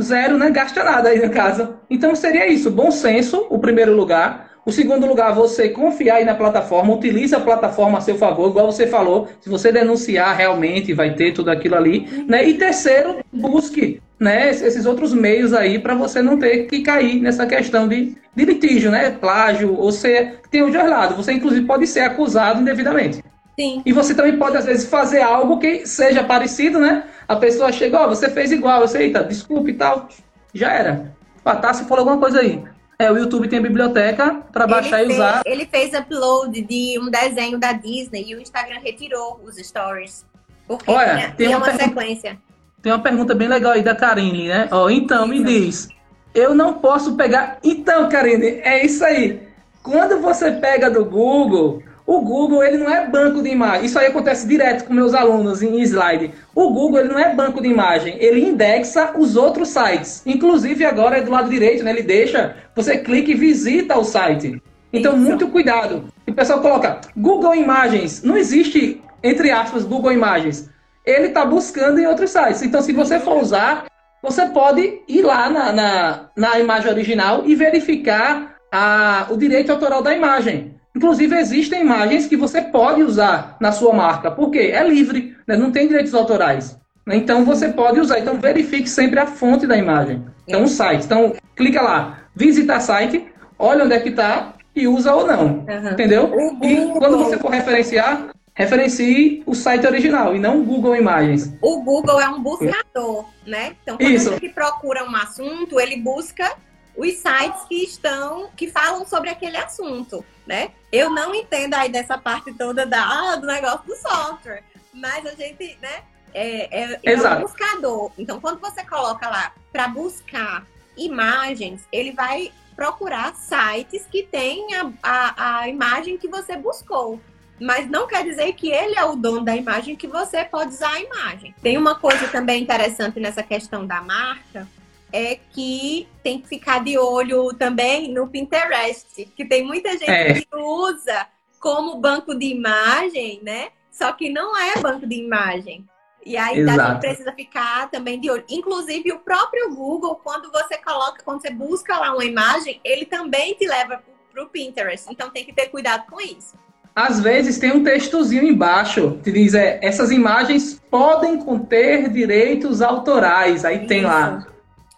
[0.00, 0.50] Zero, né?
[0.50, 1.78] Gasta nada aí no caso.
[1.88, 2.70] Então seria isso.
[2.70, 7.38] Bom senso, o primeiro lugar o segundo lugar, você confiar aí na plataforma, utilize a
[7.38, 11.76] plataforma a seu favor, igual você falou, se você denunciar realmente vai ter tudo aquilo
[11.76, 12.44] ali, né?
[12.48, 17.46] E terceiro, busque, né, esses outros meios aí para você não ter que cair nessa
[17.46, 19.10] questão de, de litígio, né?
[19.10, 23.22] Plágio, ou ser tem o de lado, você inclusive pode ser acusado indevidamente.
[23.58, 23.82] Sim.
[23.86, 27.04] E você também pode, às vezes, fazer algo que seja parecido, né?
[27.28, 30.08] A pessoa chega, ó, oh, você fez igual, você, eita, desculpe e tal.
[30.52, 31.14] Já era.
[31.44, 32.62] Ah, você falou alguma coisa aí.
[32.98, 35.42] É, o YouTube tem a biblioteca para baixar e usar.
[35.44, 40.24] Ele fez upload de um desenho da Disney e o Instagram retirou os stories.
[40.66, 42.38] Porque Olha, tinha, tem uma, uma sequência.
[42.82, 44.68] Tem uma pergunta bem legal aí da Karine, né?
[44.70, 45.88] Ó, então, me diz.
[46.34, 47.58] Eu não posso pegar.
[47.62, 49.46] Então, Karine, é isso aí.
[49.82, 53.84] Quando você pega do Google, o Google, ele não é banco de imagem.
[53.84, 56.30] Isso aí acontece direto com meus alunos em slide.
[56.54, 58.16] O Google, ele não é banco de imagem.
[58.20, 60.22] Ele indexa os outros sites.
[60.24, 61.90] Inclusive, agora é do lado direito, né?
[61.90, 64.62] Ele deixa, você clica e visita o site.
[64.92, 65.20] Então, Isso.
[65.20, 66.04] muito cuidado.
[66.24, 68.22] E o pessoal coloca Google Imagens.
[68.22, 70.70] Não existe, entre aspas, Google Imagens.
[71.04, 72.62] Ele está buscando em outros sites.
[72.62, 73.86] Então, se você for usar,
[74.22, 80.02] você pode ir lá na, na, na imagem original e verificar a, o direito autoral
[80.02, 80.75] da imagem.
[80.96, 85.54] Inclusive, existem imagens que você pode usar na sua marca, porque é livre, né?
[85.54, 86.80] não tem direitos autorais.
[87.04, 87.16] Né?
[87.16, 88.18] Então, você pode usar.
[88.18, 90.24] Então, verifique sempre a fonte da imagem.
[90.48, 91.04] Então, um site.
[91.04, 93.26] Então, clica lá, visita site,
[93.58, 95.66] olha onde é que está e usa ou não.
[95.68, 95.90] Uhum.
[95.92, 96.32] Entendeu?
[96.62, 101.54] E quando você for referenciar, referencie o site original e não o Google Imagens.
[101.60, 103.76] O Google é um buscador, né?
[103.82, 104.30] Então, quando Isso.
[104.30, 106.54] gente procura um assunto, ele busca
[106.96, 110.70] os sites que estão, que falam sobre aquele assunto, né?
[110.92, 114.62] Eu não entendo aí dessa parte toda da, ah, do negócio do software,
[114.92, 116.02] mas a gente, né,
[116.32, 118.12] é, é, é um buscador.
[118.16, 120.66] Então, quando você coloca lá para buscar
[120.96, 127.20] imagens, ele vai procurar sites que têm a, a, a imagem que você buscou.
[127.58, 130.90] Mas não quer dizer que ele é o dono da imagem que você pode usar
[130.90, 131.54] a imagem.
[131.62, 134.68] Tem uma coisa também interessante nessa questão da marca,
[135.12, 140.34] é que tem que ficar de olho também no Pinterest, que tem muita gente é.
[140.34, 141.26] que usa
[141.60, 143.68] como banco de imagem, né?
[143.90, 145.84] Só que não é banco de imagem.
[146.24, 146.80] E aí Exato.
[146.80, 148.44] a gente precisa ficar também de olho.
[148.50, 153.54] Inclusive o próprio Google, quando você coloca, quando você busca lá uma imagem, ele também
[153.54, 154.02] te leva
[154.32, 155.06] para o Pinterest.
[155.08, 156.54] Então tem que ter cuidado com isso.
[156.94, 163.64] Às vezes tem um textozinho embaixo que diz é, essas imagens podem conter direitos autorais.
[163.64, 163.86] Aí isso.
[163.86, 164.46] tem lá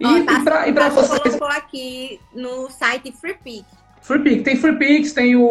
[0.00, 1.20] e, Ó, tá, e para e pra vocês.
[1.20, 3.64] colocou aqui no site FreePix.
[4.00, 4.42] FreePix.
[4.42, 5.42] Tem FreePix, tem o,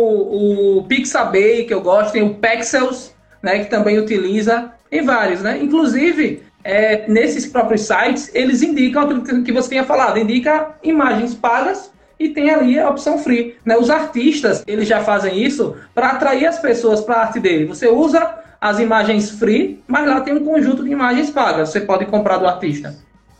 [0.79, 5.59] o Pixabay, que eu gosto, tem o Pexels, né, que também utiliza, tem vários, né?
[5.61, 11.91] Inclusive, é, nesses próprios sites, eles indicam aquilo que você tinha falado, indica imagens pagas
[12.19, 13.55] e tem ali a opção free.
[13.63, 13.77] Né?
[13.77, 17.65] Os artistas, eles já fazem isso para atrair as pessoas para a arte dele.
[17.65, 21.69] Você usa as imagens free, mas lá tem um conjunto de imagens pagas.
[21.69, 22.95] Você pode comprar do artista.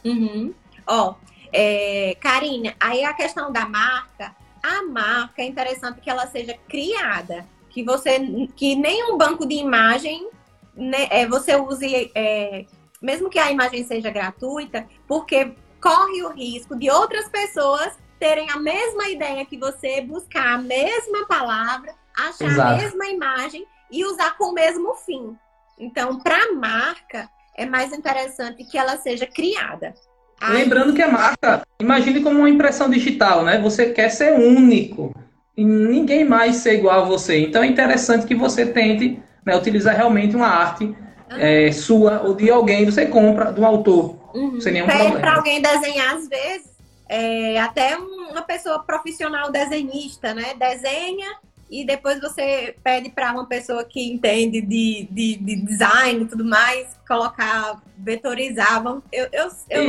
[0.06, 0.54] Uhum.
[0.88, 1.16] Ó,
[1.52, 7.46] é, Karine, aí a questão da marca, a marca é interessante que ela seja criada,
[7.70, 8.20] que você,
[8.56, 10.30] que nenhum banco de imagem,
[10.76, 12.66] né, é, você use, é,
[13.02, 18.58] mesmo que a imagem seja gratuita, porque corre o risco de outras pessoas terem a
[18.58, 22.74] mesma ideia que você, buscar a mesma palavra, achar Exato.
[22.74, 25.38] a mesma imagem e usar com o mesmo fim.
[25.78, 29.94] Então, para a marca, é mais interessante que ela seja criada.
[30.42, 33.60] Lembrando que a marca, imagine como uma impressão digital, né?
[33.60, 35.14] Você quer ser único.
[35.58, 37.40] ninguém mais ser igual a você.
[37.40, 40.96] Então é interessante que você tente né, utilizar realmente uma arte
[41.32, 44.62] é, sua ou de alguém, você compra do autor, uhum.
[44.62, 45.20] sem nenhum Pede problema.
[45.20, 46.68] para alguém desenhar, às vezes,
[47.10, 50.54] é, até uma pessoa profissional desenhista, né?
[50.58, 51.28] Desenha
[51.70, 56.46] e depois você pede para uma pessoa que entende de, de, de, design e tudo
[56.46, 58.84] mais, colocar, vetorizar.
[59.12, 59.84] Eu, eu, eu,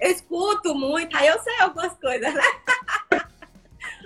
[0.00, 2.42] eu, escuto muito, aí eu sei algumas coisas, né?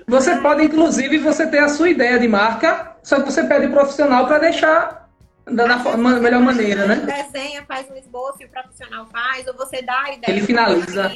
[0.07, 4.27] Você pode, inclusive, você ter a sua ideia de marca, só que você pede profissional
[4.27, 5.07] para deixar
[5.45, 6.97] da, da melhor maneira, né?
[6.97, 10.35] Desenha, faz um esboço e o profissional faz, ou você dá a ideia.
[10.35, 11.13] Ele finaliza.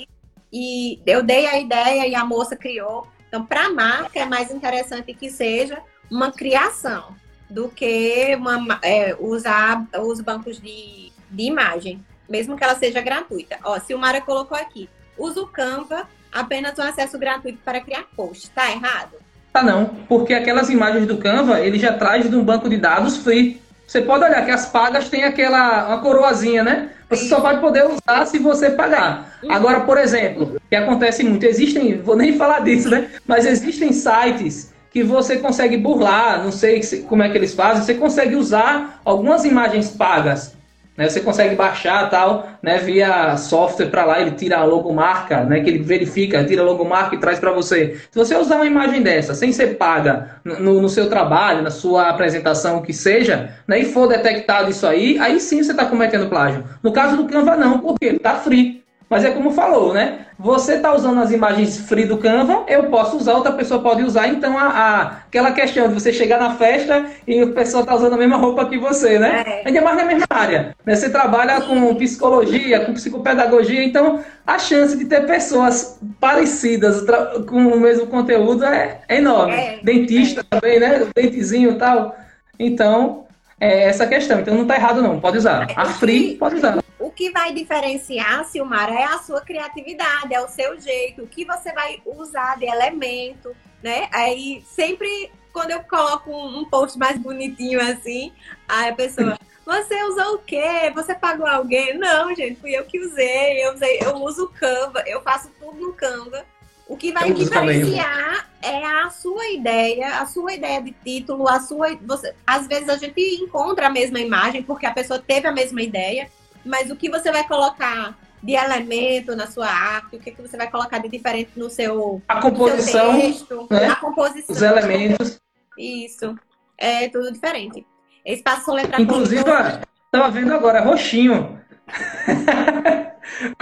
[0.52, 3.06] E eu dei a ideia e a moça criou.
[3.28, 5.82] Então, para a marca, é mais interessante que seja
[6.12, 7.14] uma criação
[7.48, 13.56] do que uma, é, usar os bancos de, de imagem, mesmo que ela seja gratuita.
[13.64, 18.50] Ó, Silmara colocou aqui, usa o Canva apenas um acesso gratuito para criar post.
[18.50, 19.16] Tá errado?
[19.52, 23.16] Tá não, porque aquelas imagens do Canva, ele já traz de um banco de dados
[23.16, 23.60] free.
[23.86, 26.90] Você pode olhar que as pagas têm aquela uma coroazinha, né?
[27.08, 29.38] Você só vai poder usar se você pagar.
[29.50, 33.10] Agora, por exemplo, que acontece muito, existem, vou nem falar disso, né?
[33.26, 37.94] Mas existem sites que você consegue burlar, não sei como é que eles fazem, você
[37.94, 40.54] consegue usar algumas imagens pagas.
[40.96, 41.08] Né?
[41.08, 42.76] Você consegue baixar tal, né?
[42.76, 45.60] Via software para lá, ele tira a logomarca, né?
[45.60, 47.98] Que ele verifica, tira a logomarca e traz para você.
[48.10, 52.10] Se você usar uma imagem dessa, sem ser paga no, no, seu trabalho, na sua
[52.10, 53.80] apresentação, o que seja, né?
[53.80, 56.62] E for detectado isso aí, aí sim você está cometendo plágio.
[56.82, 58.82] No caso do Canva, não, porque está free.
[59.12, 60.20] Mas é como falou, né?
[60.38, 64.26] Você está usando as imagens free do Canva, eu posso usar, outra pessoa pode usar.
[64.28, 68.14] Então, a, a aquela questão de você chegar na festa e a pessoa está usando
[68.14, 69.44] a mesma roupa que você, né?
[69.46, 69.68] É.
[69.68, 70.74] Ainda mais na mesma área.
[70.86, 70.94] Né?
[70.94, 77.04] Você trabalha com psicologia, com psicopedagogia, então a chance de ter pessoas parecidas
[77.46, 79.52] com o mesmo conteúdo é, é enorme.
[79.52, 79.80] É.
[79.82, 80.44] Dentista é.
[80.44, 81.06] também, né?
[81.14, 82.16] Dentezinho e tal.
[82.58, 83.26] Então,
[83.60, 84.40] é essa questão.
[84.40, 85.20] Então não está errado, não.
[85.20, 85.68] Pode usar.
[85.76, 90.48] A free, pode usar o que vai diferenciar, Silmara, é a sua criatividade, é o
[90.48, 94.08] seu jeito, o que você vai usar de elemento, né?
[94.12, 98.32] Aí sempre quando eu coloco um, post mais bonitinho assim,
[98.66, 100.90] aí a pessoa, você usou o quê?
[100.94, 101.96] Você pagou alguém?
[101.98, 103.64] Não, gente, fui eu que usei.
[103.64, 106.44] Eu usei, eu uso o Canva, eu faço tudo no Canva.
[106.88, 111.96] O que vai diferenciar é a sua ideia, a sua ideia de título, a sua.
[112.02, 115.80] Você, às vezes a gente encontra a mesma imagem porque a pessoa teve a mesma
[115.80, 116.30] ideia,
[116.64, 120.56] mas o que você vai colocar de elemento na sua arte, o que, que você
[120.56, 123.86] vai colocar de diferente no seu, a composição, texto, né?
[123.86, 124.54] a composição.
[124.54, 125.40] Os elementos.
[125.78, 126.34] Isso.
[126.76, 127.86] É tudo diferente.
[128.24, 131.60] Espaço letra Inclusive, estava vendo agora, roxinho.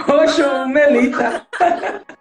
[0.01, 0.67] Roxo.
[0.67, 1.47] Melita.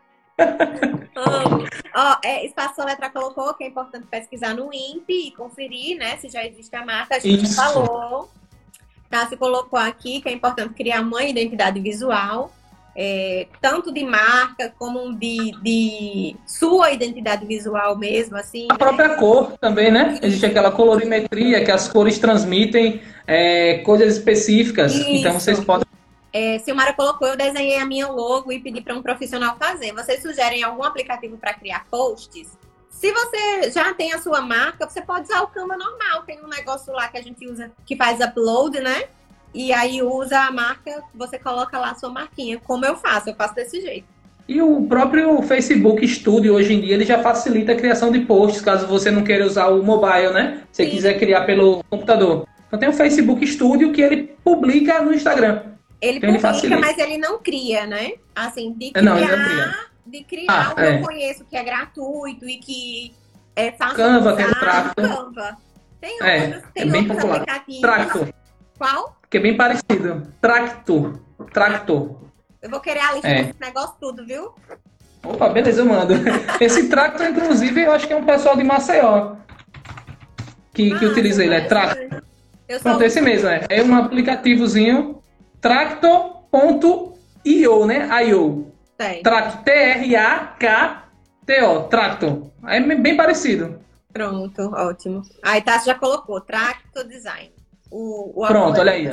[1.95, 6.29] Ó, é, Espaço Letra colocou que é importante pesquisar no INPE e conferir, né, se
[6.29, 7.17] já existe a marca.
[7.17, 7.57] A gente Isso.
[7.57, 8.31] falou.
[9.11, 9.27] Tá?
[9.27, 12.53] Se colocou aqui que é importante criar uma identidade visual,
[12.97, 18.67] é, tanto de marca como de, de, sua identidade visual mesmo, assim.
[18.71, 18.79] A né?
[18.79, 20.19] própria cor também, né?
[20.23, 24.95] Existe aquela colorimetria que as cores transmitem é, coisas específicas.
[24.95, 25.09] Isso.
[25.09, 25.87] Então vocês podem.
[26.33, 29.93] É, Silmara colocou, eu desenhei a minha logo e pedi para um profissional fazer.
[29.93, 32.57] Vocês sugerem algum aplicativo para criar posts?
[33.01, 36.23] Se você já tem a sua marca, você pode usar o Canva normal.
[36.27, 39.05] Tem um negócio lá que a gente usa que faz upload, né?
[39.55, 42.61] E aí usa a marca, você coloca lá a sua marquinha.
[42.63, 43.31] Como eu faço?
[43.31, 44.07] Eu faço desse jeito.
[44.47, 48.61] E o próprio Facebook Studio, hoje em dia, ele já facilita a criação de posts,
[48.61, 50.65] caso você não queira usar o mobile, né?
[50.71, 50.91] Se Sim.
[50.91, 52.47] quiser criar pelo computador.
[52.67, 55.63] Então tem o Facebook Studio que ele publica no Instagram.
[56.03, 58.13] Ele então, publica, ele mas ele não cria, né?
[58.35, 59.03] Assim, de criar...
[59.03, 60.99] Não, ele não cria de criar ah, o é.
[60.99, 63.15] eu conheço que é gratuito e que
[63.55, 64.95] é fácil Canva, que é prático.
[64.97, 65.57] Canva.
[66.01, 67.37] Tem é, outros, tem é bem popular.
[67.37, 67.81] aplicativos.
[67.81, 68.29] Tractor.
[68.79, 69.17] Qual?
[69.29, 70.33] Que é bem parecido.
[70.41, 71.21] Tractor.
[71.53, 72.17] Tractor.
[72.63, 73.43] Eu vou querer a lista é.
[73.45, 74.55] desse negócio tudo, viu?
[75.23, 76.15] Opa, beleza, eu mando.
[76.61, 79.37] Esse Tractor, inclusive, eu acho que é um pessoal de Maceió
[80.73, 81.55] que, ah, que utiliza ele.
[81.55, 82.23] É Tractor.
[82.83, 83.67] Pronto, esse mesmo, é.
[83.69, 85.21] É um aplicativozinho
[85.61, 87.17] tractor.io,
[87.87, 88.09] né?
[88.25, 88.70] IO.
[89.01, 89.23] Tem.
[89.23, 91.05] Tracto, T-R-A-K-T-O,
[91.85, 92.53] Tracto.
[92.67, 93.81] É bem parecido.
[94.13, 95.23] Pronto, ótimo.
[95.43, 97.51] Aí Tassi já colocou, Tracto Design.
[97.91, 99.09] O, o Pronto, olha aí.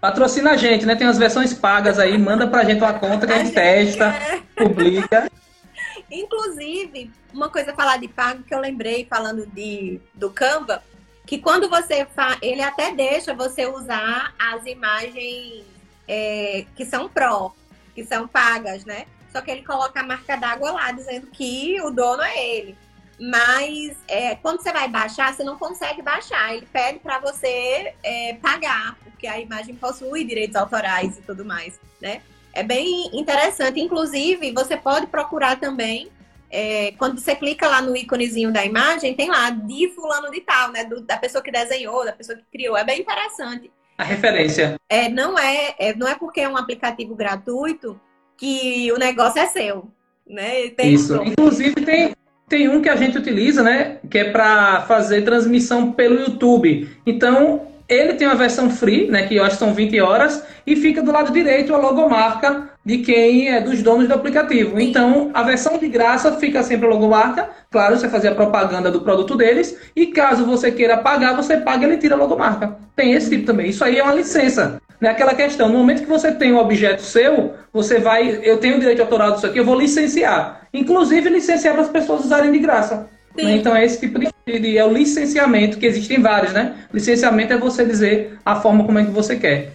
[0.00, 0.94] Patrocina a gente, né?
[0.94, 4.10] Tem as versões pagas aí, manda pra gente uma conta que a, a gente, testa,
[4.14, 4.40] é.
[4.54, 5.28] publica.
[6.08, 10.84] Inclusive, uma coisa falar de pago que eu lembrei falando de, do Canva,
[11.26, 15.64] que quando você faz, ele até deixa você usar as imagens
[16.06, 17.50] é, que são pró,
[17.92, 19.06] que são pagas, né?
[19.36, 22.74] Só que ele coloca a marca d'água lá, dizendo que o dono é ele.
[23.20, 26.54] mas é, quando você vai baixar, você não consegue baixar.
[26.54, 31.78] Ele pede para você é, pagar, porque a imagem possui direitos autorais e tudo mais,
[32.00, 32.22] né?
[32.54, 33.78] É bem interessante.
[33.78, 36.10] Inclusive, você pode procurar também.
[36.50, 40.72] É, quando você clica lá no íconezinho da imagem, tem lá de fulano de tal,
[40.72, 40.84] né?
[40.84, 42.74] Do, da pessoa que desenhou, da pessoa que criou.
[42.74, 43.70] É bem interessante.
[43.98, 44.80] A referência.
[44.88, 48.00] É, não é, é não é porque é um aplicativo gratuito
[48.36, 49.88] que o negócio é seu,
[50.28, 50.70] né?
[50.70, 51.14] Tem Isso.
[51.24, 52.12] Inclusive tem
[52.48, 53.98] tem um que a gente utiliza, né?
[54.08, 56.88] Que é para fazer transmissão pelo YouTube.
[57.04, 59.26] Então, ele tem uma versão free, né?
[59.26, 62.98] Que eu acho que são 20 horas, e fica do lado direito a logomarca de
[62.98, 64.78] quem é dos donos do aplicativo.
[64.78, 67.50] Então, a versão de graça fica sempre a logomarca.
[67.70, 69.76] Claro, você fazia propaganda do produto deles.
[69.94, 72.76] E caso você queira pagar, você paga e ele tira a logomarca.
[72.94, 73.70] Tem esse tipo também.
[73.70, 74.80] Isso aí é uma licença.
[75.00, 75.68] Não é aquela questão.
[75.68, 78.40] No momento que você tem um objeto seu, você vai.
[78.42, 80.66] Eu tenho o direito autoral disso aqui, eu vou licenciar.
[80.72, 83.08] Inclusive, licenciar para as pessoas usarem de graça.
[83.36, 83.56] Né?
[83.56, 84.28] Então, é esse tipo de.
[84.76, 86.86] É o licenciamento, que existem vários, né?
[86.92, 89.72] Licenciamento é você dizer a forma como é que você quer.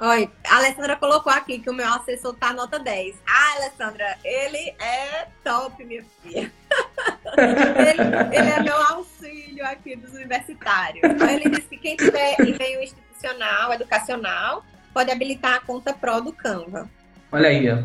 [0.00, 3.16] Oi, a Alessandra colocou aqui que o meu assessor tá nota 10.
[3.26, 6.52] Ah, Alessandra, ele é top, minha filha.
[7.36, 11.02] ele, ele, é meu auxílio aqui dos universitários.
[11.02, 12.80] Então, ele disse que quem tiver e-mail
[13.18, 14.64] institucional, educacional,
[14.94, 16.88] pode habilitar a conta Pro do Canva.
[17.32, 17.82] Olha aí, ó.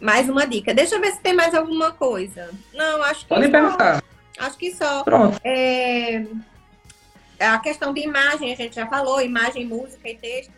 [0.00, 0.74] Mais uma dica.
[0.74, 2.50] Deixa eu ver se tem mais alguma coisa.
[2.74, 4.02] Não, acho que Pode perguntar.
[4.38, 5.02] Acho que só.
[5.02, 5.40] Pronto.
[5.44, 6.24] É...
[7.38, 10.52] A questão de imagem, a gente já falou, imagem, música e texto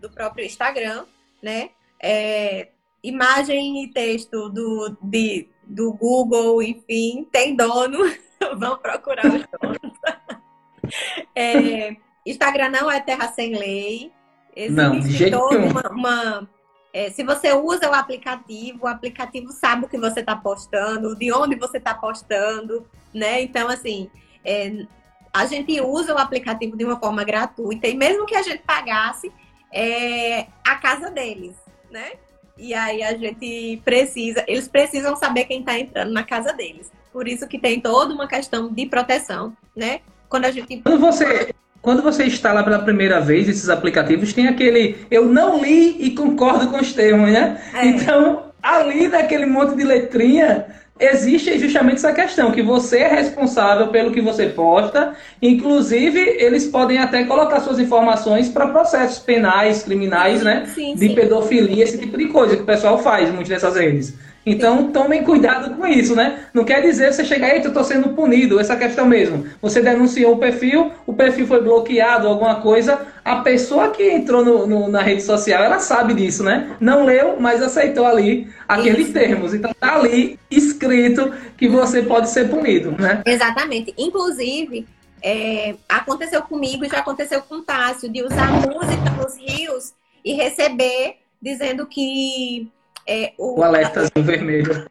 [0.00, 1.04] do próprio Instagram,
[1.42, 1.70] né?
[2.02, 2.68] É...
[3.02, 7.98] Imagem e texto do, de, do Google, enfim, tem dono.
[8.56, 9.98] Vão procurar os donos.
[11.34, 11.96] é...
[12.26, 14.12] Instagram não é terra sem lei.
[14.54, 16.48] Existe não, de jeito toda uma, uma
[16.92, 21.32] é, se você usa o aplicativo, o aplicativo sabe o que você está postando, de
[21.32, 22.84] onde você está postando,
[23.14, 23.40] né?
[23.42, 24.10] Então, assim,
[24.44, 24.86] é,
[25.32, 29.32] a gente usa o aplicativo de uma forma gratuita e mesmo que a gente pagasse,
[29.72, 31.54] é a casa deles,
[31.90, 32.12] né?
[32.58, 36.90] E aí a gente precisa, eles precisam saber quem está entrando na casa deles.
[37.12, 40.00] Por isso que tem toda uma questão de proteção, né?
[40.28, 40.82] Quando a gente.
[40.82, 45.96] Quando você, quando você instala pela primeira vez esses aplicativos, tem aquele eu não li
[45.98, 47.60] e concordo com os termos, né?
[47.74, 47.86] É.
[47.86, 50.66] Então, ali daquele monte de letrinha,
[50.98, 56.98] existe justamente essa questão, que você é responsável pelo que você posta, inclusive eles podem
[56.98, 60.66] até colocar suas informações para processos penais, criminais, né?
[60.74, 61.14] Sim, de sim.
[61.14, 64.14] pedofilia, esse tipo de coisa que o pessoal faz muitas dessas redes.
[64.44, 66.46] Então tomem cuidado com isso, né?
[66.54, 69.46] Não quer dizer você chegar, eita, eu estou sendo punido, essa questão mesmo.
[69.60, 74.66] Você denunciou o perfil, o perfil foi bloqueado, alguma coisa, a pessoa que entrou no,
[74.66, 76.74] no, na rede social, ela sabe disso, né?
[76.80, 79.12] Não leu, mas aceitou ali aqueles isso.
[79.12, 79.52] termos.
[79.52, 83.22] Então tá ali escrito que você pode ser punido, né?
[83.26, 83.92] Exatamente.
[83.98, 84.86] Inclusive,
[85.22, 89.92] é, aconteceu comigo, já aconteceu com o Tássio, de usar música nos rios
[90.24, 92.70] e receber dizendo que
[93.10, 94.88] é, o, o alertazinho vermelho.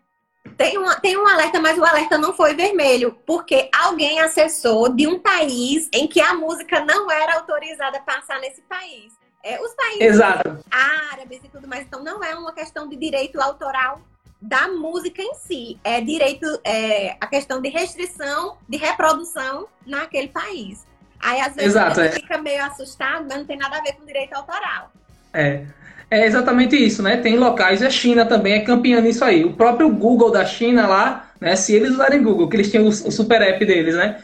[0.58, 5.08] Tem um, tem um alerta, mas o alerta não foi vermelho, porque alguém acessou de
[5.08, 9.14] um país em que a música não era autorizada a passar nesse país.
[9.42, 10.60] É, os países Exato.
[10.70, 14.02] árabes e tudo mais, então não é uma questão de direito autoral
[14.42, 20.86] da música em si, é direito, é a questão de restrição de reprodução naquele país.
[21.22, 22.12] Aí às vezes Exato, é.
[22.12, 24.92] fica meio assustado, mas não tem nada a ver com direito autoral.
[25.34, 25.66] É.
[26.12, 27.18] É exatamente isso, né?
[27.18, 29.46] Tem locais, a China também é campeã nisso aí.
[29.46, 31.56] O próprio Google da China lá, né?
[31.56, 34.18] Se eles usarem Google, que eles tinham o, super app deles, né?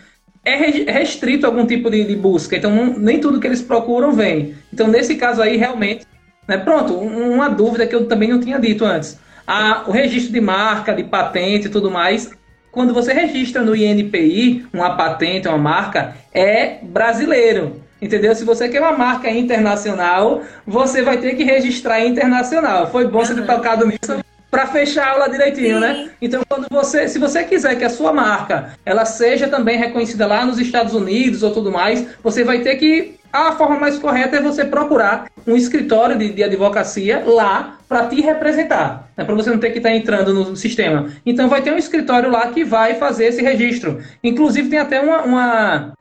[0.43, 0.55] É
[0.91, 4.55] restrito algum tipo de, de busca, então não, nem tudo que eles procuram vem.
[4.71, 6.05] Então, nesse caso aí, realmente,
[6.47, 6.57] né?
[6.57, 9.19] Pronto, uma dúvida que eu também não tinha dito antes.
[9.45, 12.31] A, o registro de marca, de patente e tudo mais,
[12.71, 17.81] quando você registra no INPI uma patente, uma marca, é brasileiro.
[18.01, 18.35] Entendeu?
[18.35, 22.91] Se você quer uma marca internacional, você vai ter que registrar internacional.
[22.91, 23.25] Foi bom uhum.
[23.25, 25.93] você ter tocado nisso para fechar a aula direitinho, né?
[25.93, 26.03] Sim.
[26.03, 26.09] né?
[26.21, 30.45] Então, quando você, se você quiser que a sua marca ela seja também reconhecida lá
[30.45, 34.41] nos Estados Unidos ou tudo mais, você vai ter que a forma mais correta é
[34.41, 39.25] você procurar um escritório de, de advocacia lá para te representar, né?
[39.25, 41.09] para você não ter que estar tá entrando no sistema.
[41.25, 44.01] Então vai ter um escritório lá que vai fazer esse registro.
[44.23, 45.93] Inclusive tem até uma, uma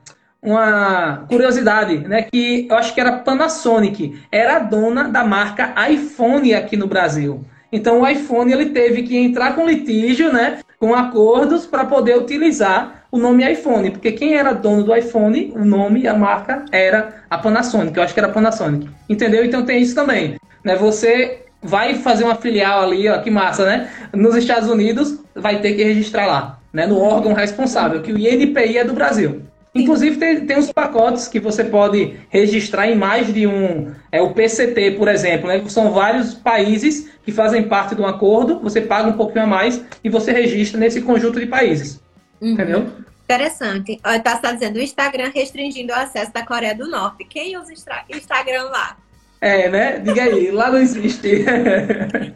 [0.45, 2.23] uma curiosidade, né?
[2.23, 7.43] Que eu acho que era Panasonic, era a dona da marca iPhone aqui no Brasil.
[7.73, 10.59] Então o iPhone ele teve que entrar com litígio, né?
[10.79, 15.65] Com acordos para poder utilizar o nome iPhone, porque quem era dono do iPhone, o
[15.65, 17.97] nome, a marca era a Panasonic.
[17.97, 18.89] Eu acho que era Panasonic.
[19.09, 19.45] Entendeu?
[19.45, 20.77] Então tem isso também, né?
[20.77, 23.89] Você vai fazer uma filial ali, ó, que massa, né?
[24.13, 26.59] Nos Estados Unidos, vai ter que registrar lá.
[26.75, 29.43] né, no órgão responsável, que o INPI é do Brasil.
[29.75, 33.93] Inclusive, tem, tem uns pacotes que você pode registrar em mais de um.
[34.13, 35.63] É o PCT, por exemplo, né?
[35.69, 39.85] São vários países que fazem parte de um acordo, você paga um pouquinho a mais
[40.05, 42.01] e você registra nesse conjunto de países.
[42.41, 42.53] Uhum.
[42.53, 42.87] Entendeu?
[43.25, 44.01] Interessante.
[44.07, 47.25] Está tá dizendo o Instagram restringindo o acesso da Coreia do Norte.
[47.25, 48.97] Quem usa Instagram lá?
[49.41, 49.99] É, né?
[49.99, 51.45] Diga aí, lá não existe.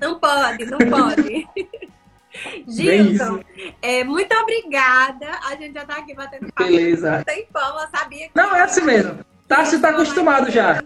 [0.00, 1.46] Não pode, não pode.
[2.68, 3.42] Gilson,
[3.82, 5.26] é, muito obrigada.
[5.48, 6.70] A gente já tá aqui batendo papo.
[6.70, 7.22] Beleza.
[7.26, 8.32] Tem pão, eu sabia que.
[8.34, 9.18] Não, é assim mesmo.
[9.46, 10.82] Tássio tá acostumado já.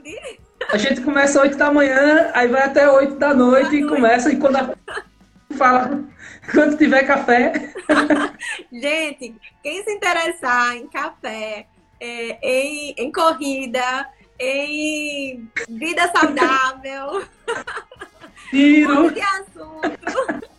[0.70, 4.33] A gente começa às 8 da manhã, aí vai até 8 da noite e começa,
[4.33, 4.74] e quando a...
[5.57, 6.05] fala,
[6.53, 7.74] quando tiver café.
[8.73, 11.66] gente, quem se interessar em café,
[12.01, 14.09] é, em, em corrida,
[14.39, 17.24] em vida saudável.
[18.51, 19.11] Tiro.
[19.11, 20.52] de assunto.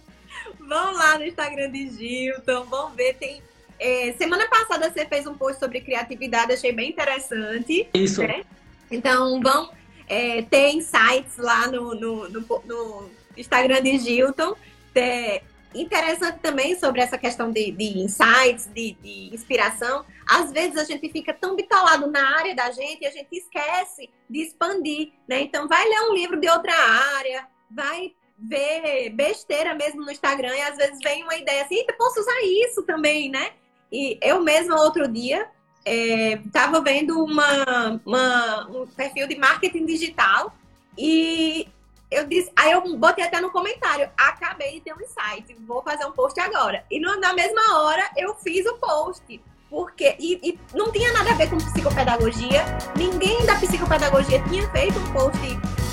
[0.73, 3.13] Vão lá no Instagram de Gilton, vão ver.
[3.13, 3.43] Tem,
[3.79, 7.87] é, semana passada você fez um post sobre criatividade, achei bem interessante.
[7.93, 8.23] Isso.
[8.23, 8.43] Né?
[8.89, 9.69] Então, vão
[10.09, 14.55] é, ter insights lá no, no, no, no Instagram de Gilton.
[14.91, 15.43] Ter,
[15.75, 20.03] interessante também sobre essa questão de, de insights, de, de, inspiração.
[20.27, 24.09] Às vezes a gente fica tão bitolado na área da gente e a gente esquece
[24.27, 25.41] de expandir, né?
[25.41, 28.13] Então vai ler um livro de outra área, vai
[28.47, 32.83] ver besteira mesmo no Instagram e às vezes vem uma ideia assim, posso usar isso
[32.83, 33.51] também, né?
[33.91, 35.47] E eu mesma outro dia
[35.85, 40.53] estava é, vendo uma, uma, um perfil de marketing digital
[40.97, 41.67] e
[42.09, 46.05] eu disse, aí eu botei até no comentário, acabei de ter um insight, vou fazer
[46.05, 46.85] um post agora.
[46.89, 49.41] E na mesma hora eu fiz o post.
[49.69, 52.63] Porque, e, e não tinha nada a ver com psicopedagogia,
[52.95, 55.39] ninguém da psicopedagogia tinha feito um post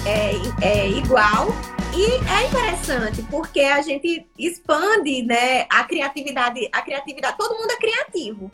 [0.06, 1.48] é, é, igual.
[1.94, 7.77] E é interessante, porque a gente expande né, a criatividade, a criatividade, todo mundo é
[7.77, 8.51] criativo.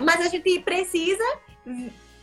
[0.00, 1.24] Mas a gente precisa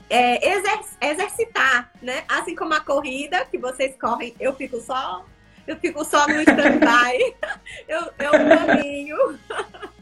[0.10, 2.24] é, exer, exercitar, né?
[2.28, 5.26] Assim como a corrida, que vocês correm, eu fico só,
[5.66, 7.36] eu fico só no stand-by,
[7.88, 9.18] eu, eu caminho.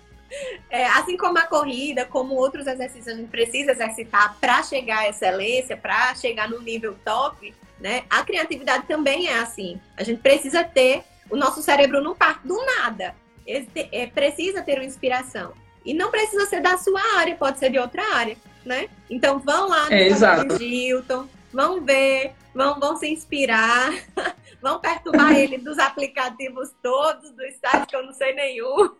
[0.69, 5.09] É, assim como a corrida, como outros exercícios, a gente precisa exercitar para chegar à
[5.09, 8.03] excelência, para chegar no nível top, né?
[8.09, 9.79] A criatividade também é assim.
[9.95, 13.15] A gente precisa ter, o nosso cérebro não parte do nada.
[13.47, 15.53] É, precisa ter uma inspiração.
[15.83, 18.89] E não precisa ser da sua área, pode ser de outra área, né?
[19.09, 20.09] Então vão lá no é,
[20.57, 23.91] Gilton, vão ver, vão, vão se inspirar,
[24.61, 28.91] vão perturbar ele dos aplicativos todos, dos sites que eu não sei nenhum.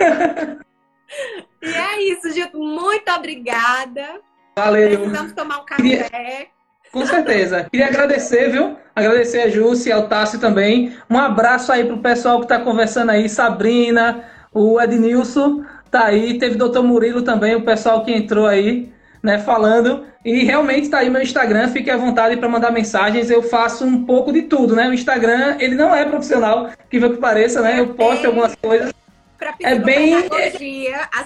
[1.62, 2.58] e é isso, Gilton.
[2.58, 4.20] Muito obrigada.
[4.56, 4.98] Valeu.
[4.98, 6.50] Precisamos tomar um café.
[6.92, 7.66] Com certeza.
[7.70, 8.76] Queria agradecer, viu?
[8.94, 10.92] Agradecer a Júcia e ao Tássio também.
[11.08, 16.54] Um abraço aí pro pessoal que está conversando aí, Sabrina, o Ednilson tá aí, teve
[16.56, 18.92] o doutor Murilo também, o pessoal que entrou aí,
[19.22, 20.04] né, falando.
[20.24, 23.30] E realmente tá aí meu Instagram, fique à vontade para mandar mensagens.
[23.30, 24.88] Eu faço um pouco de tudo, né?
[24.88, 27.80] O Instagram, ele não é profissional, que que pareça, né?
[27.80, 28.92] Eu posto algumas coisas
[29.40, 30.24] para é bem as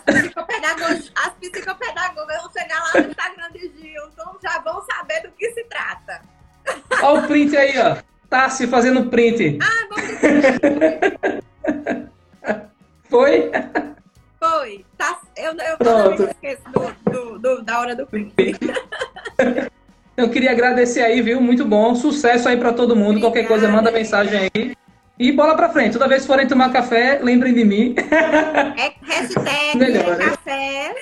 [0.01, 5.51] psicopedagogas, as psicopedagogas vão chegar lá no Instagram de Gilson, já vão saber do que
[5.51, 6.23] se trata.
[7.03, 7.97] Olha o print aí, ó.
[8.31, 9.59] Tassi fazendo print.
[9.61, 10.15] Ah, vamos
[13.11, 13.51] Foi?
[14.39, 14.87] Foi.
[14.97, 16.23] Tá, eu, eu Pronto.
[16.23, 18.33] esqueço do, do, do, da hora do print.
[20.17, 21.41] Eu queria agradecer aí, viu?
[21.41, 21.93] Muito bom.
[21.97, 23.17] Sucesso aí para todo mundo.
[23.17, 23.33] Obrigada.
[23.33, 24.77] Qualquer coisa, manda mensagem aí.
[25.19, 25.93] E bola pra frente.
[25.93, 27.95] Toda vez que forem tomar café, lembrem de mim.
[28.77, 30.95] É hashtag Melhor, é café.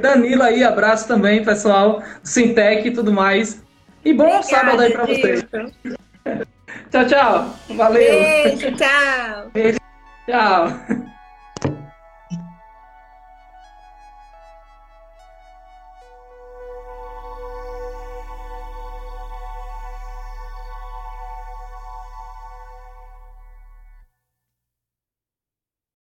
[0.00, 2.02] Danilo aí, abraço também, pessoal.
[2.22, 3.62] Sintec e tudo mais.
[4.04, 5.44] E bom Obrigada, sábado aí pra vocês.
[6.90, 7.56] tchau, tchau.
[7.76, 8.12] Valeu.
[8.12, 9.50] Beijo, tchau.
[9.52, 9.78] Beijo,
[10.26, 11.14] tchau.